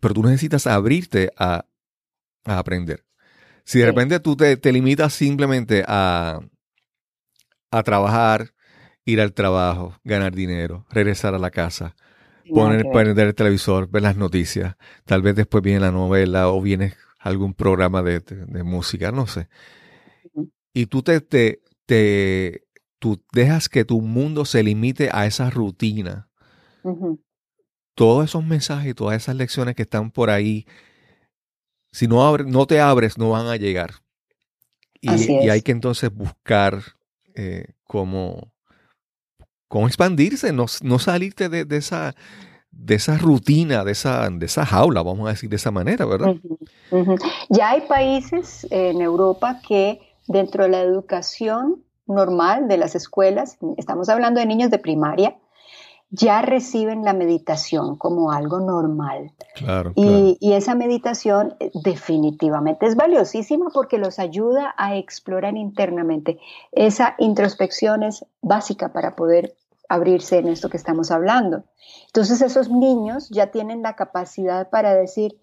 pero 0.00 0.14
tú 0.14 0.22
necesitas 0.22 0.66
abrirte 0.66 1.30
a, 1.36 1.66
a 2.44 2.58
aprender. 2.58 3.04
Si 3.64 3.80
de 3.80 3.86
repente 3.86 4.20
tú 4.20 4.36
te, 4.36 4.72
limitas 4.72 5.12
simplemente 5.12 5.84
a, 5.88 6.40
a 7.72 7.82
trabajar, 7.82 8.54
ir 9.06 9.22
al 9.22 9.32
trabajo, 9.32 9.98
ganar 10.04 10.34
dinero, 10.34 10.84
regresar 10.90 11.34
a 11.34 11.38
la 11.38 11.50
casa, 11.50 11.96
poner, 12.52 12.84
prender 12.92 13.28
el 13.28 13.34
televisor, 13.34 13.88
ver 13.88 14.02
las 14.02 14.16
noticias, 14.16 14.76
tal 15.06 15.22
vez 15.22 15.34
después 15.34 15.62
viene 15.62 15.80
la 15.80 15.90
novela 15.90 16.50
o 16.50 16.60
viene 16.60 16.92
algún 17.18 17.54
programa 17.54 18.02
de, 18.02 18.20
música, 18.62 19.10
no 19.12 19.26
sé. 19.26 19.48
Y 20.74 20.86
tú 20.86 21.02
te, 21.02 21.22
te, 21.22 21.62
te, 21.86 22.66
tú 22.98 23.24
dejas 23.32 23.70
que 23.70 23.86
tu 23.86 24.02
mundo 24.02 24.44
se 24.44 24.62
limite 24.62 25.08
a 25.10 25.24
esa 25.24 25.48
rutina. 25.48 26.28
Todos 27.94 28.26
esos 28.26 28.44
mensajes 28.44 28.90
y 28.90 28.94
todas 28.94 29.16
esas 29.16 29.36
lecciones 29.36 29.74
que 29.74 29.82
están 29.82 30.10
por 30.10 30.28
ahí 30.28 30.66
si 31.96 32.08
no, 32.08 32.36
no 32.36 32.66
te 32.66 32.78
abres, 32.78 33.16
no 33.16 33.30
van 33.30 33.46
a 33.46 33.56
llegar. 33.56 34.02
Y, 35.00 35.08
hay 35.48 35.62
que 35.62 35.72
entonces 35.72 36.12
buscar 36.12 36.82
eh, 37.34 37.68
cómo, 37.84 38.52
cómo, 39.68 39.86
expandirse, 39.86 40.52
no, 40.52 40.68
salirte 40.68 41.48
de, 41.48 41.76
esa, 41.76 42.14
de 42.70 42.94
esa 42.94 43.18
rutina, 43.18 43.84
de 43.84 43.92
esa, 43.92 44.28
de 44.30 44.46
esa 44.46 44.66
jaula, 44.66 45.02
vamos 45.02 45.26
a 45.26 45.30
decir 45.30 45.50
de 45.50 45.56
esa 45.56 45.70
manera, 45.70 46.04
¿verdad? 46.04 46.34
Ya 47.48 47.70
hay 47.70 47.82
países 47.82 48.66
en 48.70 49.00
Europa 49.00 49.60
que 49.66 50.00
dentro 50.26 50.64
de 50.64 50.70
la 50.70 50.80
educación 50.80 51.82
normal 52.06 52.68
de 52.68 52.78
las 52.78 52.94
escuelas, 52.94 53.58
estamos 53.76 54.08
hablando 54.08 54.40
de 54.40 54.46
niños 54.46 54.70
de 54.70 54.78
primaria, 54.78 55.36
ya 56.10 56.40
reciben 56.42 57.04
la 57.04 57.12
meditación 57.12 57.96
como 57.96 58.30
algo 58.30 58.60
normal. 58.60 59.32
y, 59.94 60.52
esa 60.52 60.74
meditación 60.74 61.54
eh, 61.60 61.70
definitivamente 61.74 62.86
es 62.86 62.96
valiosísima 62.96 63.70
porque 63.72 63.98
los 63.98 64.18
ayuda 64.18 64.74
a 64.78 64.96
explorar 64.96 65.56
internamente. 65.56 66.38
Esa 66.72 67.14
introspección 67.18 68.02
es 68.02 68.24
básica 68.40 68.92
para 68.92 69.16
poder 69.16 69.54
abrirse 69.88 70.38
en 70.38 70.48
esto 70.48 70.68
que 70.68 70.76
estamos 70.76 71.10
hablando. 71.10 71.64
Entonces 72.06 72.40
esos 72.40 72.70
niños 72.70 73.28
ya 73.30 73.48
tienen 73.50 73.82
la 73.82 73.94
capacidad 73.94 74.70
para 74.70 74.94
decir, 74.94 75.38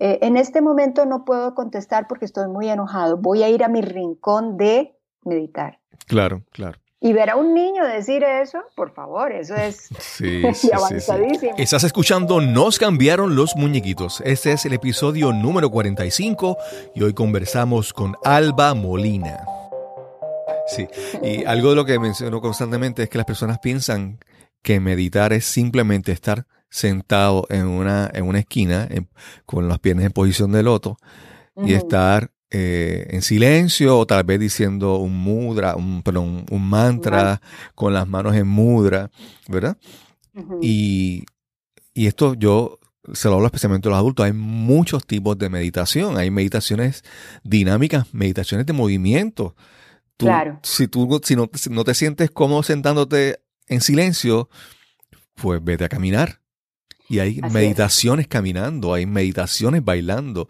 eh, 0.00 0.18
en 0.22 0.36
este 0.36 0.60
momento 0.60 1.06
no 1.06 1.24
puedo 1.24 1.54
contestar 1.54 2.06
porque 2.06 2.24
estoy 2.24 2.48
muy 2.48 2.68
enojado, 2.68 3.16
voy 3.16 3.42
a 3.42 3.48
ir 3.48 3.64
a 3.64 3.68
mi 3.68 3.82
rincón 3.82 4.56
de 4.56 4.96
meditar. 5.24 5.78
Claro, 6.06 6.42
claro. 6.50 6.78
Y 7.00 7.12
ver 7.12 7.30
a 7.30 7.36
un 7.36 7.54
niño 7.54 7.84
decir 7.84 8.24
eso, 8.24 8.58
por 8.74 8.92
favor, 8.92 9.30
eso 9.30 9.54
es 9.54 9.88
sí, 10.00 10.42
avanzadísimo. 10.72 11.54
Estás 11.56 11.84
escuchando 11.84 12.40
Nos 12.40 12.78
cambiaron 12.78 13.36
los 13.36 13.54
muñequitos. 13.54 14.20
Este 14.24 14.52
es 14.52 14.66
el 14.66 14.72
episodio 14.72 15.32
número 15.32 15.70
45 15.70 16.56
y 16.96 17.02
hoy 17.02 17.14
conversamos 17.14 17.92
con 17.92 18.16
Alba 18.24 18.74
Molina. 18.74 19.44
Sí, 20.66 20.88
y 21.22 21.44
algo 21.46 21.70
de 21.70 21.76
lo 21.76 21.84
que 21.84 22.00
menciono 22.00 22.40
constantemente 22.40 23.04
es 23.04 23.08
que 23.08 23.18
las 23.18 23.26
personas 23.26 23.60
piensan 23.60 24.18
que 24.62 24.80
meditar 24.80 25.32
es 25.32 25.44
simplemente 25.44 26.10
estar 26.10 26.46
sentado 26.68 27.46
en 27.48 27.68
una, 27.68 28.10
en 28.12 28.24
una 28.24 28.40
esquina 28.40 28.88
con 29.46 29.68
las 29.68 29.78
piernas 29.78 30.04
en 30.04 30.12
posición 30.12 30.50
de 30.50 30.64
loto 30.64 30.98
y 31.56 31.74
estar 31.74 32.32
eh, 32.50 33.06
en 33.10 33.20
silencio 33.20 33.98
o 33.98 34.06
tal 34.06 34.24
vez 34.24 34.40
diciendo 34.40 34.96
un 34.96 35.14
mudra, 35.16 35.76
un, 35.76 36.02
perdón, 36.02 36.46
un 36.50 36.68
mantra 36.68 37.42
con 37.74 37.92
las 37.92 38.08
manos 38.08 38.34
en 38.36 38.46
mudra, 38.46 39.10
¿verdad? 39.48 39.76
y, 40.62 41.24
esto 41.94 42.34
yo 42.34 42.78
se 43.12 43.28
lo 43.28 43.34
hablo 43.34 43.46
especialmente 43.46 43.88
a 43.88 43.90
los 43.90 43.98
adultos, 43.98 44.24
hay 44.24 44.32
muchos 44.32 45.04
tipos 45.06 45.36
de 45.36 45.48
meditación, 45.48 46.16
hay 46.16 46.30
meditaciones 46.30 47.02
dinámicas, 47.42 48.14
meditaciones 48.14 48.66
de 48.66 48.72
movimiento. 48.72 49.56
claro. 50.16 50.60
Si 50.62 50.86
tú 50.88 51.20
si 51.24 51.36
no, 51.36 51.50
no 51.70 51.84
te 51.84 51.94
sientes 51.94 52.30
cómodo 52.30 52.62
sentándote 52.62 53.40
en 53.66 53.80
silencio, 53.80 54.48
pues 55.34 55.62
vete 55.62 55.84
a 55.84 55.88
caminar. 55.88 56.40
Y 57.08 57.20
hay 57.20 57.40
meditaciones 57.50 58.28
caminando, 58.28 58.92
hay 58.92 59.06
meditaciones 59.06 59.82
bailando. 59.84 60.48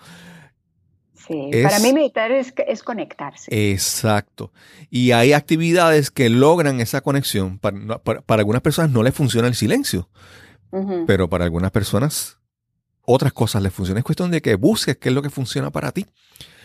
Sí, 1.29 1.51
para 1.63 1.79
mí 1.81 1.93
meditar 1.93 2.33
es, 2.33 2.55
es, 2.67 2.83
conectarse. 2.83 3.71
Exacto. 3.73 4.51
Y 4.91 5.13
hay 5.13 5.35
actividades 5.35 6.11
que 6.11 6.31
logran 6.31 6.81
esa 6.81 7.03
conexión. 7.03 7.59
Para, 7.59 8.23
algunas 8.29 8.63
personas 8.63 8.91
no 8.91 9.03
les 9.03 9.15
funciona 9.15 9.47
el 9.47 9.55
silencio, 9.55 10.09
pero 11.07 11.29
para 11.29 11.45
algunas 11.45 11.71
personas 11.71 12.39
otras 13.03 13.35
cosas 13.35 13.63
les 13.63 13.73
funcionan. 13.73 13.99
Es 13.99 14.05
cuestión 14.05 14.31
de 14.31 14.41
que 14.41 14.55
busques 14.55 14.97
qué 14.97 15.11
es 15.11 15.15
lo 15.15 15.23
que 15.23 15.31
funciona 15.31 15.71
para 15.71 15.93
ti. 15.93 16.07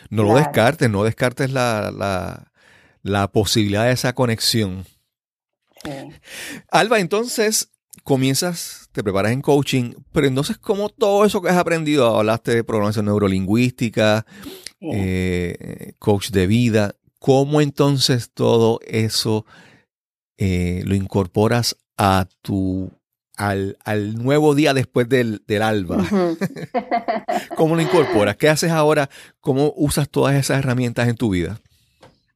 No 0.10 0.24
lo 0.24 0.36
descartes, 0.36 0.90
no 0.90 1.04
descartes 1.04 1.52
la, 1.52 1.92
la, 3.02 3.28
posibilidad 3.32 3.86
de 3.86 3.92
esa 3.92 4.14
conexión. 4.14 4.86
Alba, 6.70 7.00
entonces 7.00 7.73
comienzas, 8.04 8.90
te 8.92 9.04
preparas 9.04 9.32
en 9.32 9.42
coaching, 9.42 9.94
pero 10.12 10.28
entonces, 10.28 10.58
¿cómo 10.58 10.90
todo 10.90 11.26
eso 11.26 11.42
que 11.42 11.50
has 11.50 11.58
aprendido? 11.58 12.18
Hablaste 12.18 12.54
de 12.54 12.64
programación 12.64 13.06
neurolingüística, 13.06 14.26
eh, 14.82 15.94
coach 16.00 16.30
de 16.30 16.48
vida. 16.48 16.96
¿Cómo 17.20 17.62
entonces 17.62 18.32
todo 18.34 18.80
eso 18.86 19.46
eh, 20.38 20.84
lo 20.86 20.96
incorporas 20.96 21.78
a 21.98 22.28
tu 22.42 22.92
al, 23.38 24.16
nuevo 24.16 24.56
día 24.56 24.74
después 24.74 25.10
del, 25.10 25.42
alba. 25.62 26.06
¿Cómo 27.56 27.76
lo 27.76 27.82
incorporas? 27.82 28.38
¿Qué 28.38 28.50
haces 28.50 28.72
ahora? 28.72 29.10
¿Cómo 29.40 29.74
usas 29.76 30.10
todas 30.10 30.36
esas 30.36 30.60
herramientas 30.60 31.08
en 31.08 31.16
tu 31.16 31.30
vida? 31.30 31.60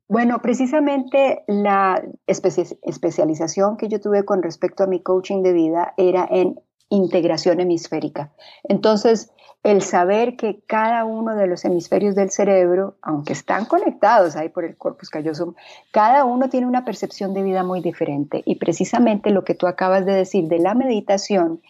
Bueno, 0.09 0.41
precisamente 0.41 1.43
la 1.47 2.01
especialización 2.27 3.75
que 3.75 3.89
yo 3.89 3.99
tuve 3.99 4.23
con 4.23 4.41
respecto 4.41 4.83
a 4.83 4.87
mi 4.87 5.01
coaching 5.01 5.43
de 5.43 5.51
vida 5.51 5.93
era 5.97 6.25
en 6.29 6.59
integración 6.89 7.59
hemisférica. 7.59 8.31
Entonces, 8.63 9.31
el 9.63 9.81
saber 9.81 10.37
que 10.37 10.61
cada 10.65 11.03
uno 11.03 11.35
de 11.35 11.47
los 11.47 11.65
hemisferios 11.65 12.15
del 12.15 12.31
cerebro, 12.31 12.95
aunque 13.01 13.33
están 13.33 13.65
conectados 13.65 14.35
ahí 14.35 14.49
por 14.49 14.63
el 14.63 14.77
corpus 14.77 15.09
callosum, 15.09 15.55
cada 15.91 16.23
uno 16.23 16.47
tiene 16.49 16.67
una 16.67 16.85
percepción 16.85 17.33
de 17.33 17.43
vida 17.43 17.63
muy 17.63 17.81
diferente. 17.81 18.43
Y 18.45 18.55
precisamente 18.55 19.29
lo 19.31 19.43
que 19.43 19.55
tú 19.55 19.67
acabas 19.67 20.05
de 20.05 20.13
decir 20.13 20.47
de 20.47 20.59
la 20.59 20.73
meditación, 20.73 21.61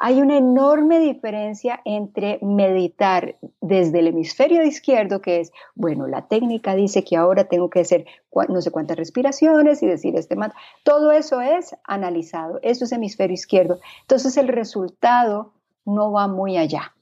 hay 0.00 0.20
una 0.20 0.36
enorme 0.36 0.98
diferencia 0.98 1.80
entre 1.84 2.38
meditar 2.42 3.36
desde 3.60 4.00
el 4.00 4.08
hemisferio 4.08 4.64
izquierdo, 4.64 5.20
que 5.20 5.40
es, 5.40 5.52
bueno, 5.74 6.08
la 6.08 6.26
técnica 6.26 6.74
dice 6.74 7.04
que 7.04 7.16
ahora 7.16 7.44
tengo 7.44 7.70
que 7.70 7.80
hacer 7.80 8.06
no 8.48 8.60
sé 8.60 8.72
cuántas 8.72 8.96
respiraciones 8.96 9.82
y 9.82 9.86
decir 9.86 10.16
este 10.16 10.34
mantra. 10.34 10.58
Todo 10.82 11.12
eso 11.12 11.40
es 11.40 11.76
analizado, 11.84 12.58
eso 12.62 12.84
es 12.84 12.90
hemisferio 12.90 13.34
izquierdo. 13.34 13.78
Entonces 14.00 14.36
el 14.36 14.48
resultado 14.48 15.52
no 15.84 16.10
va 16.10 16.26
muy 16.26 16.56
allá. 16.56 16.93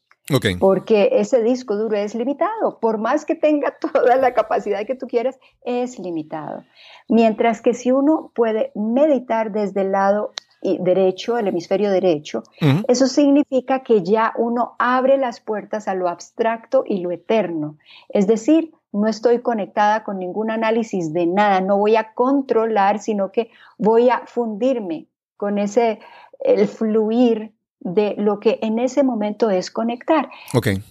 Porque 0.60 1.10
ese 1.12 1.42
disco 1.42 1.76
duro 1.76 1.96
es 1.96 2.14
limitado, 2.14 2.78
por 2.80 2.98
más 2.98 3.24
que 3.24 3.34
tenga 3.34 3.76
toda 3.80 4.16
la 4.16 4.34
capacidad 4.34 4.86
que 4.86 4.94
tú 4.94 5.06
quieras, 5.06 5.38
es 5.64 5.98
limitado. 5.98 6.64
Mientras 7.08 7.60
que 7.60 7.74
si 7.74 7.90
uno 7.90 8.30
puede 8.34 8.70
meditar 8.74 9.52
desde 9.52 9.82
el 9.82 9.92
lado 9.92 10.32
derecho, 10.62 11.38
el 11.38 11.48
hemisferio 11.48 11.90
derecho, 11.90 12.44
eso 12.86 13.08
significa 13.08 13.80
que 13.80 14.04
ya 14.04 14.32
uno 14.36 14.76
abre 14.78 15.18
las 15.18 15.40
puertas 15.40 15.88
a 15.88 15.94
lo 15.94 16.08
abstracto 16.08 16.84
y 16.86 17.00
lo 17.00 17.10
eterno. 17.10 17.78
Es 18.08 18.28
decir, 18.28 18.72
no 18.92 19.08
estoy 19.08 19.40
conectada 19.40 20.04
con 20.04 20.20
ningún 20.20 20.52
análisis 20.52 21.12
de 21.12 21.26
nada, 21.26 21.60
no 21.60 21.78
voy 21.78 21.96
a 21.96 22.12
controlar, 22.12 23.00
sino 23.00 23.32
que 23.32 23.50
voy 23.76 24.10
a 24.10 24.22
fundirme 24.26 25.06
con 25.36 25.58
ese, 25.58 25.98
el 26.38 26.68
fluir 26.68 27.52
de 27.84 28.14
lo 28.16 28.38
que 28.38 28.58
en 28.62 28.78
ese 28.78 29.02
momento 29.02 29.50
es 29.50 29.70
conectar. 29.70 30.30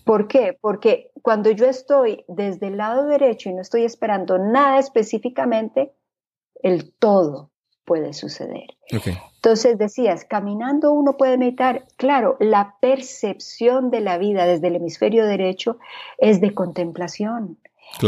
¿Por 0.03 0.27
qué? 0.27 0.57
Porque 0.59 1.11
cuando 1.21 1.51
yo 1.51 1.65
estoy 1.65 2.25
desde 2.27 2.67
el 2.67 2.77
lado 2.77 3.05
derecho 3.05 3.49
y 3.49 3.53
no 3.53 3.61
estoy 3.61 3.83
esperando 3.83 4.37
nada 4.37 4.79
específicamente, 4.79 5.93
el 6.61 6.93
todo 6.93 7.51
puede 7.85 8.13
suceder. 8.13 8.67
Entonces 9.35 9.77
decías, 9.77 10.25
caminando 10.25 10.91
uno 10.91 11.17
puede 11.17 11.37
meditar. 11.37 11.85
Claro, 11.97 12.37
la 12.39 12.75
percepción 12.81 13.89
de 13.89 14.01
la 14.01 14.17
vida 14.17 14.45
desde 14.45 14.67
el 14.67 14.75
hemisferio 14.75 15.25
derecho 15.25 15.77
es 16.17 16.41
de 16.41 16.53
contemplación, 16.53 17.57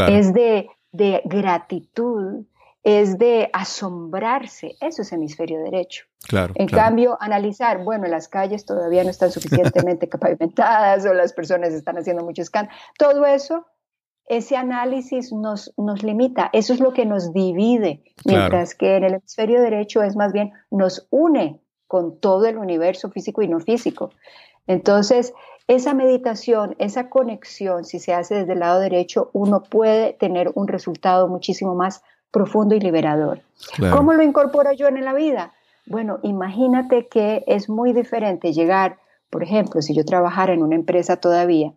es 0.07 0.33
de, 0.33 0.67
de 0.91 1.21
gratitud, 1.25 2.45
es 2.83 3.17
de 3.17 3.49
asombrarse. 3.53 4.75
Eso 4.81 5.01
es 5.01 5.11
hemisferio 5.13 5.63
derecho. 5.63 6.05
Claro, 6.27 6.53
en 6.55 6.67
cambio, 6.67 7.17
analizar, 7.19 7.83
bueno, 7.83 8.07
las 8.07 8.27
calles 8.27 8.65
todavía 8.65 9.03
no 9.03 9.09
están 9.09 9.31
suficientemente 9.31 10.07
pavimentadas 10.19 11.05
o 11.05 11.13
las 11.13 11.33
personas 11.33 11.73
están 11.73 11.97
haciendo 11.97 12.23
mucho 12.23 12.41
escándalo. 12.41 12.77
Todo 12.97 13.25
eso, 13.25 13.65
ese 14.25 14.55
análisis 14.55 15.31
nos, 15.31 15.73
nos 15.77 16.03
limita. 16.03 16.49
Eso 16.53 16.73
es 16.73 16.79
lo 16.79 16.93
que 16.93 17.05
nos 17.05 17.33
divide. 17.33 18.03
Mientras 18.25 18.75
que 18.75 18.97
en 18.97 19.05
el 19.05 19.13
hemisferio 19.15 19.61
derecho 19.61 20.01
es 20.03 20.15
más 20.15 20.33
bien 20.33 20.51
nos 20.71 21.07
une 21.09 21.61
con 21.87 22.19
todo 22.19 22.45
el 22.45 22.57
universo 22.57 23.09
físico 23.11 23.41
y 23.41 23.47
no 23.47 23.59
físico. 23.59 24.11
Entonces, 24.65 25.33
esa 25.67 25.93
meditación, 25.93 26.75
esa 26.79 27.09
conexión, 27.09 27.85
si 27.85 27.99
se 27.99 28.13
hace 28.13 28.35
desde 28.35 28.53
el 28.53 28.59
lado 28.59 28.79
derecho, 28.79 29.29
uno 29.33 29.63
puede 29.63 30.13
tener 30.13 30.51
un 30.55 30.67
resultado 30.67 31.27
muchísimo 31.27 31.75
más 31.75 32.01
profundo 32.33 32.73
y 32.75 32.79
liberador. 32.79 33.41
¿Cómo 33.91 34.11
lo 34.13 34.23
incorporo 34.23 34.73
yo 34.73 34.87
en 34.87 35.05
la 35.05 35.13
vida? 35.13 35.53
Bueno, 35.85 36.19
imagínate 36.23 37.07
que 37.07 37.43
es 37.47 37.69
muy 37.69 37.93
diferente 37.93 38.51
llegar, 38.51 38.97
por 39.29 39.43
ejemplo, 39.43 39.81
si 39.81 39.93
yo 39.93 40.03
trabajara 40.03 40.51
en 40.51 40.63
una 40.63 40.75
empresa 40.75 41.17
todavía, 41.17 41.73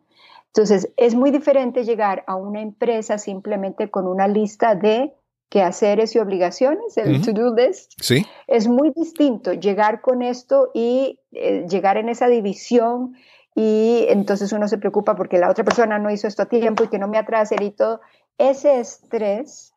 entonces 0.46 0.90
es 0.96 1.14
muy 1.14 1.30
diferente 1.30 1.84
llegar 1.84 2.24
a 2.26 2.36
una 2.36 2.62
empresa 2.62 3.18
simplemente 3.18 3.90
con 3.90 4.06
una 4.06 4.26
lista 4.26 4.74
de 4.74 5.12
quehaceres 5.50 6.14
y 6.16 6.18
obligaciones, 6.18 6.96
el 6.96 7.20
to-do 7.20 7.54
list. 7.54 7.92
Sí. 8.00 8.24
Es 8.46 8.66
muy 8.66 8.90
distinto 8.96 9.52
llegar 9.52 10.00
con 10.00 10.22
esto 10.22 10.70
y 10.72 11.20
eh, 11.32 11.66
llegar 11.68 11.98
en 11.98 12.08
esa 12.08 12.28
división 12.28 13.14
y 13.54 14.06
entonces 14.08 14.52
uno 14.52 14.66
se 14.68 14.78
preocupa 14.78 15.14
porque 15.14 15.38
la 15.38 15.50
otra 15.50 15.64
persona 15.64 15.98
no 15.98 16.10
hizo 16.10 16.26
esto 16.26 16.42
a 16.42 16.46
tiempo 16.46 16.84
y 16.84 16.88
que 16.88 16.98
no 16.98 17.08
me 17.08 17.18
atrase 17.18 17.56
y 17.60 17.70
todo. 17.70 18.00
Ese 18.38 18.80
estrés 18.80 19.74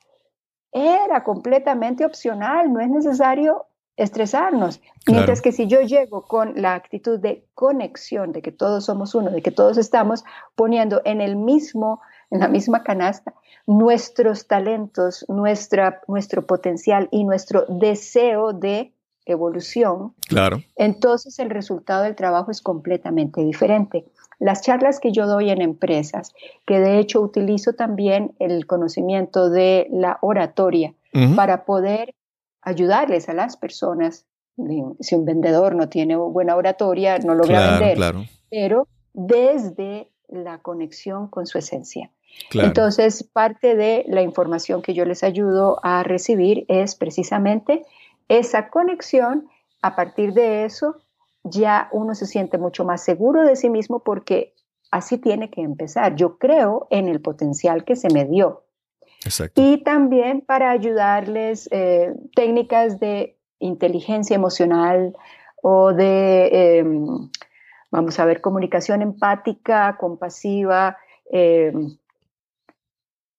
era 0.72 1.24
completamente 1.24 2.06
opcional, 2.06 2.72
no 2.72 2.80
es 2.80 2.90
necesario 2.90 3.66
estresarnos. 4.00 4.82
Mientras 5.08 5.42
que 5.42 5.52
si 5.52 5.68
yo 5.68 5.82
llego 5.82 6.22
con 6.22 6.54
la 6.62 6.74
actitud 6.74 7.20
de 7.20 7.46
conexión, 7.54 8.32
de 8.32 8.42
que 8.42 8.52
todos 8.52 8.86
somos 8.86 9.14
uno, 9.14 9.30
de 9.30 9.42
que 9.42 9.52
todos 9.52 9.78
estamos 9.78 10.24
poniendo 10.56 11.02
en 11.04 11.20
el 11.20 11.36
mismo, 11.36 12.00
en 12.32 12.40
la 12.40 12.48
misma 12.48 12.84
canasta, 12.84 13.34
nuestros 13.68 14.48
talentos, 14.48 15.26
nuestra, 15.28 16.02
nuestro 16.08 16.46
potencial 16.46 17.10
y 17.12 17.26
nuestro 17.26 17.66
deseo 17.68 18.54
de 18.54 18.94
evolución, 19.34 20.14
claro. 20.28 20.62
entonces 20.76 21.40
el 21.40 21.50
resultado 21.50 22.04
del 22.04 22.16
trabajo 22.16 22.52
es 22.52 22.62
completamente 22.62 23.42
diferente. 23.42 24.06
Las 24.40 24.62
charlas 24.62 25.00
que 25.00 25.12
yo 25.12 25.28
doy 25.28 25.50
en 25.50 25.62
empresas, 25.62 26.34
que 26.66 26.80
de 26.80 27.00
hecho 27.00 27.20
utilizo 27.20 27.74
también 27.74 28.34
el 28.40 28.68
conocimiento 28.68 29.50
de 29.50 29.88
la 29.92 30.18
oratoria 30.22 30.94
para 31.36 31.66
poder 31.66 32.16
ayudarles 32.62 33.28
a 33.28 33.34
las 33.34 33.58
personas. 33.58 34.26
Si 35.00 35.16
un 35.16 35.26
vendedor 35.26 35.76
no 35.76 35.90
tiene 35.90 36.16
buena 36.16 36.56
oratoria, 36.56 37.18
no 37.20 37.34
logra 37.34 37.80
vender, 37.80 38.16
pero 38.50 38.88
desde 39.14 40.10
la 40.30 40.60
conexión 40.60 41.28
con 41.28 41.46
su 41.46 41.58
esencia. 41.58 42.12
Entonces, 42.54 43.24
parte 43.24 43.76
de 43.76 44.06
la 44.08 44.22
información 44.22 44.82
que 44.82 44.94
yo 44.94 45.06
les 45.06 45.24
ayudo 45.24 45.80
a 45.84 46.04
recibir 46.04 46.66
es 46.68 46.96
precisamente 46.96 47.84
esa 48.30 48.70
conexión. 48.70 49.50
A 49.82 49.96
partir 49.96 50.34
de 50.34 50.66
eso, 50.66 50.98
ya 51.44 51.90
uno 51.92 52.16
se 52.16 52.26
siente 52.26 52.58
mucho 52.58 52.86
más 52.86 53.04
seguro 53.04 53.44
de 53.44 53.56
sí 53.56 53.70
mismo 53.70 54.00
porque 54.00 54.54
así 54.92 55.18
tiene 55.18 55.50
que 55.50 55.62
empezar. 55.62 56.16
Yo 56.16 56.38
creo 56.38 56.88
en 56.90 57.08
el 57.08 57.22
potencial 57.22 57.84
que 57.84 57.96
se 57.96 58.10
me 58.10 58.26
dio. 58.26 58.64
Y 59.56 59.84
también 59.84 60.42
para 60.42 60.72
ayudarles 60.72 61.68
eh, 61.72 62.14
técnicas 62.36 63.00
de 63.00 63.38
inteligencia 63.60 64.36
emocional 64.36 65.14
o 65.62 65.94
de, 65.94 66.78
em, 66.80 67.30
vamos 67.92 68.18
a 68.20 68.26
ver, 68.26 68.40
comunicación 68.40 69.02
empática, 69.02 69.98
compasiva. 69.98 70.98
Em, 71.30 71.98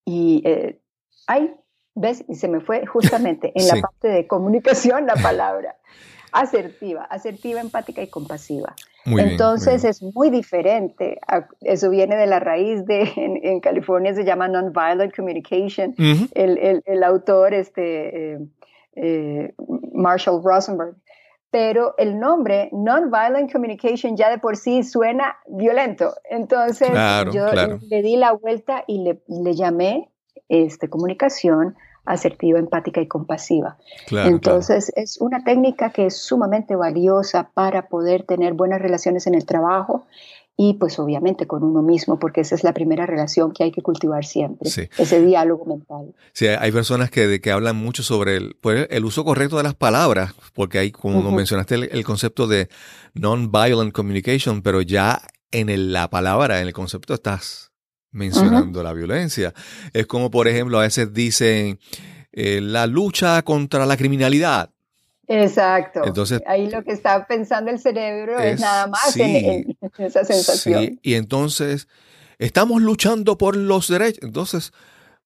y, 0.05 0.43
eh, 0.45 0.79
ay, 1.25 1.55
¿ves? 1.95 2.23
Y 2.27 2.35
se 2.35 2.47
me 2.47 2.59
fue 2.59 2.85
justamente 2.85 3.51
en 3.55 3.67
la 3.67 3.81
parte 3.81 4.07
de 4.07 4.27
comunicación 4.27 5.05
la 5.05 5.15
palabra 5.15 5.75
asertiva, 6.31 7.03
asertiva, 7.03 7.61
empática 7.61 8.01
y 8.01 8.07
compasiva. 8.07 8.73
Entonces 9.05 9.83
es 9.83 10.01
muy 10.01 10.29
diferente. 10.29 11.19
Eso 11.61 11.89
viene 11.89 12.15
de 12.15 12.27
la 12.27 12.39
raíz 12.39 12.85
de, 12.85 13.11
en, 13.15 13.59
California 13.59 14.13
se 14.13 14.23
llama 14.23 14.47
Nonviolent 14.47 15.15
Communication. 15.15 15.95
el, 15.97 16.57
el, 16.57 16.83
el, 16.85 17.03
autor, 17.03 17.53
este, 17.53 18.33
eh, 18.33 18.39
eh, 18.95 19.53
Marshall 19.93 20.41
Rosenberg, 20.43 20.95
pero 21.49 21.95
el 21.97 22.19
nombre 22.19 22.69
Nonviolent 22.71 23.51
Communication 23.51 24.15
ya 24.15 24.29
de 24.29 24.37
por 24.37 24.55
sí 24.55 24.83
suena 24.83 25.37
violento. 25.47 26.13
Entonces 26.29 26.89
yo 27.33 27.47
le 27.81 28.01
di 28.01 28.15
la 28.15 28.33
vuelta 28.33 28.83
y 28.87 29.03
le, 29.03 29.21
le 29.27 29.53
llamé 29.53 30.11
este, 30.49 30.89
comunicación 30.89 31.75
asertiva, 32.05 32.59
empática 32.59 33.01
y 33.01 33.07
compasiva. 33.07 33.77
Entonces, 34.09 34.91
es 34.95 35.17
una 35.21 35.43
técnica 35.43 35.91
que 35.91 36.07
es 36.07 36.17
sumamente 36.17 36.75
valiosa 36.75 37.51
para 37.53 37.87
poder 37.87 38.23
tener 38.23 38.53
buenas 38.53 38.81
relaciones 38.81 39.27
en 39.27 39.35
el 39.35 39.45
trabajo 39.45 40.05
y 40.57 40.73
pues 40.75 40.99
obviamente 40.99 41.47
con 41.47 41.63
uno 41.63 41.81
mismo, 41.81 42.19
porque 42.19 42.41
esa 42.41 42.55
es 42.55 42.63
la 42.63 42.73
primera 42.73 43.05
relación 43.05 43.51
que 43.51 43.63
hay 43.63 43.71
que 43.71 43.81
cultivar 43.81 44.25
siempre, 44.25 44.69
ese 44.69 45.25
diálogo 45.25 45.65
mental. 45.65 46.13
Sí, 46.33 46.47
hay 46.47 46.71
personas 46.71 47.09
que, 47.09 47.39
que 47.41 47.51
hablan 47.51 47.77
mucho 47.77 48.03
sobre 48.03 48.37
el, 48.37 48.55
pues, 48.61 48.87
el 48.91 49.05
uso 49.05 49.23
correcto 49.23 49.57
de 49.57 49.63
las 49.63 49.73
palabras, 49.73 50.35
porque 50.53 50.77
hay, 50.77 50.91
como 50.91 51.31
mencionaste, 51.31 51.75
el, 51.75 52.03
concepto 52.03 52.47
de 52.47 52.67
non-violent 53.13 53.91
communication, 53.91 54.61
pero 54.61 54.81
ya 54.81 55.21
en 55.51 55.93
la 55.93 56.09
palabra, 56.09 56.61
en 56.61 56.67
el 56.67 56.73
concepto 56.73 57.13
estás 57.13 57.70
mencionando 58.11 58.83
la 58.83 58.93
violencia. 58.93 59.53
Es 59.93 60.07
como, 60.07 60.31
por 60.31 60.47
ejemplo, 60.47 60.79
a 60.79 60.83
veces 60.83 61.13
dicen 61.13 61.79
eh, 62.31 62.61
la 62.61 62.87
lucha 62.87 63.41
contra 63.41 63.85
la 63.85 63.97
criminalidad. 63.97 64.69
Exacto. 65.27 66.01
Entonces, 66.03 66.41
ahí 66.45 66.69
lo 66.69 66.83
que 66.83 66.91
está 66.91 67.25
pensando 67.25 67.71
el 67.71 67.79
cerebro 67.79 68.37
es, 68.39 68.59
nada 68.59 68.87
más 68.87 69.15
en, 69.15 69.77
esa 69.97 70.25
sensación. 70.25 70.83
Sí. 70.83 70.99
Y 71.01 71.13
entonces, 71.13 71.87
estamos 72.37 72.81
luchando 72.81 73.37
por 73.37 73.55
los 73.55 73.87
derechos. 73.87 74.23
Entonces, 74.23 74.73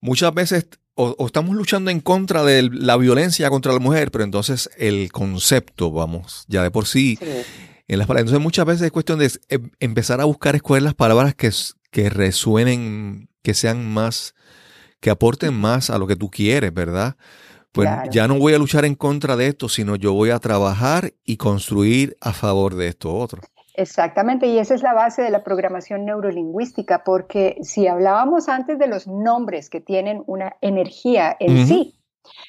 muchas 0.01 0.33
veces 0.33 0.67
o, 0.95 1.25
estamos 1.25 1.55
luchando 1.55 1.91
en 1.91 1.99
contra 1.99 2.43
de 2.43 2.69
la 2.71 2.97
violencia 2.97 3.49
contra 3.49 3.73
la 3.73 3.79
mujer, 3.79 4.11
pero 4.11 4.23
entonces 4.23 4.69
el 4.77 5.11
concepto, 5.11 5.91
vamos, 5.91 6.45
ya 6.47 6.63
de 6.63 6.71
por 6.71 6.87
sí, 6.87 7.19
en 7.87 7.99
las 7.99 8.07
palabras. 8.07 8.21
Entonces, 8.21 8.43
muchas 8.43 8.65
veces 8.65 8.81
es 8.83 8.91
cuestión 8.91 9.19
de 9.19 9.31
em, 9.49 9.71
empezar 9.79 10.21
a 10.21 10.25
buscar 10.25 10.55
escoger 10.55 10.81
las 10.81 10.93
palabras 10.93 11.35
que, 11.35 11.51
que 11.95 12.09
resuenen, 12.09 13.29
que 13.41 13.53
sean 13.53 13.89
más, 13.89 14.35
que 14.99 15.09
aporten 15.09 15.53
más 15.53 15.89
a 15.89 15.97
lo 15.97 16.07
que 16.07 16.17
tú 16.17 16.29
quieres, 16.29 16.73
¿verdad? 16.73 17.15
Pues 17.71 17.89
ya 18.11 18.27
no 18.27 18.37
voy 18.37 18.53
a 18.53 18.57
luchar 18.57 18.83
en 18.83 18.95
contra 18.95 19.37
de 19.37 19.47
esto, 19.47 19.69
sino 19.69 19.95
yo 19.95 20.11
voy 20.11 20.31
a 20.31 20.39
trabajar 20.39 21.13
y 21.23 21.37
construir 21.37 22.17
a 22.19 22.33
favor 22.33 22.75
de 22.75 22.89
esto 22.89 23.15
otro. 23.15 23.43
Exactamente, 23.75 24.47
y 24.47 24.59
esa 24.59 24.75
es 24.75 24.83
la 24.83 24.93
base 24.93 25.21
de 25.21 25.29
la 25.29 25.45
programación 25.45 26.03
neurolingüística, 26.03 27.05
porque 27.05 27.55
si 27.61 27.87
hablábamos 27.87 28.49
antes 28.49 28.77
de 28.77 28.87
los 28.87 29.07
nombres 29.07 29.69
que 29.69 29.79
tienen 29.79 30.21
una 30.27 30.57
energía 30.59 31.37
en 31.39 31.65
sí, 31.65 31.94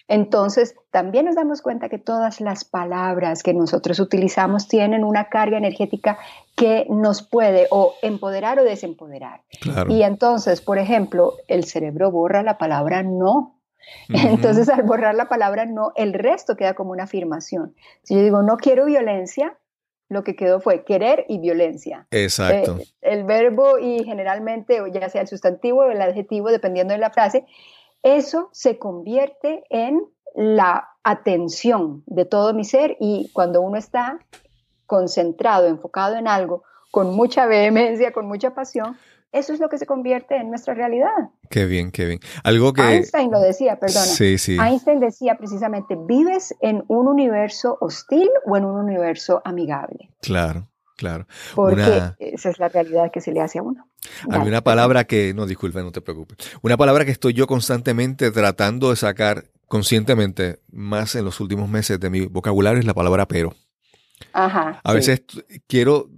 entonces, 0.08 0.74
también 0.90 1.26
nos 1.26 1.34
damos 1.34 1.62
cuenta 1.62 1.88
que 1.88 1.98
todas 1.98 2.40
las 2.40 2.64
palabras 2.64 3.42
que 3.42 3.54
nosotros 3.54 3.98
utilizamos 4.00 4.68
tienen 4.68 5.04
una 5.04 5.28
carga 5.28 5.58
energética 5.58 6.18
que 6.54 6.86
nos 6.88 7.22
puede 7.22 7.66
o 7.70 7.94
empoderar 8.02 8.58
o 8.58 8.64
desempoderar. 8.64 9.42
Y 9.88 10.02
entonces, 10.02 10.60
por 10.60 10.78
ejemplo, 10.78 11.34
el 11.48 11.64
cerebro 11.64 12.10
borra 12.10 12.42
la 12.42 12.58
palabra 12.58 13.02
no. 13.02 13.60
Entonces, 14.08 14.68
al 14.68 14.82
borrar 14.82 15.14
la 15.14 15.28
palabra 15.28 15.66
no, 15.66 15.92
el 15.96 16.12
resto 16.12 16.56
queda 16.56 16.74
como 16.74 16.90
una 16.90 17.04
afirmación. 17.04 17.74
Si 18.02 18.14
yo 18.14 18.22
digo 18.22 18.42
no 18.42 18.56
quiero 18.56 18.86
violencia, 18.86 19.56
lo 20.08 20.22
que 20.22 20.36
quedó 20.36 20.60
fue 20.60 20.84
querer 20.84 21.24
y 21.28 21.38
violencia. 21.38 22.06
Exacto. 22.10 22.78
Eh, 22.78 22.86
el 23.02 23.24
verbo 23.24 23.78
y 23.78 24.04
generalmente, 24.04 24.80
ya 24.92 25.08
sea 25.08 25.22
el 25.22 25.28
sustantivo 25.28 25.80
o 25.80 25.90
el 25.90 26.00
adjetivo, 26.00 26.50
dependiendo 26.50 26.94
de 26.94 26.98
la 26.98 27.10
frase, 27.10 27.44
eso 28.02 28.48
se 28.52 28.78
convierte 28.78 29.64
en 29.70 30.02
la 30.34 30.88
atención 31.02 32.02
de 32.06 32.24
todo 32.24 32.52
mi 32.52 32.64
ser 32.64 32.96
y 33.00 33.30
cuando 33.32 33.60
uno 33.60 33.78
está 33.78 34.18
concentrado, 34.86 35.66
enfocado 35.66 36.16
en 36.16 36.28
algo, 36.28 36.62
con 36.90 37.14
mucha 37.14 37.46
vehemencia, 37.46 38.12
con 38.12 38.26
mucha 38.26 38.54
pasión, 38.54 38.96
eso 39.32 39.52
es 39.52 39.60
lo 39.60 39.68
que 39.68 39.78
se 39.78 39.86
convierte 39.86 40.36
en 40.36 40.48
nuestra 40.48 40.74
realidad. 40.74 41.30
Qué 41.50 41.66
bien, 41.66 41.90
qué 41.90 42.06
bien. 42.06 42.20
Algo 42.42 42.72
que... 42.72 42.82
Einstein 42.82 43.30
lo 43.30 43.40
decía, 43.40 43.78
perdona. 43.78 44.06
Sí, 44.06 44.38
sí. 44.38 44.56
Einstein 44.58 45.00
decía 45.00 45.36
precisamente, 45.36 45.96
¿vives 45.98 46.54
en 46.60 46.84
un 46.88 47.06
universo 47.08 47.76
hostil 47.80 48.30
o 48.46 48.56
en 48.56 48.64
un 48.64 48.76
universo 48.76 49.42
amigable? 49.44 50.10
Claro, 50.22 50.68
claro. 50.96 51.26
Porque 51.54 52.14
esa 52.18 52.50
es 52.50 52.58
la 52.58 52.68
realidad 52.68 53.10
que 53.12 53.20
se 53.20 53.32
le 53.32 53.40
hace 53.40 53.58
a 53.58 53.62
uno. 53.62 53.88
Hay 54.30 54.40
una 54.40 54.62
palabra 54.62 55.04
que, 55.04 55.34
no, 55.34 55.46
disculpe, 55.46 55.82
no 55.82 55.92
te 55.92 56.00
preocupes. 56.00 56.38
Una 56.62 56.76
palabra 56.76 57.04
que 57.04 57.10
estoy 57.10 57.34
yo 57.34 57.46
constantemente 57.46 58.30
tratando 58.30 58.90
de 58.90 58.96
sacar 58.96 59.44
conscientemente 59.66 60.60
más 60.70 61.14
en 61.14 61.24
los 61.24 61.40
últimos 61.40 61.68
meses 61.68 61.98
de 62.00 62.10
mi 62.10 62.26
vocabulario 62.26 62.80
es 62.80 62.86
la 62.86 62.94
palabra 62.94 63.26
pero. 63.26 63.54
Ajá. 64.32 64.80
A 64.82 64.92
veces 64.92 65.22
quiero, 65.66 66.08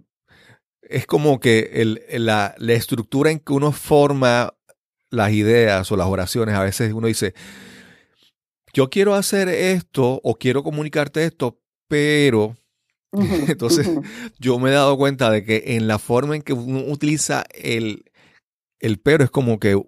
es 0.83 1.07
como 1.07 1.41
que 1.41 1.71
el, 1.75 2.03
la, 2.25 2.55
la 2.59 2.73
estructura 2.75 3.31
en 3.31 3.41
que 3.41 3.53
uno 3.53 3.73
forma 3.73 4.55
las 5.11 5.33
ideas 5.33 5.91
o 5.91 5.97
las 5.97 6.07
oraciones, 6.07 6.55
a 6.55 6.63
veces 6.63 6.93
uno 6.93 7.07
dice, 7.07 7.35
yo 8.73 8.91
quiero 8.91 9.15
hacer 9.15 9.49
esto 9.49 10.21
o 10.23 10.35
quiero 10.37 10.63
comunicarte 10.63 11.25
esto, 11.25 11.59
pero 11.89 12.55
entonces, 13.49 13.89
yo 14.39 14.59
me 14.59 14.71
he 14.71 14.73
dado 14.75 14.97
cuenta 14.97 15.31
de 15.31 15.45
que 15.45 15.63
en 15.77 15.89
la 15.89 15.99
forma 15.99 16.37
en 16.37 16.43
que 16.43 16.53
uno 16.53 16.81
utiliza 16.93 17.45
el, 17.55 18.05
el 18.81 18.99
pero 18.99 19.25
es 19.25 19.31
como 19.31 19.59
que 19.59 19.81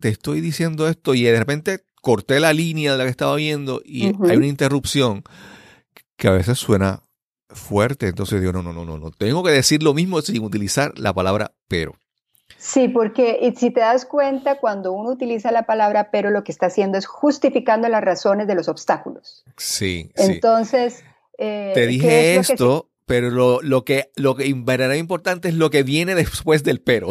te 0.00 0.08
estoy 0.08 0.40
diciendo 0.40 0.88
esto 0.88 1.14
y 1.14 1.22
de 1.22 1.38
repente 1.38 1.84
corté 2.02 2.40
la 2.40 2.52
línea 2.52 2.92
de 2.92 2.98
la 2.98 3.04
que 3.04 3.10
estaba 3.10 3.36
viendo 3.36 3.82
y 3.84 4.06
hay 4.06 4.36
una 4.36 4.46
interrupción 4.46 5.22
que 6.16 6.28
a 6.28 6.32
veces 6.32 6.58
suena 6.58 7.02
fuerte. 7.48 8.08
Entonces 8.08 8.40
digo, 8.40 8.52
no, 8.52 8.62
no, 8.62 8.72
no, 8.72 8.84
no, 8.84 8.98
no. 8.98 9.10
Tengo 9.10 9.42
que 9.42 9.50
decir 9.50 9.82
lo 9.82 9.94
mismo 9.94 10.20
sin 10.22 10.42
utilizar 10.42 10.98
la 10.98 11.12
palabra 11.12 11.52
pero. 11.68 11.96
Sí, 12.56 12.88
porque 12.88 13.52
si 13.56 13.70
te 13.70 13.80
das 13.80 14.04
cuenta, 14.04 14.58
cuando 14.58 14.92
uno 14.92 15.10
utiliza 15.10 15.52
la 15.52 15.64
palabra 15.64 16.10
pero, 16.10 16.30
lo 16.30 16.42
que 16.42 16.50
está 16.50 16.66
haciendo 16.66 16.98
es 16.98 17.06
justificando 17.06 17.88
las 17.88 18.02
razones 18.02 18.48
de 18.48 18.54
los 18.54 18.68
obstáculos. 18.68 19.44
Sí. 19.56 20.10
Entonces, 20.16 21.04
eh, 21.38 21.72
Te 21.74 21.86
dije 21.86 22.36
esto, 22.36 22.90
pero 23.06 23.30
lo, 23.30 23.62
lo, 23.62 23.84
que, 23.84 24.10
lo 24.16 24.34
que 24.34 24.46
importante 24.46 25.48
es 25.48 25.54
lo 25.54 25.70
que 25.70 25.82
viene 25.82 26.14
después 26.14 26.62
del 26.64 26.80
pero. 26.80 27.08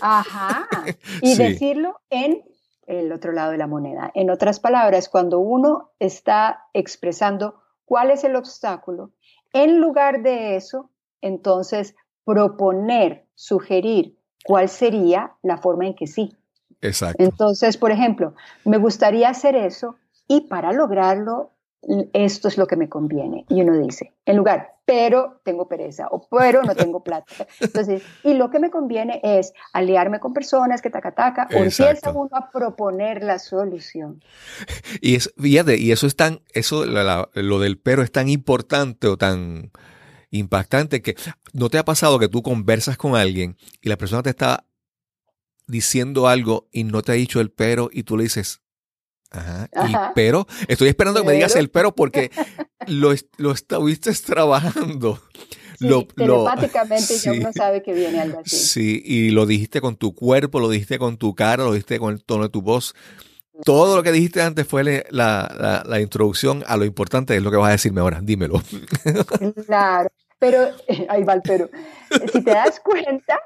Ajá. 0.00 0.68
Y 1.22 1.36
decirlo 1.36 2.00
en 2.10 2.42
el 2.86 3.12
otro 3.12 3.32
lado 3.32 3.52
de 3.52 3.58
la 3.58 3.66
moneda. 3.66 4.10
En 4.14 4.30
otras 4.30 4.58
palabras, 4.58 5.08
cuando 5.08 5.38
uno 5.38 5.92
está 5.98 6.64
expresando 6.72 7.62
cuál 7.84 8.10
es 8.10 8.24
el 8.24 8.34
obstáculo, 8.34 9.12
en 9.52 9.78
lugar 9.80 10.22
de 10.22 10.56
eso, 10.56 10.90
entonces 11.20 11.94
proponer, 12.24 13.26
sugerir 13.34 14.18
cuál 14.44 14.68
sería 14.68 15.34
la 15.42 15.58
forma 15.58 15.86
en 15.86 15.94
que 15.94 16.06
sí. 16.06 16.36
Exacto. 16.80 17.22
Entonces, 17.22 17.76
por 17.76 17.90
ejemplo, 17.90 18.34
me 18.64 18.78
gustaría 18.78 19.28
hacer 19.28 19.54
eso 19.54 19.96
y 20.26 20.42
para 20.42 20.72
lograrlo 20.72 21.52
esto 22.12 22.48
es 22.48 22.58
lo 22.58 22.66
que 22.66 22.76
me 22.76 22.88
conviene. 22.88 23.44
Y 23.48 23.62
uno 23.62 23.78
dice, 23.78 24.12
en 24.26 24.36
lugar, 24.36 24.74
pero 24.84 25.40
tengo 25.44 25.68
pereza 25.68 26.08
o 26.10 26.26
pero 26.28 26.62
no 26.62 26.74
tengo 26.74 27.02
plata. 27.02 27.46
Entonces, 27.60 28.02
y 28.24 28.34
lo 28.34 28.50
que 28.50 28.58
me 28.58 28.70
conviene 28.70 29.20
es 29.22 29.52
aliarme 29.72 30.18
con 30.18 30.32
personas 30.32 30.82
que 30.82 30.90
taca 30.90 31.12
taca 31.12 31.48
o 31.52 31.58
empieza 31.58 32.10
uno 32.10 32.30
a 32.32 32.50
proponer 32.50 33.22
la 33.22 33.38
solución. 33.38 34.22
Y, 35.00 35.16
es, 35.16 35.32
y 35.36 35.92
eso 35.92 36.06
es 36.06 36.16
tan, 36.16 36.40
eso, 36.52 36.84
lo 36.86 37.58
del 37.60 37.78
pero 37.78 38.02
es 38.02 38.10
tan 38.10 38.28
importante 38.28 39.06
o 39.06 39.16
tan 39.16 39.70
impactante 40.30 41.00
que 41.02 41.16
no 41.52 41.70
te 41.70 41.78
ha 41.78 41.84
pasado 41.84 42.18
que 42.18 42.28
tú 42.28 42.42
conversas 42.42 42.96
con 42.96 43.16
alguien 43.16 43.56
y 43.80 43.88
la 43.88 43.96
persona 43.96 44.22
te 44.22 44.30
está 44.30 44.64
diciendo 45.66 46.28
algo 46.28 46.68
y 46.72 46.84
no 46.84 47.02
te 47.02 47.12
ha 47.12 47.14
dicho 47.14 47.40
el 47.40 47.50
pero 47.50 47.88
y 47.92 48.02
tú 48.02 48.16
le 48.16 48.24
dices, 48.24 48.62
Ajá. 49.30 50.12
pero, 50.14 50.46
estoy 50.68 50.88
esperando 50.88 51.20
que 51.20 51.26
me 51.26 51.34
digas 51.34 51.54
el 51.56 51.68
pero 51.68 51.94
porque 51.94 52.30
lo, 52.86 53.12
lo 53.36 53.52
estuviste 53.52 54.12
trabajando. 54.12 55.20
Sí, 55.78 55.86
lo, 55.86 56.06
telepáticamente 56.06 57.18
ya 57.18 57.32
uno 57.32 57.52
sabe 57.52 57.82
que 57.82 57.92
viene 57.92 58.20
algo 58.20 58.40
así. 58.40 58.56
Sí, 58.56 59.02
y 59.04 59.30
lo 59.30 59.46
dijiste 59.46 59.80
con 59.80 59.96
tu 59.96 60.12
cuerpo, 60.14 60.58
lo 60.58 60.68
dijiste 60.68 60.98
con 60.98 61.18
tu 61.18 61.34
cara, 61.34 61.62
lo 61.62 61.72
dijiste 61.72 62.00
con 62.00 62.14
el 62.14 62.24
tono 62.24 62.44
de 62.44 62.48
tu 62.48 62.62
voz. 62.62 62.94
Todo 63.64 63.96
lo 63.96 64.02
que 64.02 64.12
dijiste 64.12 64.42
antes 64.42 64.66
fue 64.66 65.04
la, 65.10 65.82
la, 65.84 66.00
introducción 66.00 66.64
a 66.66 66.76
lo 66.76 66.84
importante, 66.84 67.36
es 67.36 67.42
lo 67.42 67.50
que 67.50 67.56
vas 67.56 67.68
a 67.68 67.72
decirme 67.72 68.00
ahora. 68.00 68.20
Dímelo. 68.22 68.62
Claro, 69.66 70.10
pero 70.38 70.68
ahí 71.08 71.22
va 71.22 71.34
el 71.34 71.42
pero. 71.42 71.68
Si 72.32 72.42
te 72.42 72.50
das 72.50 72.80
cuenta, 72.80 73.38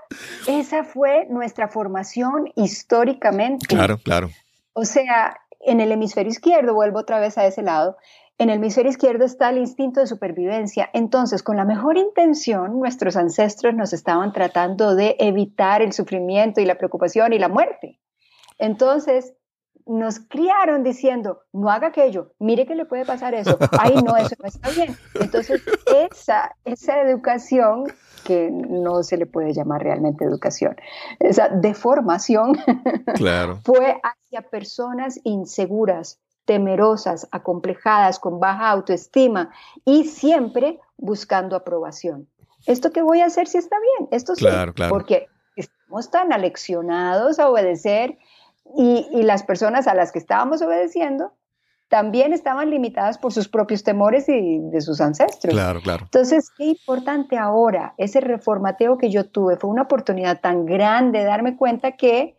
esa 0.47 0.85
fue 0.85 1.26
nuestra 1.28 1.68
formación 1.68 2.51
históricamente. 2.57 3.66
Claro, 3.66 3.99
claro. 3.99 4.30
O 4.74 4.85
sea, 4.85 5.37
en 5.63 5.81
el 5.81 5.93
hemisferio 5.93 6.31
izquierdo, 6.31 6.75
vuelvo 6.75 7.01
otra 7.01 7.21
vez 7.21 7.39
a 7.39 7.47
ese 7.47 7.63
lado, 7.63 7.97
en 8.39 8.51
el 8.51 8.57
hemisferio 8.57 8.91
izquierdo 8.91 9.25
está 9.25 9.51
el 9.51 9.59
instinto 9.59 10.01
de 10.01 10.07
supervivencia. 10.07 10.91
Entonces, 10.93 11.43
con 11.43 11.57
la 11.57 11.65
mejor 11.65 11.97
intención, 11.97 12.79
nuestros 12.79 13.17
ancestros 13.17 13.75
nos 13.75 13.93
estaban 13.93 14.33
tratando 14.33 14.97
de 14.97 15.17
evitar 15.19 15.83
el 15.83 15.93
sufrimiento 15.93 16.61
y 16.61 16.65
la 16.65 16.77
preocupación 16.77 17.33
y 17.33 17.39
la 17.39 17.49
muerte. 17.49 18.01
Entonces, 18.59 19.35
nos 19.87 20.20
criaron 20.20 20.83
diciendo, 20.83 21.43
no 21.53 21.70
haga 21.70 21.89
aquello, 21.89 22.33
mire 22.39 22.66
que 22.66 22.74
le 22.74 22.85
puede 22.85 23.05
pasar 23.05 23.35
eso, 23.35 23.59
ay 23.78 23.95
no, 24.03 24.16
eso 24.16 24.35
no 24.39 24.49
está 24.49 24.70
bien. 24.70 24.97
Entonces, 25.20 25.62
esa, 25.87 26.55
esa 26.64 27.01
educación, 27.03 27.85
que 28.24 28.51
no 28.51 29.03
se 29.03 29.16
le 29.16 29.26
puede 29.26 29.53
llamar 29.53 29.83
realmente 29.83 30.24
educación, 30.24 30.76
esa 31.18 31.49
deformación, 31.49 32.57
claro. 33.14 33.59
fue 33.64 34.01
hacia 34.03 34.43
personas 34.43 35.20
inseguras, 35.24 36.20
temerosas, 36.45 37.28
acomplejadas, 37.30 38.18
con 38.18 38.41
baja 38.41 38.70
autoestima 38.70 39.51
y 39.85 40.05
siempre 40.05 40.80
buscando 40.97 41.57
aprobación. 41.57 42.28
¿Esto 42.66 42.93
qué 42.93 43.03
voy 43.03 43.20
a 43.20 43.26
hacer 43.26 43.49
si 43.49 43.59
está 43.59 43.76
bien? 43.80 44.09
Esto 44.12 44.35
sí, 44.37 44.45
claro, 44.45 44.72
claro. 44.72 44.91
porque 44.91 45.26
estamos 45.57 46.11
tan 46.11 46.33
aleccionados 46.33 47.39
a 47.39 47.49
obedecer 47.49 48.18
y, 48.65 49.23
las 49.23 49.43
personas 49.43 49.87
a 49.87 49.95
las 49.95 50.13
que 50.13 50.19
estábamos 50.19 50.63
obedeciendo 50.63 51.33
también 51.89 52.33
estaban 52.33 52.71
limitadas 52.71 53.19
por 53.19 53.35
sus 53.35 53.49
propios 53.49 53.83
temores 53.83 54.27
y 54.29 54.61
de 54.61 54.81
sus 54.81 55.01
ancestros. 55.01 55.53
Claro, 55.53 55.81
claro. 55.83 56.05
Entonces, 56.05 56.51
qué 56.57 56.65
importante 56.65 57.37
ahora, 57.37 57.95
ese 57.99 58.21
reformateo 58.21 58.97
que 58.97 59.11
yo 59.11 59.29
tuve 59.29 59.59
fue 59.59 59.69
una 59.69 59.83
oportunidad 59.83 60.41
tan 60.41 60.65
grande 60.65 61.19
de 61.19 61.25
darme 61.27 61.57
cuenta 61.57 61.93
que 61.93 62.39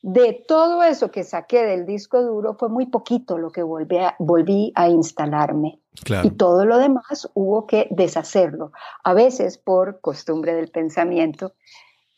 de 0.00 0.44
todo 0.46 0.82
eso 0.82 1.10
que 1.10 1.24
saqué 1.24 1.64
del 1.64 1.86
disco 1.86 2.22
duro 2.22 2.54
fue 2.54 2.68
muy 2.68 2.86
poquito 2.86 3.38
lo 3.38 3.50
que 3.50 3.62
volví 3.62 3.96
a, 3.96 4.14
volví 4.18 4.70
a 4.76 4.88
instalarme. 4.88 5.80
Y 6.22 6.30
todo 6.32 6.64
lo 6.64 6.78
demás 6.78 7.30
hubo 7.34 7.66
que 7.66 7.88
deshacerlo. 7.90 8.70
A 9.02 9.14
veces, 9.14 9.58
por 9.58 10.00
costumbre 10.00 10.54
del 10.54 10.68
pensamiento, 10.70 11.54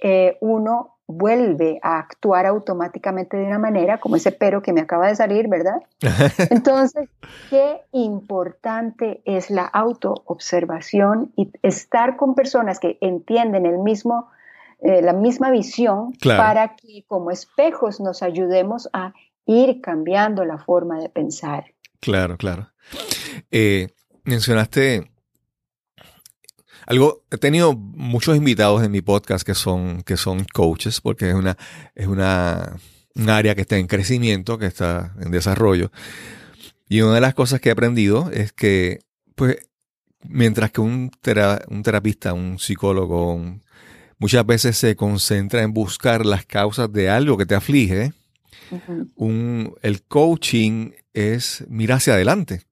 eh, 0.03 0.37
uno 0.41 0.96
vuelve 1.07 1.79
a 1.83 1.99
actuar 1.99 2.47
automáticamente 2.47 3.37
de 3.37 3.45
una 3.45 3.59
manera, 3.59 3.99
como 3.99 4.17
ese 4.17 4.33
pero 4.33 4.63
que 4.63 4.73
me 4.73 4.81
acaba 4.81 5.09
de 5.09 5.15
salir, 5.15 5.49
¿verdad? 5.49 5.81
Entonces, 6.51 7.09
qué 7.49 7.81
importante 7.93 9.23
es 9.25 9.51
la 9.51 9.65
autoobservación 9.65 11.33
y 11.37 11.51
estar 11.63 12.17
con 12.17 12.35
personas 12.35 12.81
que 12.81 12.99
entienden 13.01 13.67
el 13.67 13.79
mismo 13.79 14.29
eh, 14.81 15.01
la 15.01 15.15
misma 15.15 15.51
visión 15.51 16.13
para 16.21 16.77
que 16.77 17.03
como 17.09 17.31
espejos 17.31 17.99
nos 17.99 18.23
ayudemos 18.23 18.91
a 18.93 19.15
ir 19.47 19.81
cambiando 19.81 20.45
la 20.45 20.59
forma 20.59 20.99
de 21.01 21.09
pensar. 21.09 21.73
Claro, 21.99 22.37
claro. 22.37 22.69
Eh, 23.51 23.89
mencionaste 24.25 25.11
algo, 26.87 27.25
he 27.31 27.39
tenido 27.39 27.75
muchos 27.75 28.37
invitados 28.37 28.83
en 28.83 28.91
mi 28.91 29.03
podcast 29.03 29.47
que 29.47 29.55
son, 29.55 30.03
que 30.03 30.17
son 30.17 30.45
coaches, 30.53 31.01
porque 31.01 31.29
es 31.29 31.35
una, 31.35 31.57
es 31.95 32.07
una, 32.07 32.77
un 33.15 33.31
área 33.31 33.55
que 33.55 33.63
está 33.63 33.77
en 33.77 33.87
crecimiento, 33.87 34.59
que 34.59 34.67
está 34.67 35.15
en 35.21 35.31
desarrollo. 35.31 35.91
Y 36.89 37.01
una 37.03 37.15
de 37.15 37.21
las 37.21 37.35
cosas 37.35 37.61
que 37.61 37.69
he 37.69 37.73
aprendido 37.73 38.31
es 38.33 38.53
que, 38.53 39.01
pues, 39.35 39.59
mientras 40.23 40.71
que 40.71 40.81
un, 40.81 41.11
un 41.69 41.83
terapista, 41.83 42.33
un 42.33 42.59
psicólogo, 42.59 43.35
un 43.35 43.67
muchas 44.19 44.47
veces 44.47 44.77
se 44.77 44.97
concentra 44.97 45.63
en 45.63 45.73
buscar 45.73 46.25
las 46.25 46.47
causas 46.47 46.93
de 46.93 47.11
algo 47.11 47.37
que 47.37 47.47
te 47.47 47.55
aflige. 47.55 48.13
el 49.83 50.03
coaching 50.09 50.93
es 51.13 51.65
mirar 51.69 51.99
hacia 51.99 52.15
adelante. 52.15 52.63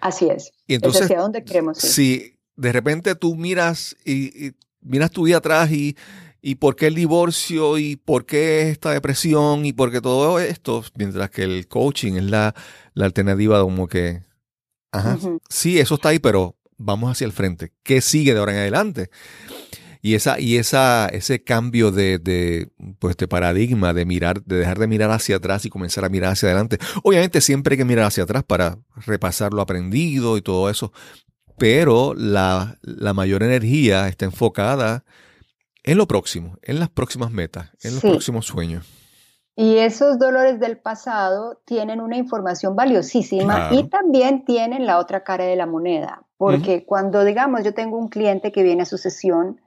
Así 0.00 0.28
es. 0.28 0.52
Y 0.66 0.74
entonces, 0.74 1.02
hacia 1.02 1.20
dónde 1.20 1.44
queremos 1.44 1.82
ir. 1.82 1.90
Si 1.90 2.37
de 2.58 2.72
repente 2.72 3.14
tú 3.14 3.36
miras 3.36 3.96
y, 4.04 4.52
miras 4.82 5.10
tu 5.10 5.22
vida 5.22 5.38
atrás 5.38 5.70
y, 5.70 5.96
y 6.42 6.56
por 6.56 6.76
qué 6.76 6.88
el 6.88 6.94
divorcio 6.96 7.78
y 7.78 7.96
por 7.96 8.26
qué 8.26 8.70
esta 8.70 8.90
depresión 8.90 9.64
y 9.64 9.72
por 9.72 9.90
qué 9.90 10.00
todo 10.00 10.38
esto, 10.40 10.84
mientras 10.96 11.30
que 11.30 11.44
el 11.44 11.68
coaching 11.68 12.14
es 12.14 12.24
la, 12.24 12.54
alternativa 12.96 13.60
como 13.62 13.86
que, 13.86 14.24
ajá, 14.90 15.16
sí, 15.48 15.78
eso 15.78 15.94
está 15.94 16.08
ahí, 16.08 16.18
pero 16.18 16.56
vamos 16.76 17.12
hacia 17.12 17.26
el 17.26 17.32
frente. 17.32 17.72
¿Qué 17.84 18.00
sigue 18.00 18.34
de 18.34 18.40
ahora 18.40 18.52
en 18.52 18.58
adelante? 18.58 19.10
Y 20.02 20.14
esa, 20.14 20.40
y 20.40 20.56
esa, 20.56 21.08
ese 21.08 21.42
cambio 21.42 21.92
de, 21.92 22.18
de, 22.18 22.70
pues, 22.98 23.16
de 23.16 23.28
paradigma, 23.28 23.92
de 23.92 24.04
mirar, 24.04 24.42
de 24.44 24.56
dejar 24.56 24.78
de 24.78 24.86
mirar 24.86 25.10
hacia 25.10 25.36
atrás 25.36 25.64
y 25.64 25.70
comenzar 25.70 26.04
a 26.04 26.08
mirar 26.08 26.32
hacia 26.32 26.48
adelante. 26.48 26.78
Obviamente 27.04 27.40
siempre 27.40 27.74
hay 27.74 27.78
que 27.78 27.84
mirar 27.84 28.06
hacia 28.06 28.24
atrás 28.24 28.42
para 28.44 28.78
repasar 29.06 29.52
lo 29.52 29.60
aprendido 29.60 30.36
y 30.36 30.42
todo 30.42 30.70
eso. 30.70 30.92
Pero 31.58 32.14
la, 32.14 32.78
la 32.82 33.12
mayor 33.12 33.42
energía 33.42 34.08
está 34.08 34.24
enfocada 34.24 35.04
en 35.84 35.98
lo 35.98 36.06
próximo, 36.06 36.56
en 36.62 36.78
las 36.78 36.90
próximas 36.90 37.30
metas, 37.30 37.70
en 37.82 37.94
los 37.94 38.02
próximos 38.02 38.46
sueños. 38.46 38.86
Y 39.56 39.78
esos 39.78 40.20
dolores 40.20 40.60
del 40.60 40.78
pasado 40.78 41.60
tienen 41.64 42.00
una 42.00 42.16
información 42.16 42.76
valiosísima 42.76 43.70
y 43.72 43.88
también 43.88 44.44
tienen 44.44 44.86
la 44.86 44.98
otra 44.98 45.24
cara 45.24 45.46
de 45.46 45.56
la 45.56 45.66
moneda. 45.66 46.22
Porque 46.36 46.84
cuando, 46.84 47.24
digamos, 47.24 47.64
yo 47.64 47.74
tengo 47.74 47.98
un 47.98 48.08
cliente 48.08 48.52
que 48.52 48.62
viene 48.62 48.82
a 48.82 48.86
su 48.86 48.98
sesión 48.98 49.60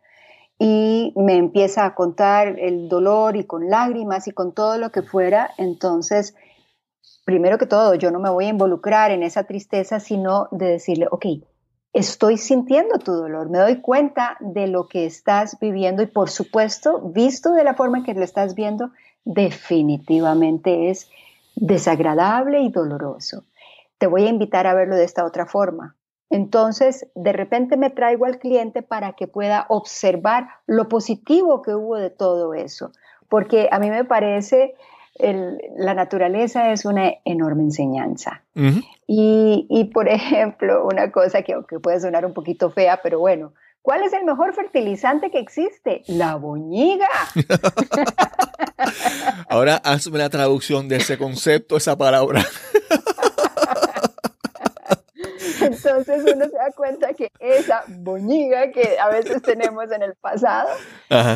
y 0.57 1.11
me 1.17 1.35
empieza 1.35 1.83
a 1.83 1.93
contar 1.93 2.57
el 2.59 2.87
dolor 2.87 3.35
y 3.35 3.43
con 3.43 3.69
lágrimas 3.69 4.29
y 4.29 4.31
con 4.31 4.53
todo 4.53 4.77
lo 4.77 4.91
que 4.93 5.01
fuera, 5.01 5.49
entonces, 5.57 6.35
primero 7.25 7.57
que 7.57 7.65
todo, 7.65 7.95
yo 7.95 8.11
no 8.11 8.19
me 8.21 8.29
voy 8.29 8.45
a 8.45 8.49
involucrar 8.49 9.11
en 9.11 9.23
esa 9.23 9.43
tristeza, 9.43 9.99
sino 9.99 10.47
de 10.51 10.67
decirle, 10.67 11.07
ok, 11.11 11.25
estoy 11.93 12.37
sintiendo 12.37 12.99
tu 12.99 13.11
dolor, 13.11 13.49
me 13.49 13.59
doy 13.59 13.81
cuenta 13.81 14.37
de 14.39 14.67
lo 14.67 14.87
que 14.87 15.05
estás 15.05 15.59
viviendo 15.59 16.01
y 16.01 16.07
por 16.07 16.29
supuesto, 16.29 17.01
visto 17.01 17.51
de 17.53 17.63
la 17.63 17.73
forma 17.73 17.99
en 17.99 18.03
que 18.03 18.13
lo 18.13 18.23
estás 18.23 18.55
viendo, 18.55 18.91
definitivamente 19.25 20.89
es 20.89 21.09
desagradable 21.55 22.61
y 22.61 22.69
doloroso. 22.69 23.43
Te 23.97 24.07
voy 24.07 24.25
a 24.25 24.29
invitar 24.29 24.67
a 24.67 24.73
verlo 24.73 24.95
de 24.95 25.03
esta 25.03 25.25
otra 25.25 25.45
forma. 25.45 25.95
Entonces, 26.29 27.07
de 27.13 27.33
repente 27.33 27.75
me 27.75 27.89
traigo 27.89 28.25
al 28.25 28.39
cliente 28.39 28.81
para 28.81 29.13
que 29.13 29.27
pueda 29.27 29.65
observar 29.67 30.47
lo 30.65 30.87
positivo 30.87 31.61
que 31.61 31.75
hubo 31.75 31.97
de 31.97 32.09
todo 32.09 32.53
eso, 32.53 32.93
porque 33.27 33.67
a 33.69 33.79
mí 33.79 33.89
me 33.89 34.05
parece 34.05 34.75
la 35.20 35.93
naturaleza 35.93 36.72
es 36.72 36.86
una 36.86 37.14
enorme 37.26 37.64
enseñanza. 37.64 38.43
y, 39.07 39.91
por 39.93 40.09
ejemplo, 40.09 40.86
una 40.86 41.12
cosa 41.12 41.43
que, 41.43 41.55
puede 41.82 41.99
sonar 41.99 42.26
un 42.26 42.34
poquito 42.34 42.70
fea, 42.70 42.99
pero 43.01 43.20
bueno, 43.20 43.53
¿cuál 43.82 44.03
es 44.03 44.14
el 44.14 44.24
mejor 44.24 44.53
fertilizante 44.53 45.32
que 45.32 45.39
existe? 45.39 46.03
La 46.07 46.36
boñiga. 46.36 47.09
Ahora 49.49 49.76
hazme 49.78 50.18
la 50.18 50.30
traducción 50.30 50.88
de 50.88 50.97
ese 50.97 51.18
concepto, 51.18 51.78
esa 51.78 51.97
palabra. 51.97 52.45
Entonces 55.62 56.24
uno 56.34 56.45
se 56.45 56.57
da 56.57 56.72
cuenta 56.76 57.14
que 57.14 57.32
esa 57.39 57.84
boñiga 57.88 58.72
que 58.72 58.97
a 58.99 59.09
veces 59.09 59.41
tenemos 59.43 59.91
en 59.91 60.01
el 60.01 60.16
pasado, 60.16 60.70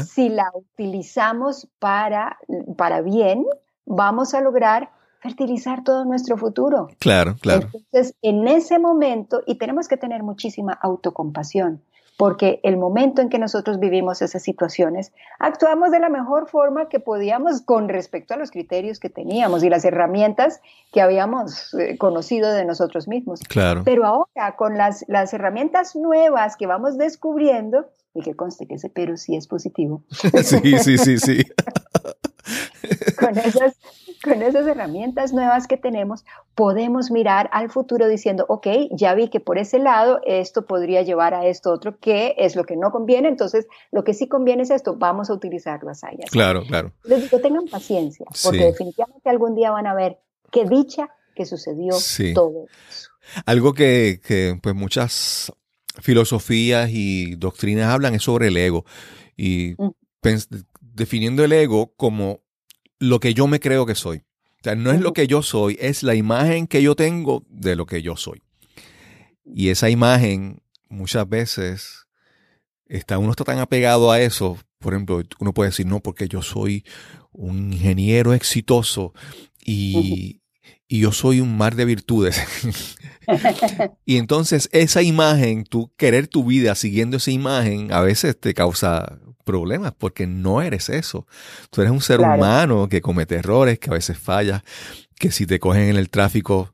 si 0.08 0.30
la 0.30 0.50
utilizamos 0.54 1.68
para, 1.80 2.40
para 2.76 3.02
bien, 3.02 3.46
vamos 3.86 4.34
a 4.34 4.42
lograr 4.42 4.90
fertilizar 5.20 5.84
todo 5.84 6.06
nuestro 6.06 6.38
futuro. 6.38 6.88
Claro, 7.00 7.36
claro. 7.42 7.70
Entonces, 7.74 8.16
en 8.22 8.48
ese 8.48 8.78
momento, 8.78 9.42
y 9.48 9.56
tenemos 9.56 9.88
que 9.88 9.98
tener 9.98 10.22
muchísima 10.22 10.74
autocompasión, 10.74 11.82
porque 12.18 12.60
el 12.64 12.78
momento 12.78 13.22
en 13.22 13.30
que 13.30 13.40
nosotros 13.40 13.80
vivimos 13.80 14.22
esas 14.22 14.44
situaciones, 14.44 15.12
actuamos 15.40 15.92
de 15.92 16.00
la 16.00 16.10
mejor 16.10 16.48
forma 16.48 16.88
que 16.88 17.00
podíamos 17.00 17.62
con 17.62 17.90
respecto 17.90 18.34
a 18.34 18.38
los 18.38 18.52
criterios 18.52 19.00
que 19.00 19.10
teníamos 19.10 19.64
y 19.64 19.70
las 19.70 19.84
herramientas 19.84 20.62
que 20.94 21.02
habíamos 21.02 21.74
eh, 21.74 21.98
conocido 21.98 22.52
de 22.54 22.64
nosotros 22.64 23.08
mismos. 23.08 23.40
Claro. 23.42 23.82
Pero 23.84 24.06
ahora, 24.06 24.56
con 24.56 24.78
las, 24.78 25.06
las 25.08 25.34
herramientas 25.34 25.96
nuevas 25.96 26.56
que 26.56 26.68
vamos 26.68 26.98
descubriendo, 26.98 27.88
y 28.16 28.22
que 28.22 28.34
conste 28.34 28.66
que 28.66 28.76
ese 28.76 28.90
pero 28.90 29.18
sí 29.18 29.36
es 29.36 29.48
positivo. 29.48 30.04
sí, 30.44 30.78
sí, 30.80 30.98
sí, 30.98 31.18
sí. 31.18 31.44
con 33.26 33.38
esas 33.38 33.76
con 34.24 34.42
esas 34.42 34.66
herramientas 34.66 35.34
nuevas 35.34 35.68
que 35.68 35.78
tenemos, 35.78 36.26
podemos 36.56 37.12
mirar 37.12 37.50
al 37.54 37.70
futuro 37.70 38.08
diciendo, 38.08 38.46
ok, 38.50 38.68
ya 38.92 39.14
vi 39.14 39.30
que 39.30 39.40
por 39.40 39.58
ese 39.58 39.78
lado 39.78 40.20
esto 40.26 40.66
podría 40.66 41.04
llevar 41.04 41.34
a 41.34 41.46
esto 41.46 41.72
otro, 41.72 42.00
que 42.00 42.34
es 42.38 42.56
lo 42.56 42.64
que 42.64 42.76
no 42.76 42.92
conviene, 42.92 43.28
entonces 43.28 43.68
lo 43.92 44.04
que 44.04 44.14
sí 44.14 44.28
conviene 44.28 44.64
es 44.64 44.72
esto, 44.72 44.96
vamos 44.96 45.30
a 45.30 45.34
utilizarlo 45.34 45.92
así. 45.92 46.08
Claro, 46.32 46.64
claro. 46.68 46.92
Les 47.04 47.22
digo, 47.22 47.40
tengan 47.40 47.66
paciencia, 47.68 48.26
porque 48.44 48.66
definitivamente 48.66 49.30
algún 49.30 49.56
día 49.56 49.72
van 49.72 49.88
a 49.88 49.94
ver 49.94 50.20
qué 50.52 50.66
dicha 50.66 51.10
que 51.36 51.46
sucedió 51.46 51.94
todo 52.34 52.66
eso. 52.90 53.10
Algo 53.46 53.74
que, 53.74 54.22
que 54.26 54.58
pues 54.62 54.76
muchas 54.76 55.52
filosofías 56.02 56.90
y 56.92 57.36
doctrinas 57.36 57.94
hablan 57.94 58.16
es 58.16 58.24
sobre 58.24 58.48
el 58.48 58.58
ego 58.58 58.86
y 59.38 59.76
definiendo 60.82 61.44
el 61.44 61.54
ego 61.54 61.94
como 61.96 62.45
lo 63.00 63.20
que 63.20 63.34
yo 63.34 63.48
me 63.48 63.60
creo 63.60 63.86
que 63.86 63.96
soy. 63.96 64.18
O 64.18 64.64
sea, 64.64 64.76
no 64.76 64.92
es 64.92 65.00
lo 65.00 65.14
que 65.14 65.28
yo 65.28 65.44
soy, 65.44 65.78
es 65.80 66.02
la 66.02 66.16
imagen 66.16 66.68
que 66.68 66.82
yo 66.82 66.96
tengo 66.96 67.44
de 67.50 67.76
lo 67.76 67.86
que 67.86 68.02
yo 68.02 68.16
soy. 68.16 68.42
Y 69.46 69.70
esa 69.70 69.90
imagen 69.90 70.62
muchas 70.90 71.30
veces 71.30 72.08
está, 72.88 73.18
uno 73.18 73.32
está 73.32 73.44
tan 73.44 73.60
apegado 73.60 74.12
a 74.12 74.20
eso. 74.22 74.58
Por 74.80 74.94
ejemplo, 74.94 75.22
uno 75.40 75.54
puede 75.54 75.70
decir, 75.70 75.86
no, 75.86 76.00
porque 76.00 76.28
yo 76.28 76.42
soy 76.42 76.84
un 77.32 77.74
ingeniero 77.74 78.34
exitoso 78.34 79.14
y, 79.64 80.42
y 80.88 81.00
yo 81.00 81.12
soy 81.12 81.42
un 81.42 81.58
mar 81.58 81.76
de 81.76 81.86
virtudes. 81.86 82.42
y 84.06 84.18
entonces 84.18 84.70
esa 84.72 85.02
imagen, 85.02 85.64
tú 85.64 85.92
querer 85.98 86.28
tu 86.28 86.46
vida 86.46 86.76
siguiendo 86.76 87.18
esa 87.18 87.32
imagen, 87.32 87.92
a 87.92 88.02
veces 88.02 88.40
te 88.40 88.54
causa 88.54 89.20
problemas 89.46 89.94
porque 89.98 90.28
no 90.28 90.62
eres 90.62 90.90
eso. 90.90 91.26
Tú 91.70 91.82
eres 91.82 91.92
un 91.92 92.02
ser 92.02 92.20
humano 92.20 92.90
que 92.90 93.02
comete 93.02 93.36
errores, 93.36 93.80
que 93.80 93.90
a 93.90 93.94
veces 93.94 94.18
falla, 94.18 94.64
que 95.18 95.32
si 95.32 95.46
te 95.46 95.60
cogen 95.60 95.84
en 95.84 95.96
el 95.96 96.10
tráfico, 96.10 96.74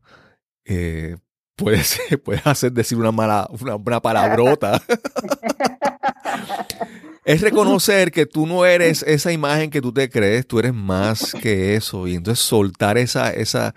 eh, 0.65 1.17
puedes, 1.55 1.99
puedes 2.23 2.47
hacer 2.47 2.71
decir 2.71 2.97
una 2.97 3.11
mala, 3.11 3.47
una, 3.51 3.75
una 3.75 4.01
palabrota. 4.01 4.81
es 7.25 7.41
reconocer 7.41 8.11
que 8.11 8.25
tú 8.25 8.47
no 8.47 8.65
eres 8.65 9.03
esa 9.03 9.31
imagen 9.31 9.69
que 9.69 9.81
tú 9.81 9.93
te 9.93 10.09
crees, 10.09 10.47
tú 10.47 10.59
eres 10.59 10.73
más 10.73 11.33
que 11.41 11.75
eso. 11.75 12.07
Y 12.07 12.15
entonces 12.15 12.43
soltar 12.43 12.97
esa, 12.97 13.31
esa, 13.31 13.75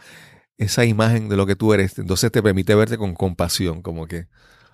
esa 0.56 0.84
imagen 0.84 1.28
de 1.28 1.36
lo 1.36 1.46
que 1.46 1.56
tú 1.56 1.74
eres, 1.74 1.98
entonces 1.98 2.32
te 2.32 2.42
permite 2.42 2.74
verte 2.74 2.96
con 2.96 3.14
compasión, 3.14 3.82
como 3.82 4.06
que, 4.06 4.26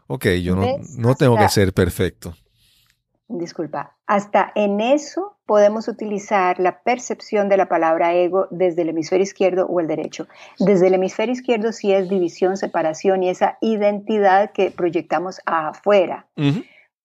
ok, 0.06 0.26
yo 0.42 0.54
no, 0.54 0.66
no 0.96 1.14
tengo 1.14 1.36
que 1.36 1.48
ser 1.48 1.72
perfecto. 1.72 2.36
Disculpa, 3.32 3.96
hasta 4.08 4.50
en 4.56 4.80
eso 4.80 5.36
podemos 5.46 5.86
utilizar 5.86 6.58
la 6.58 6.82
percepción 6.82 7.48
de 7.48 7.56
la 7.56 7.68
palabra 7.68 8.12
ego 8.12 8.48
desde 8.50 8.82
el 8.82 8.88
hemisferio 8.88 9.22
izquierdo 9.22 9.66
o 9.66 9.78
el 9.78 9.86
derecho. 9.86 10.26
Desde 10.58 10.88
el 10.88 10.94
hemisferio 10.94 11.32
izquierdo 11.32 11.70
sí 11.70 11.92
es 11.92 12.08
división, 12.08 12.56
separación 12.56 13.22
y 13.22 13.30
esa 13.30 13.56
identidad 13.60 14.50
que 14.50 14.72
proyectamos 14.72 15.40
afuera. 15.46 16.26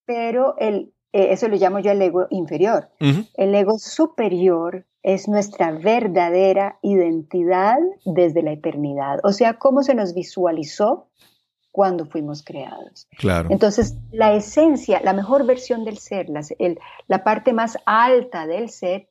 Pero 0.07 0.55
el, 0.57 0.93
eh, 1.13 1.27
eso 1.29 1.47
lo 1.47 1.57
llamo 1.57 1.77
yo 1.77 1.91
el 1.91 2.01
ego 2.01 2.25
inferior. 2.31 2.89
El 2.99 3.53
ego 3.53 3.77
superior 3.77 4.83
es 5.03 5.27
nuestra 5.27 5.73
verdadera 5.73 6.79
identidad 6.81 7.77
desde 8.03 8.41
la 8.41 8.53
eternidad. 8.53 9.19
O 9.23 9.31
sea, 9.31 9.59
cómo 9.59 9.83
se 9.83 9.93
nos 9.93 10.15
visualizó 10.15 11.07
cuando 11.75 12.05
fuimos 12.05 12.41
creados. 12.41 13.05
Claro. 13.17 13.49
Entonces, 13.51 13.97
la 14.13 14.33
esencia, 14.33 15.01
la 15.03 15.11
mejor 15.11 15.45
versión 15.45 15.83
del 15.83 15.97
ser, 15.97 16.29
la, 16.29 16.41
la 17.07 17.23
parte 17.25 17.51
más 17.51 17.77
alta 17.85 18.47
del 18.47 18.69
ser, 18.69 19.09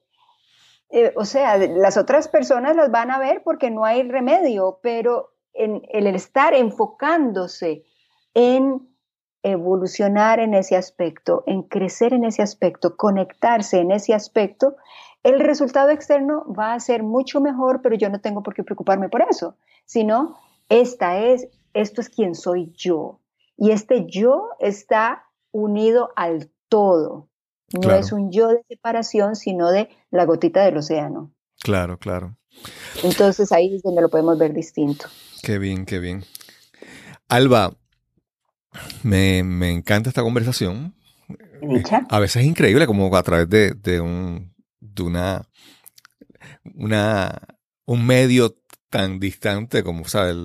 eh, 0.89 1.13
o 1.15 1.27
sea, 1.27 1.59
las 1.59 1.99
otras 1.99 2.27
personas 2.29 2.75
las 2.75 2.91
van 2.91 3.11
a 3.11 3.19
ver 3.19 3.43
porque 3.45 3.71
no 3.71 3.85
hay 3.85 4.03
remedio, 4.03 4.79
pero 4.83 5.35
en, 5.53 5.83
el 5.91 6.07
estar 6.07 6.55
enfocándose 6.55 7.85
en 8.33 8.89
evolucionar 9.43 10.41
en 10.41 10.55
ese 10.55 10.75
aspecto, 10.75 11.45
en 11.47 11.65
crecer 11.65 12.15
en 12.15 12.25
ese 12.25 12.41
aspecto, 12.41 12.97
conectarse 12.97 13.81
en 13.81 13.91
ese 13.93 14.15
aspecto, 14.15 14.77
el 15.23 15.39
resultado 15.39 15.91
externo 15.91 16.47
va 16.51 16.73
a 16.73 16.81
ser 16.81 17.03
mucho 17.03 17.43
mejor, 17.43 17.83
pero 17.83 17.95
yo 17.95 18.09
no 18.09 18.23
tengo 18.23 18.43
por 18.43 18.55
qué 18.55 18.65
preocuparme 18.65 19.11
por 19.11 19.21
eso, 19.21 19.55
sino 19.85 20.39
esta 20.71 21.19
es 21.19 21.47
esto 21.75 22.01
es 22.01 22.09
quien 22.09 22.35
soy 22.35 22.73
yo. 22.75 23.21
Y 23.57 23.71
este 23.71 24.07
yo 24.09 24.49
está 24.59 25.27
unido 25.53 26.11
al 26.17 26.51
todo. 26.69 27.29
No 27.73 27.93
es 27.93 28.13
un 28.13 28.31
yo 28.31 28.49
de 28.49 28.65
separación, 28.69 29.37
sino 29.37 29.71
de 29.71 29.89
la 30.11 30.25
gotita 30.25 30.65
del 30.65 30.77
océano. 30.77 31.33
Claro, 31.61 31.99
claro. 31.99 32.37
Entonces 33.03 33.51
ahí 33.53 33.77
es 33.77 33.83
donde 33.83 34.03
lo 34.03 34.09
podemos 34.09 34.39
ver 34.39 34.53
distinto. 34.53 35.07
Qué 35.43 35.59
bien, 35.59 35.85
qué 35.85 35.99
bien. 35.99 36.25
Alba, 37.29 37.77
me, 39.03 39.39
encanta 39.71 40.09
esta 40.09 40.23
conversación. 40.23 40.95
A 42.11 42.19
veces 42.19 42.43
es 42.43 42.49
increíble 42.49 42.87
como 42.87 43.15
a 43.17 43.23
través 43.23 43.49
de, 43.49 43.73
de 43.73 44.01
un 44.01 44.55
de 44.81 45.03
una, 45.03 45.49
una 46.75 47.41
un 47.87 48.07
medio 48.07 48.57
tan 48.95 49.19
distante 49.19 49.83
como 49.83 50.05
¿sabes? 50.05 50.37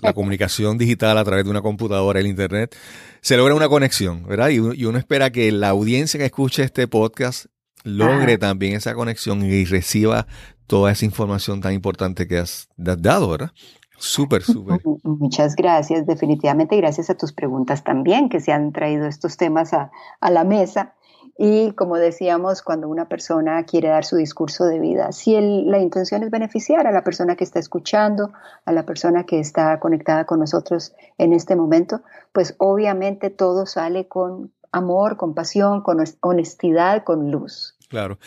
la 0.00 0.12
comunicación 0.12 0.78
digital 0.78 1.18
a 1.18 1.24
través 1.24 1.44
de 1.44 1.50
una 1.50 1.60
computadora, 1.60 2.20
el 2.20 2.28
Internet, 2.28 2.76
se 3.20 3.36
logra 3.36 3.52
una 3.56 3.68
conexión, 3.68 4.24
¿verdad? 4.28 4.50
Y, 4.50 4.60
uno 4.60 4.96
espera 4.96 5.30
que 5.30 5.50
la 5.50 5.70
audiencia 5.70 6.16
que 6.16 6.26
escuche 6.26 6.62
este 6.62 6.86
podcast 6.86 7.46
logre 7.82 8.38
también 8.38 8.74
esa 8.74 8.94
conexión 8.94 9.44
y 9.44 9.64
reciba 9.64 10.28
toda 10.68 10.92
esa 10.92 11.04
información 11.04 11.60
tan 11.60 11.72
importante 11.72 12.28
que 12.28 12.38
has, 12.38 12.68
dado, 12.76 13.28
¿verdad? 13.28 13.50
Súper, 13.98 14.44
súper. 14.44 14.80
Muchas 15.02 15.56
gracias, 15.56 16.06
definitivamente 16.06 16.76
gracias 16.76 17.10
a 17.10 17.16
tus 17.16 17.32
preguntas 17.32 17.82
también 17.82 18.28
que 18.28 18.38
se 18.38 18.52
han 18.52 18.70
traído 18.70 19.08
estos 19.08 19.36
temas 19.36 19.72
a, 19.72 19.90
a 20.20 20.30
la 20.30 20.44
mesa 20.44 20.94
y 21.38 21.72
como 21.72 21.96
decíamos, 21.96 22.62
cuando 22.62 22.88
una 22.88 23.08
persona 23.08 23.62
quiere 23.64 23.88
dar 23.88 24.06
su 24.06 24.16
discurso 24.16 24.64
de 24.64 24.78
vida, 24.78 25.12
si 25.12 25.38
la 25.38 25.78
intención 25.78 26.22
es 26.22 26.30
beneficiar 26.30 26.86
a 26.86 26.92
la 26.92 27.04
persona 27.04 27.36
que 27.36 27.44
está 27.44 27.58
escuchando, 27.58 28.32
a 28.64 28.72
la 28.72 28.86
persona 28.86 29.24
que 29.24 29.38
está 29.38 29.78
conectada 29.78 30.24
con 30.24 30.40
nosotros 30.40 30.94
en 31.18 31.34
este 31.34 31.54
momento, 31.54 32.00
pues 32.32 32.54
obviamente 32.58 33.28
todo 33.28 33.66
sale 33.66 34.08
con 34.08 34.52
amor, 34.72 35.18
con 35.18 35.34
pasión, 35.34 35.82
con 35.82 36.02
honestidad, 36.20 37.04
con 37.04 37.30
luz. 37.30 37.76
Claro. 37.88 38.18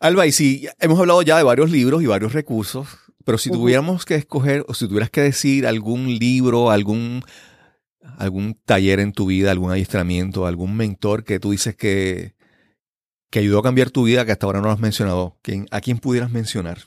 Alba, 0.00 0.26
y 0.26 0.32
si 0.32 0.66
hemos 0.80 0.98
hablado 0.98 1.20
ya 1.22 1.36
de 1.36 1.44
varios 1.44 1.70
libros 1.70 2.02
y 2.02 2.06
varios 2.06 2.32
recursos, 2.32 2.88
pero 3.26 3.36
si 3.36 3.50
tuviéramos 3.50 4.06
que 4.06 4.14
escoger 4.14 4.64
o 4.66 4.72
si 4.72 4.88
tuvieras 4.88 5.10
que 5.10 5.20
decir 5.20 5.66
algún 5.66 6.06
libro, 6.18 6.70
algún 6.70 7.22
algún 8.18 8.54
taller 8.64 9.00
en 9.00 9.12
tu 9.12 9.26
vida, 9.26 9.50
algún 9.50 9.70
adiestramiento, 9.70 10.46
algún 10.46 10.76
mentor 10.76 11.24
que 11.24 11.38
tú 11.40 11.50
dices 11.50 11.76
que, 11.76 12.35
que 13.30 13.40
ayudó 13.40 13.58
a 13.60 13.62
cambiar 13.62 13.90
tu 13.90 14.04
vida 14.04 14.24
que 14.24 14.32
hasta 14.32 14.46
ahora 14.46 14.60
no 14.60 14.70
has 14.70 14.78
mencionado? 14.78 15.36
¿A 15.70 15.80
quién 15.80 15.98
pudieras 15.98 16.30
mencionar? 16.30 16.78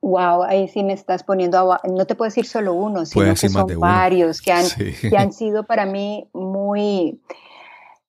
Wow, 0.00 0.42
ahí 0.42 0.68
sí 0.68 0.84
me 0.84 0.92
estás 0.92 1.22
poniendo 1.22 1.72
a, 1.72 1.80
no 1.84 2.04
te 2.04 2.14
puedo 2.14 2.28
decir 2.28 2.44
solo 2.44 2.74
uno, 2.74 3.06
sino 3.06 3.30
que 3.30 3.48
son 3.48 3.80
varios 3.80 4.42
que 4.42 4.52
han, 4.52 4.66
que 5.10 5.16
han 5.16 5.32
sido 5.32 5.64
para 5.64 5.86
mí 5.86 6.28
muy 6.34 7.18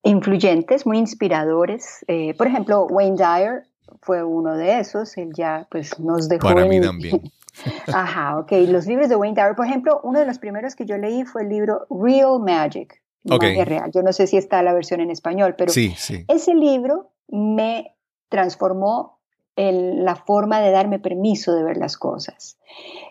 influyentes, 0.03 0.85
muy 0.85 0.97
inspiradores. 0.97 2.03
Eh, 2.07 2.33
por 2.37 2.47
ejemplo, 2.47 2.85
Wayne 2.85 3.15
Dyer 3.15 3.63
fue 4.01 4.23
uno 4.23 4.57
de 4.57 4.79
esos, 4.79 5.17
él 5.17 5.31
ya 5.33 5.67
pues 5.71 5.97
nos 5.99 6.27
dejó. 6.27 6.49
Para 6.49 6.65
mí 6.65 6.81
también. 6.81 7.31
Ajá, 7.87 8.39
ok. 8.39 8.51
Los 8.67 8.85
libros 8.87 9.07
de 9.07 9.15
Wayne 9.15 9.35
Dyer, 9.35 9.55
por 9.55 9.65
ejemplo, 9.65 10.01
uno 10.03 10.19
de 10.19 10.25
los 10.25 10.37
primeros 10.37 10.75
que 10.75 10.85
yo 10.85 10.97
leí 10.97 11.23
fue 11.23 11.43
el 11.43 11.49
libro 11.49 11.87
Real 11.89 12.39
Magic, 12.39 13.01
Magia 13.23 13.63
Real. 13.63 13.89
Yo 13.93 14.01
no 14.03 14.13
sé 14.13 14.27
si 14.27 14.37
está 14.37 14.61
la 14.61 14.73
versión 14.73 14.99
en 14.99 15.11
español, 15.11 15.55
pero 15.57 15.71
sí, 15.71 15.95
sí. 15.97 16.25
ese 16.27 16.53
libro 16.53 17.11
me 17.27 17.95
transformó 18.29 19.19
en 19.55 20.03
la 20.03 20.15
forma 20.15 20.61
de 20.61 20.71
darme 20.71 20.99
permiso 20.99 21.55
de 21.55 21.63
ver 21.63 21.77
las 21.77 21.97
cosas. 21.97 22.57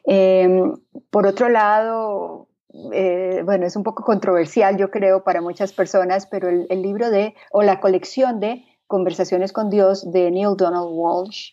Em, 0.04 0.76
por 1.10 1.26
otro 1.26 1.48
lado, 1.48 2.48
eh, 2.92 3.42
bueno, 3.44 3.66
es 3.66 3.76
un 3.76 3.82
poco 3.82 4.04
controversial, 4.04 4.76
yo 4.76 4.90
creo, 4.90 5.24
para 5.24 5.40
muchas 5.40 5.72
personas, 5.72 6.26
pero 6.26 6.48
el, 6.48 6.82
libro 6.82 7.10
de, 7.10 7.34
o 7.50 7.62
la 7.62 7.80
colección 7.80 8.40
de 8.40 8.64
Conversaciones 8.86 9.52
con 9.52 9.70
Dios 9.70 10.10
de 10.12 10.30
Neil 10.30 10.56
Donald 10.56 10.88
Walsh, 10.90 11.52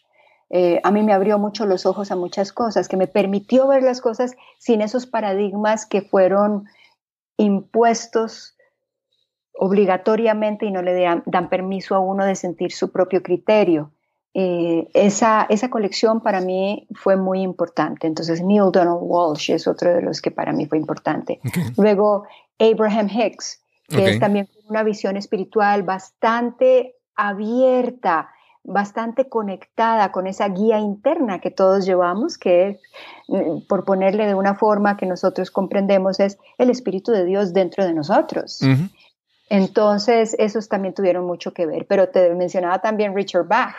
eh, 0.50 0.82
a 0.84 0.92
mí 0.92 1.02
me 1.02 1.14
abrió 1.14 1.40
mucho 1.40 1.66
los 1.66 1.86
ojos 1.86 2.12
a 2.12 2.18
muchas 2.18 2.52
cosas, 2.52 2.90
que 2.90 2.98
me 2.98 3.08
permitió 3.08 3.68
ver 3.68 3.84
las 3.84 4.02
cosas 4.02 4.36
sin 4.60 4.82
esos 4.82 5.06
paradigmas 5.06 5.86
que 5.86 6.02
fueron 6.02 6.66
impuestos 7.38 8.58
obligatoriamente 9.64 10.66
y 10.66 10.72
no 10.72 10.82
le 10.82 11.00
dan, 11.00 11.50
permiso 11.50 11.94
a 11.94 12.00
uno 12.00 12.26
de 12.26 12.34
sentir 12.34 12.72
su 12.72 12.92
propio 12.92 13.22
criterio. 13.22 13.92
Eh, 14.34 14.88
esa, 14.96 15.46
esa 15.50 15.70
colección 15.70 16.20
para 16.20 16.42
mí 16.42 16.88
fue 16.96 17.16
muy 17.16 17.42
importante. 17.44 18.08
Entonces, 18.08 18.42
Neil 18.42 18.72
Donald 18.74 19.02
Walsh 19.02 19.52
es 19.52 19.68
otro 19.68 19.94
de 19.94 20.02
los 20.02 20.20
que 20.20 20.32
para 20.32 20.52
mí 20.52 20.66
fue 20.66 20.80
importante. 20.80 21.40
Luego, 21.78 22.24
Abraham 22.58 23.08
Hicks, 23.08 23.62
que 23.88 24.10
es 24.10 24.20
también 24.20 24.50
una 24.68 24.82
visión 24.82 25.16
espiritual 25.16 25.84
bastante 25.84 26.96
abierta, 27.16 28.32
bastante 28.64 29.30
conectada 29.30 30.12
con 30.12 30.26
esa 30.26 30.48
guía 30.50 30.80
interna 30.80 31.40
que 31.40 31.52
todos 31.52 31.86
llevamos, 31.86 32.40
que 32.40 32.68
es, 32.68 32.80
mm, 33.28 33.68
por 33.70 33.86
ponerle 33.86 34.26
de 34.26 34.34
una 34.34 34.56
forma 34.56 34.98
que 34.98 35.06
nosotros 35.06 35.52
comprendemos, 35.52 36.20
es 36.20 36.40
el 36.58 36.72
Espíritu 36.72 37.12
de 37.12 37.26
Dios 37.26 37.54
dentro 37.54 37.86
de 37.86 37.94
nosotros. 37.94 38.60
Entonces, 39.52 40.34
esos 40.40 40.70
también 40.70 40.94
tuvieron 40.94 41.26
mucho 41.26 41.54
que 41.54 41.66
ver. 41.66 41.86
Pero 41.86 42.08
te 42.08 42.34
mencionaba 42.34 42.80
también 42.80 43.14
Richard 43.14 43.50
Bach. 43.50 43.76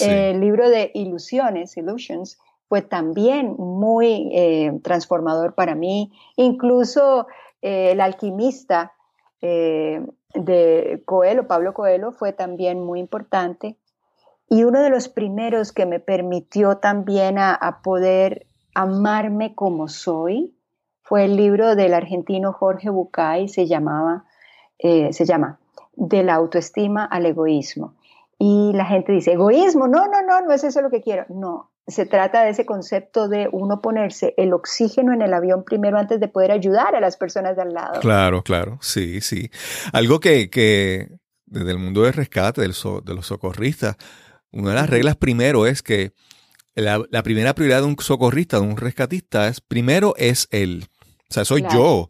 El 0.00 0.40
libro 0.40 0.70
de 0.70 0.90
Ilusiones, 0.94 1.76
Illusions, 1.76 2.38
fue 2.70 2.80
también 2.80 3.54
muy 3.58 4.30
eh, 4.32 4.72
transformador 4.82 5.54
para 5.54 5.74
mí. 5.74 6.10
Incluso 6.36 7.26
eh, 7.60 7.90
El 7.92 8.00
alquimista 8.00 8.94
eh, 9.42 10.06
de 10.32 11.02
Coelho, 11.04 11.46
Pablo 11.46 11.74
Coelho, 11.74 12.12
fue 12.12 12.32
también 12.32 12.82
muy 12.82 12.98
importante. 12.98 13.76
Y 14.48 14.64
uno 14.64 14.80
de 14.80 14.88
los 14.88 15.10
primeros 15.10 15.72
que 15.72 15.84
me 15.84 16.00
permitió 16.00 16.78
también 16.78 17.38
a 17.38 17.80
poder 17.84 18.46
amarme 18.74 19.54
como 19.54 19.86
soy 19.88 20.56
fue 21.02 21.26
el 21.26 21.36
libro 21.36 21.76
del 21.76 21.92
argentino 21.92 22.54
Jorge 22.54 22.88
Bucay, 22.88 23.48
se 23.48 23.66
llamaba 23.66 24.24
eh, 24.82 25.12
se 25.12 25.24
llama 25.24 25.58
De 25.94 26.22
la 26.22 26.34
autoestima 26.34 27.04
al 27.04 27.26
egoísmo. 27.26 27.94
Y 28.38 28.72
la 28.72 28.86
gente 28.86 29.12
dice, 29.12 29.32
egoísmo, 29.32 29.86
no, 29.86 30.06
no, 30.06 30.22
no, 30.22 30.40
no 30.40 30.52
es 30.52 30.64
eso 30.64 30.80
lo 30.80 30.90
que 30.90 31.02
quiero. 31.02 31.26
No, 31.28 31.70
se 31.86 32.06
trata 32.06 32.42
de 32.42 32.50
ese 32.50 32.64
concepto 32.64 33.28
de 33.28 33.48
uno 33.52 33.82
ponerse 33.82 34.34
el 34.38 34.52
oxígeno 34.52 35.12
en 35.12 35.22
el 35.22 35.34
avión 35.34 35.64
primero 35.64 35.98
antes 35.98 36.20
de 36.20 36.28
poder 36.28 36.50
ayudar 36.50 36.94
a 36.94 37.00
las 37.00 37.16
personas 37.16 37.56
de 37.56 37.62
al 37.62 37.74
lado. 37.74 38.00
Claro, 38.00 38.42
claro, 38.42 38.78
sí, 38.80 39.20
sí. 39.20 39.50
Algo 39.92 40.20
que, 40.20 40.48
que 40.48 41.08
desde 41.46 41.70
el 41.70 41.78
mundo 41.78 42.02
del 42.02 42.14
rescate, 42.14 42.62
del 42.62 42.74
de 43.04 43.14
los 43.14 43.26
socorristas, 43.26 43.96
una 44.52 44.70
de 44.70 44.76
las 44.76 44.90
reglas 44.90 45.16
primero 45.16 45.66
es 45.66 45.82
que 45.82 46.12
la, 46.74 47.22
primera 47.22 47.54
prioridad 47.54 47.80
de 47.80 47.86
un 47.86 47.96
socorrista, 47.98 48.58
de 48.58 48.66
un 48.66 48.76
rescatista, 48.76 49.48
es 49.48 49.60
primero 49.60 50.14
es 50.16 50.48
él. 50.50 50.88
O 51.28 51.34
sea, 51.34 51.44
soy 51.44 51.62
yo. 51.72 52.08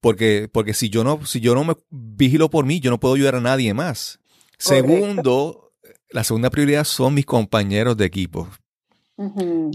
Porque, 0.00 0.48
porque 0.52 0.74
si 0.74 0.90
yo 0.90 1.02
no, 1.04 1.24
si 1.26 1.40
yo 1.40 1.54
no 1.54 1.64
me 1.64 1.74
vigilo 1.90 2.50
por 2.50 2.64
mí, 2.64 2.80
yo 2.80 2.90
no 2.90 3.00
puedo 3.00 3.14
ayudar 3.14 3.34
a 3.34 3.40
nadie 3.40 3.74
más. 3.74 4.20
Segundo, 4.58 5.72
la 6.10 6.24
segunda 6.24 6.50
prioridad 6.50 6.84
son 6.84 7.14
mis 7.14 7.26
compañeros 7.26 7.96
de 7.96 8.04
equipo. 8.04 8.48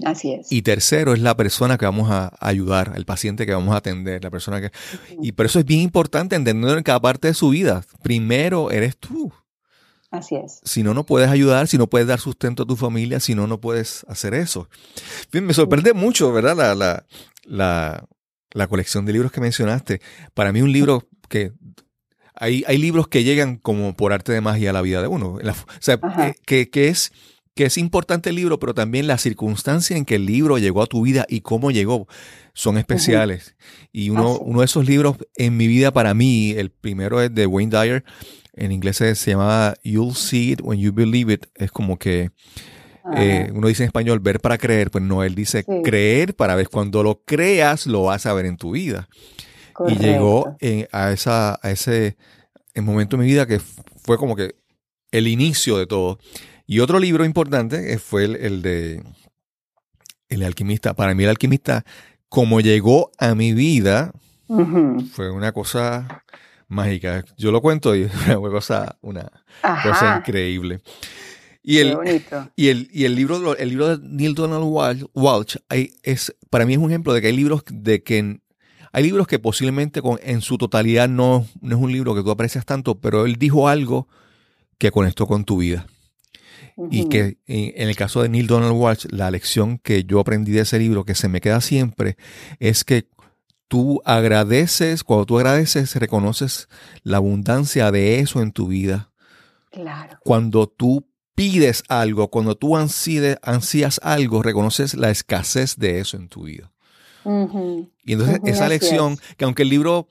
así 0.06 0.34
es. 0.34 0.52
Y 0.52 0.62
tercero 0.62 1.14
es 1.14 1.22
la 1.22 1.36
persona 1.36 1.78
que 1.78 1.86
vamos 1.86 2.10
a 2.10 2.36
ayudar, 2.40 2.94
el 2.96 3.06
paciente 3.06 3.46
que 3.46 3.54
vamos 3.54 3.74
a 3.74 3.78
atender, 3.78 4.24
la 4.24 4.30
persona 4.30 4.62
que... 4.62 4.72
Y 5.22 5.34
por 5.34 5.46
eso 5.46 5.60
es 5.60 5.66
bien 5.66 5.82
importante 5.82 6.36
entenderlo 6.36 6.78
en 6.78 6.84
cada 6.84 7.02
parte 7.02 7.28
de 7.28 7.34
su 7.34 7.50
vida. 7.50 7.84
Primero 8.02 8.72
eres 8.72 8.98
tú. 8.98 9.32
Así 10.14 10.36
es. 10.36 10.62
Si 10.64 10.84
no, 10.84 10.94
no 10.94 11.06
puedes 11.06 11.30
ayudar, 11.30 11.68
si 11.68 11.78
no 11.78 11.88
puedes 11.88 12.08
dar 12.08 12.20
sustento 12.20 12.64
a 12.64 12.66
tu 12.68 12.76
familia, 12.76 13.20
si 13.20 13.34
no, 13.34 13.48
no 13.48 13.60
puedes 13.60 14.06
hacer 14.08 14.36
eso. 14.36 14.70
Bien, 15.32 15.44
me 15.44 15.56
sorprende 15.56 15.94
mucho, 15.94 16.32
¿verdad? 16.32 16.56
La, 16.56 16.76
la, 16.76 17.06
la, 17.46 18.06
la 18.54 18.68
colección 18.68 19.06
de 19.06 19.14
libros 19.14 19.32
que 19.32 19.42
mencionaste. 19.42 20.02
Para 20.34 20.52
mí 20.52 20.62
un 20.62 20.72
libro 20.72 21.08
que 21.30 21.52
hay, 22.36 22.64
hay, 22.68 22.78
libros 22.78 23.08
que 23.08 23.24
llegan 23.24 23.58
como 23.58 23.96
por 23.96 24.14
arte 24.14 24.32
de 24.32 24.42
magia 24.42 24.72
a 24.72 24.74
la 24.74 24.82
vida 24.82 25.02
de 25.02 25.08
uno. 25.08 25.34
o 25.34 25.42
sea, 25.80 26.00
eh, 26.20 26.34
que, 26.46 26.70
que, 26.70 26.88
es, 26.88 27.12
que 27.56 27.66
es 27.66 27.78
importante 27.78 28.30
el 28.30 28.36
libro, 28.36 28.60
pero 28.60 28.74
también 28.74 29.08
la 29.08 29.18
circunstancia 29.18 29.98
en 29.98 30.06
que 30.06 30.16
el 30.16 30.26
libro 30.26 30.58
llegó 30.58 30.82
a 30.82 30.88
tu 30.88 31.04
vida 31.04 31.26
y 31.30 31.42
cómo 31.42 31.72
llegó 31.72 32.08
son 32.54 32.78
especiales. 32.78 33.56
Y 33.92 34.10
uno, 34.10 34.38
uno 34.38 34.60
de 34.60 34.66
esos 34.66 34.86
libros 34.86 35.18
en 35.36 35.58
mi 35.58 35.68
vida 35.68 35.92
para 35.92 36.14
mí, 36.14 36.52
el 36.52 36.70
primero 36.72 37.22
es 37.22 37.34
de 37.34 37.46
Wayne 37.46 37.72
Dyer, 37.72 38.04
en 38.56 38.72
inglés 38.72 38.98
se, 38.98 39.16
llama 39.16 39.74
You'll 39.84 40.16
See 40.16 40.52
It 40.52 40.62
When 40.62 40.80
You 40.80 40.94
Believe 40.94 41.34
It. 41.34 41.46
Es 41.56 41.72
como 41.72 41.98
que 41.98 42.32
eh, 43.16 43.52
uno 43.54 43.68
dice 43.68 43.84
en 43.84 43.88
español 43.88 44.20
ver 44.20 44.40
para 44.40 44.58
creer, 44.58 44.90
pues 44.90 45.04
no, 45.04 45.24
él 45.24 45.36
dice 45.36 45.66
creer 45.84 46.36
para 46.36 46.56
ver. 46.56 46.70
Cuando 46.70 47.04
lo 47.04 47.22
creas, 47.26 47.86
lo 47.86 48.04
vas 48.04 48.26
a 48.26 48.34
ver 48.34 48.46
en 48.46 48.58
tu 48.58 48.72
vida. 48.72 49.10
Y 49.88 49.96
llegó 49.98 50.56
a, 50.92 51.12
esa, 51.12 51.60
a 51.62 51.72
ese 51.72 52.16
momento 52.76 53.16
en 53.16 53.22
mi 53.22 53.28
vida 53.28 53.46
que 53.46 53.60
fue 53.60 54.18
como 54.18 54.36
que 54.36 54.56
el 55.12 55.28
inicio 55.28 55.78
de 55.78 55.88
todo. 55.88 56.20
Y 56.66 56.80
otro 56.80 57.00
libro 57.00 57.26
importante 57.26 57.98
fue 58.00 58.26
el, 58.26 58.62
de 58.62 59.04
El 60.30 60.44
alquimista. 60.44 60.94
Para 60.94 61.14
mí 61.14 61.24
el 61.24 61.30
alquimista, 61.30 61.84
como 62.30 62.62
llegó 62.62 63.12
a 63.18 63.36
mi 63.36 63.54
vida, 63.54 64.12
fue 65.12 65.32
una 65.32 65.52
cosa 65.52 66.24
mágica. 66.68 67.24
Yo 67.38 67.52
lo 67.52 67.62
cuento 67.62 67.96
y 67.96 68.04
es 68.28 68.36
una 68.36 68.50
cosa, 68.50 68.98
una 69.02 69.30
cosa 69.62 70.18
increíble. 70.18 70.82
Y 71.64 71.78
el, 71.78 71.98
y 72.56 72.68
el, 72.68 72.90
y 72.92 73.06
el 73.06 73.16
libro, 73.16 73.56
el 73.56 73.70
libro 73.70 73.98
de 73.98 74.08
Neil 74.08 74.36
Donald 74.36 74.66
Walsh, 75.14 75.56
es, 76.04 76.36
para 76.50 76.66
mí 76.66 76.74
es 76.74 76.80
un 76.80 76.92
ejemplo 76.92 77.14
de 77.14 77.22
que 77.22 77.28
hay 77.28 77.36
libros 77.36 77.64
de 77.72 78.04
que 78.04 78.40
hay 78.92 79.04
libros 79.04 79.26
que 79.26 79.40
posiblemente 79.40 80.04
con, 80.04 80.20
en 80.22 80.42
su 80.42 80.60
totalidad 80.60 81.10
no, 81.10 81.48
no 81.62 81.76
es 81.76 81.82
un 81.82 81.92
libro 81.92 82.14
que 82.14 82.22
tú 82.22 82.30
aprecias 82.30 82.64
tanto, 82.64 83.00
pero 83.02 83.26
él 83.26 83.38
dijo 83.38 83.68
algo 83.68 84.08
que 84.78 84.92
conectó 84.92 85.26
con 85.26 85.46
tu 85.46 85.58
vida. 85.58 85.88
Y 86.90 87.08
que 87.08 87.38
en 87.46 87.88
el 87.88 87.96
caso 87.96 88.24
de 88.24 88.30
Neil 88.30 88.48
Donald 88.48 88.74
Walsh, 88.76 89.06
la 89.12 89.30
lección 89.30 89.78
que 89.78 90.06
yo 90.06 90.20
aprendí 90.20 90.52
de 90.52 90.62
ese 90.62 90.80
libro, 90.80 91.06
que 91.06 91.14
se 91.14 91.28
me 91.28 91.40
queda 91.40 91.62
siempre, 91.62 92.18
es 92.60 92.84
que 92.84 93.08
tú 93.68 94.02
agradeces, 94.06 95.04
cuando 95.04 95.26
tú 95.26 95.38
agradeces, 95.38 95.96
reconoces 95.96 96.68
la 97.04 97.18
abundancia 97.18 97.92
de 97.92 98.20
eso 98.20 98.42
en 98.42 98.52
tu 98.52 98.68
vida. 98.68 99.12
Claro. 99.72 100.20
Cuando 100.24 100.68
tú 100.68 101.08
pides 101.36 101.84
algo, 101.90 102.30
cuando 102.30 102.56
tú 102.56 102.78
ansías 102.78 104.00
algo, 104.04 104.44
reconoces 104.44 104.94
la 104.94 105.10
escasez 105.10 105.76
de 105.78 106.00
eso 106.00 106.18
en 106.18 106.30
tu 106.30 106.44
vida. 106.44 106.72
Y 107.26 108.14
entonces 108.14 108.40
esa 108.46 108.68
lección, 108.68 109.18
que 109.38 109.46
aunque 109.46 109.64
el 109.64 109.70
libro 109.70 110.08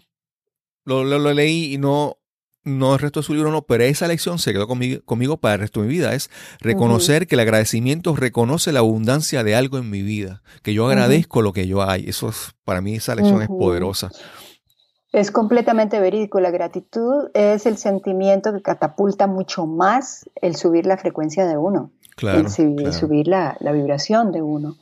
lo, 0.84 1.34
leí 1.34 1.74
y 1.74 1.78
no, 1.78 2.18
no 2.64 2.94
el 2.94 3.00
resto 3.00 3.20
de 3.20 3.26
su 3.26 3.34
libro 3.34 3.50
no, 3.50 3.62
pero 3.62 3.84
esa 3.84 4.08
lección 4.08 4.38
se 4.38 4.52
quedó 4.52 4.66
conmigo, 4.66 5.02
conmigo 5.04 5.36
para 5.36 5.54
el 5.54 5.60
resto 5.60 5.80
de 5.80 5.88
mi 5.88 5.92
vida, 5.92 6.14
es 6.14 6.30
reconocer 6.60 7.26
que 7.26 7.34
el 7.34 7.40
agradecimiento 7.40 8.16
reconoce 8.16 8.72
la 8.72 8.80
abundancia 8.80 9.44
de 9.44 9.54
algo 9.54 9.78
en 9.78 9.90
mi 9.90 10.02
vida, 10.02 10.42
que 10.62 10.74
yo 10.74 10.86
agradezco 10.86 11.42
lo 11.42 11.52
que 11.52 11.66
yo 11.66 11.88
hay. 11.88 12.08
Eso 12.08 12.30
es, 12.30 12.54
para 12.64 12.80
mí 12.80 12.94
esa 12.94 13.14
lección 13.14 13.42
es 13.42 13.48
poderosa. 13.48 14.10
Es 15.12 15.30
completamente 15.30 16.00
verídico. 16.00 16.40
La 16.40 16.50
gratitud 16.50 17.30
es 17.34 17.66
el 17.66 17.76
sentimiento 17.76 18.52
que 18.52 18.62
catapulta 18.62 19.26
mucho 19.26 19.66
más 19.66 20.28
el 20.40 20.56
subir 20.56 20.86
la 20.86 20.96
frecuencia 20.96 21.46
de 21.46 21.58
uno, 21.58 21.90
el 22.22 22.48
subir, 22.48 23.28
la, 23.28 23.56
vibración 23.60 24.32
de 24.32 24.40
uno. 24.40 24.76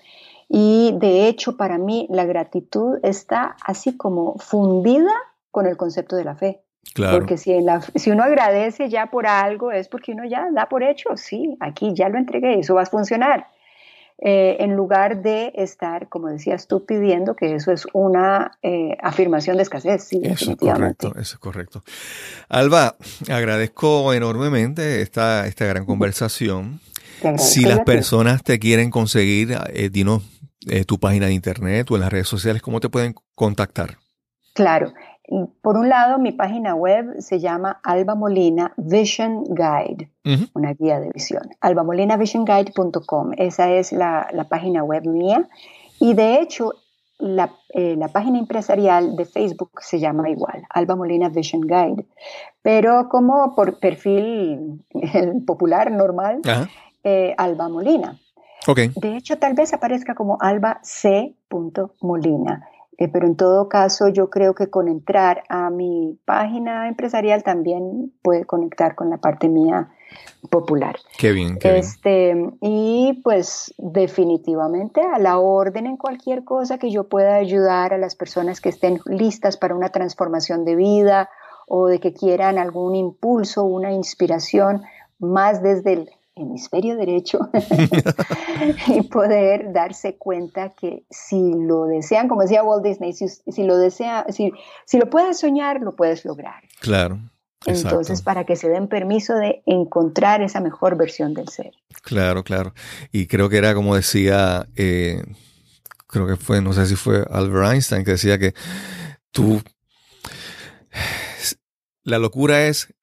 Y 0.48 0.94
de 0.98 1.26
hecho, 1.26 1.56
para 1.56 1.78
mí, 1.78 2.06
la 2.10 2.24
gratitud 2.24 2.98
está 3.02 3.56
así 3.64 3.96
como 3.96 4.36
fundida 4.38 5.12
con 5.50 5.66
el 5.66 5.76
concepto 5.76 6.16
de 6.16 6.24
la 6.24 6.36
fe. 6.36 6.62
Porque 6.94 7.36
si, 7.36 7.52
si 7.96 8.10
uno 8.10 8.22
agradece 8.22 8.88
ya 8.88 9.06
por 9.06 9.26
algo, 9.26 9.70
es 9.70 9.88
porque 9.88 10.12
uno 10.12 10.24
ya 10.24 10.48
da 10.52 10.66
por 10.66 10.82
hecho, 10.82 11.16
sí, 11.16 11.56
aquí 11.60 11.92
ya 11.94 12.08
lo 12.08 12.18
entregué, 12.18 12.58
eso 12.58 12.74
va 12.74 12.82
a 12.82 12.86
funcionar. 12.86 13.46
Eh, 14.22 14.58
en 14.60 14.76
lugar 14.76 15.22
de 15.22 15.50
estar, 15.54 16.10
como 16.10 16.28
decías 16.28 16.66
tú, 16.66 16.84
pidiendo 16.84 17.34
que 17.34 17.54
eso 17.54 17.72
es 17.72 17.86
una 17.94 18.58
eh, 18.62 18.98
afirmación 19.02 19.56
de 19.56 19.62
escasez. 19.62 20.04
Sí, 20.04 20.20
eso 20.22 20.52
es 20.52 20.56
correcto, 20.58 21.12
eso 21.12 21.36
es 21.36 21.38
correcto. 21.38 21.82
Alba, 22.50 22.96
agradezco 23.30 24.12
enormemente 24.12 25.00
esta, 25.00 25.46
esta 25.46 25.64
gran 25.64 25.86
conversación. 25.86 26.80
Si 27.38 27.64
las 27.64 27.80
personas 27.80 28.42
te 28.42 28.58
quieren 28.58 28.90
conseguir, 28.90 29.56
eh, 29.68 29.88
dinos 29.90 30.22
tu 30.86 30.98
página 30.98 31.26
de 31.26 31.32
internet 31.32 31.90
o 31.90 31.94
en 31.94 32.02
las 32.02 32.12
redes 32.12 32.28
sociales, 32.28 32.60
¿cómo 32.60 32.80
te 32.80 32.90
pueden 32.90 33.14
contactar? 33.34 33.96
Claro, 34.52 34.92
por 35.62 35.76
un 35.76 35.88
lado, 35.88 36.18
mi 36.18 36.32
página 36.32 36.74
web 36.74 37.20
se 37.20 37.38
llama 37.38 37.80
Alba 37.84 38.14
Molina 38.14 38.72
Vision 38.76 39.44
Guide, 39.44 40.10
una 40.54 40.72
guía 40.74 40.98
de 40.98 41.10
visión. 41.10 41.50
albamolinavisionguide.com, 41.60 43.32
esa 43.36 43.70
es 43.70 43.92
la, 43.92 44.46
página 44.48 44.82
web 44.82 45.06
mía. 45.06 45.48
Y 46.00 46.14
de 46.14 46.40
hecho, 46.40 46.72
eh, 47.20 47.94
la, 47.96 48.08
página 48.08 48.38
empresarial 48.38 49.14
de 49.14 49.24
Facebook 49.24 49.70
se 49.80 50.00
llama 50.00 50.28
igual, 50.30 50.64
Alba 50.68 50.96
Molina 50.96 51.28
Vision 51.28 51.62
Guide. 51.62 52.06
Pero 52.62 53.08
como 53.08 53.54
por 53.54 53.78
perfil 53.78 54.84
popular, 55.46 55.92
normal, 55.92 56.40
eh, 57.04 57.34
Alba 57.38 57.68
Molina. 57.68 58.18
De 58.96 59.16
hecho, 59.16 59.38
tal 59.38 59.54
vez 59.54 59.72
aparezca 59.72 60.14
como 60.14 60.38
Alba 60.40 60.80
C. 60.82 61.34
Molina. 62.00 62.68
Eh, 63.00 63.08
pero 63.08 63.26
en 63.26 63.34
todo 63.34 63.70
caso, 63.70 64.08
yo 64.08 64.28
creo 64.28 64.54
que 64.54 64.68
con 64.68 64.86
entrar 64.86 65.42
a 65.48 65.70
mi 65.70 66.18
página 66.26 66.86
empresarial 66.86 67.42
también 67.42 68.12
puede 68.20 68.44
conectar 68.44 68.94
con 68.94 69.08
la 69.08 69.16
parte 69.16 69.48
mía 69.48 69.88
popular. 70.50 70.96
Qué 71.16 71.32
bien. 71.32 71.58
este, 71.62 72.34
Y 72.60 73.18
pues 73.24 73.72
definitivamente 73.78 75.00
a 75.00 75.18
la 75.18 75.38
orden 75.38 75.86
en 75.86 75.96
cualquier 75.96 76.44
cosa 76.44 76.76
que 76.76 76.90
yo 76.90 77.08
pueda 77.08 77.36
ayudar 77.36 77.94
a 77.94 77.98
las 77.98 78.16
personas 78.16 78.60
que 78.60 78.68
estén 78.68 79.00
listas 79.06 79.56
para 79.56 79.74
una 79.74 79.88
transformación 79.88 80.66
de 80.66 80.76
vida 80.76 81.30
o 81.68 81.86
de 81.86 82.00
que 82.00 82.12
quieran 82.12 82.58
algún 82.58 82.96
impulso, 82.96 83.64
una 83.64 83.92
inspiración, 83.92 84.82
más 85.18 85.62
desde 85.62 85.94
el 85.94 86.10
hemisferio 86.34 86.96
derecho 86.96 87.38
y 88.88 89.02
poder 89.02 89.72
darse 89.72 90.16
cuenta 90.16 90.70
que 90.70 91.04
si 91.10 91.54
lo 91.54 91.84
desean, 91.86 92.28
como 92.28 92.42
decía 92.42 92.62
Walt 92.62 92.84
Disney, 92.84 93.12
si, 93.12 93.62
lo 93.64 93.76
desea, 93.76 94.26
si, 94.30 94.52
si 94.86 94.98
lo 94.98 95.10
puedes 95.10 95.38
soñar, 95.40 95.80
lo 95.80 95.96
puedes 95.96 96.24
lograr. 96.24 96.62
Claro. 96.80 97.18
Entonces, 97.66 98.22
para 98.22 98.46
que 98.46 98.56
se 98.56 98.70
den 98.70 98.88
permiso 98.88 99.34
de 99.34 99.62
encontrar 99.66 100.40
esa 100.40 100.60
mejor 100.60 100.96
versión 100.96 101.34
del 101.34 101.48
ser. 101.48 101.72
Claro, 102.02 102.42
claro. 102.42 102.72
Y 103.12 103.26
creo 103.26 103.50
que 103.50 103.58
era 103.58 103.74
como 103.74 103.94
decía, 103.94 104.66
eh, 104.76 105.22
creo 106.06 106.26
que 106.26 106.36
fue, 106.36 106.62
no 106.62 106.72
sé 106.72 106.86
si 106.86 106.96
fue 106.96 107.24
Albert 107.30 107.72
Einstein, 107.72 108.04
que 108.04 108.12
decía 108.12 108.38
que 108.38 108.54
tú, 109.30 109.60
la 112.02 112.18
locura 112.18 112.66
es 112.66 112.94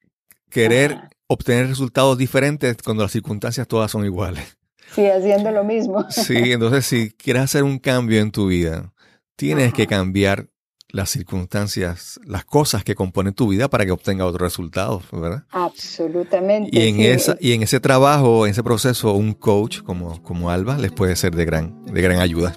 querer 0.50 1.10
obtener 1.28 1.68
resultados 1.68 2.18
diferentes 2.18 2.78
cuando 2.84 3.04
las 3.04 3.12
circunstancias 3.12 3.68
todas 3.68 3.92
son 3.92 4.06
iguales. 4.06 4.58
Sí, 4.94 5.06
haciendo 5.06 5.52
lo 5.52 5.64
mismo. 5.64 6.06
Sí, 6.10 6.52
entonces 6.52 6.86
si 6.86 7.12
quieres 7.12 7.44
hacer 7.44 7.64
un 7.64 7.80
cambio 7.80 8.22
en 8.22 8.32
tu 8.32 8.48
vida, 8.48 8.94
tienes 9.36 9.74
que 9.74 9.88
cambiar 9.88 10.48
las 10.90 11.10
circunstancias, 11.10 12.20
las 12.26 12.46
cosas 12.46 12.84
que 12.84 12.96
componen 12.96 13.34
tu 13.34 13.50
vida 13.50 13.68
para 13.68 13.86
que 13.86 13.92
obtenga 13.92 14.26
otros 14.26 14.42
resultados, 14.42 15.04
¿verdad? 15.12 15.44
Absolutamente. 15.50 16.70
Y 16.72 16.88
en, 16.88 17.02
esa, 17.02 17.38
y 17.42 17.52
en 17.52 17.64
ese 17.64 17.80
trabajo, 17.80 18.46
en 18.46 18.52
ese 18.52 18.64
proceso, 18.64 19.14
un 19.14 19.34
coach 19.34 19.82
como, 19.82 20.22
como 20.24 20.50
Alba 20.50 20.78
les 20.78 20.92
puede 20.92 21.16
ser 21.16 21.36
de 21.36 21.46
gran, 21.46 21.86
de 21.86 22.02
gran 22.02 22.20
ayuda. 22.20 22.56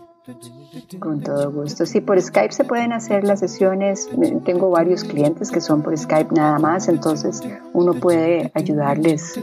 Con 0.98 1.20
todo 1.20 1.50
gusto. 1.50 1.84
Sí, 1.86 2.00
por 2.00 2.20
Skype 2.20 2.52
se 2.52 2.64
pueden 2.64 2.92
hacer 2.92 3.24
las 3.24 3.40
sesiones. 3.40 4.08
Tengo 4.44 4.70
varios 4.70 5.04
clientes 5.04 5.50
que 5.50 5.60
son 5.60 5.82
por 5.82 5.96
Skype 5.96 6.34
nada 6.34 6.58
más, 6.58 6.88
entonces 6.88 7.42
uno 7.72 7.94
puede 7.94 8.52
ayudarles 8.54 9.40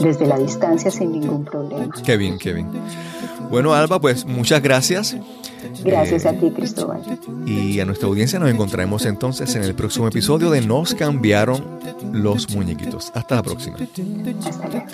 desde 0.00 0.26
la 0.26 0.38
distancia 0.38 0.90
sin 0.90 1.12
ningún 1.12 1.44
problema. 1.44 1.94
Qué 2.04 2.16
bien, 2.16 2.38
qué 2.38 2.52
bien. 2.52 2.68
Bueno, 3.50 3.72
Alba, 3.72 4.00
pues 4.00 4.26
muchas 4.26 4.62
gracias. 4.62 5.16
Gracias 5.84 6.26
a 6.26 6.32
ti, 6.32 6.50
Cristóbal. 6.50 7.02
Y 7.46 7.80
a 7.80 7.84
nuestra 7.84 8.08
audiencia 8.08 8.38
nos 8.38 8.50
encontraremos 8.50 9.06
entonces 9.06 9.54
en 9.54 9.62
el 9.62 9.74
próximo 9.74 10.08
episodio 10.08 10.50
de 10.50 10.60
Nos 10.60 10.94
cambiaron 10.94 11.80
los 12.12 12.50
muñequitos. 12.54 13.10
Hasta 13.14 13.36
la 13.36 13.42
próxima. 13.42 13.76
Hasta 14.44 14.68
luego. 14.68 14.86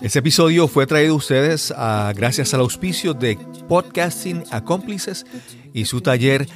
Este 0.00 0.18
episodio 0.18 0.66
fue 0.68 0.86
traído 0.86 1.14
a 1.14 1.16
ustedes 1.16 1.72
gracias 2.14 2.54
al 2.54 2.60
auspicio 2.60 3.14
de 3.14 3.38
Podcasting 3.68 4.44
Accomplices 4.50 5.24
y 5.72 5.84
su 5.84 6.00
taller 6.00 6.48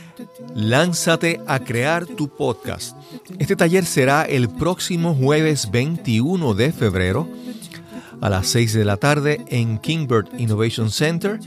Lánzate 0.54 1.40
a 1.46 1.60
crear 1.60 2.06
tu 2.06 2.28
podcast. 2.28 2.96
Este 3.38 3.56
taller 3.56 3.84
será 3.84 4.22
el 4.22 4.48
próximo 4.48 5.14
jueves 5.14 5.70
21 5.70 6.54
de 6.54 6.72
febrero 6.72 7.28
a 8.20 8.30
las 8.30 8.48
6 8.48 8.72
de 8.72 8.84
la 8.84 8.96
tarde 8.96 9.44
en 9.48 9.78
Kingbird 9.78 10.38
Innovation 10.38 10.90
Center 10.90 11.38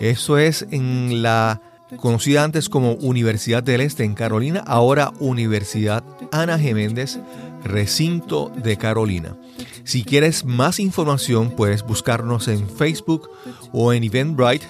eso 0.00 0.38
es 0.38 0.66
en 0.70 1.22
la 1.22 1.60
conocida 1.98 2.44
antes 2.44 2.68
como 2.68 2.92
Universidad 2.94 3.62
del 3.62 3.82
Este 3.82 4.02
en 4.04 4.14
Carolina, 4.14 4.64
ahora 4.66 5.12
Universidad 5.20 6.02
Ana 6.32 6.58
Geméndez, 6.58 7.20
recinto 7.62 8.50
de 8.56 8.76
Carolina. 8.76 9.36
Si 9.84 10.02
quieres 10.04 10.44
más 10.44 10.80
información, 10.80 11.50
puedes 11.50 11.82
buscarnos 11.82 12.48
en 12.48 12.66
Facebook 12.68 13.30
o 13.72 13.92
en 13.92 14.04
Eventbrite. 14.04 14.66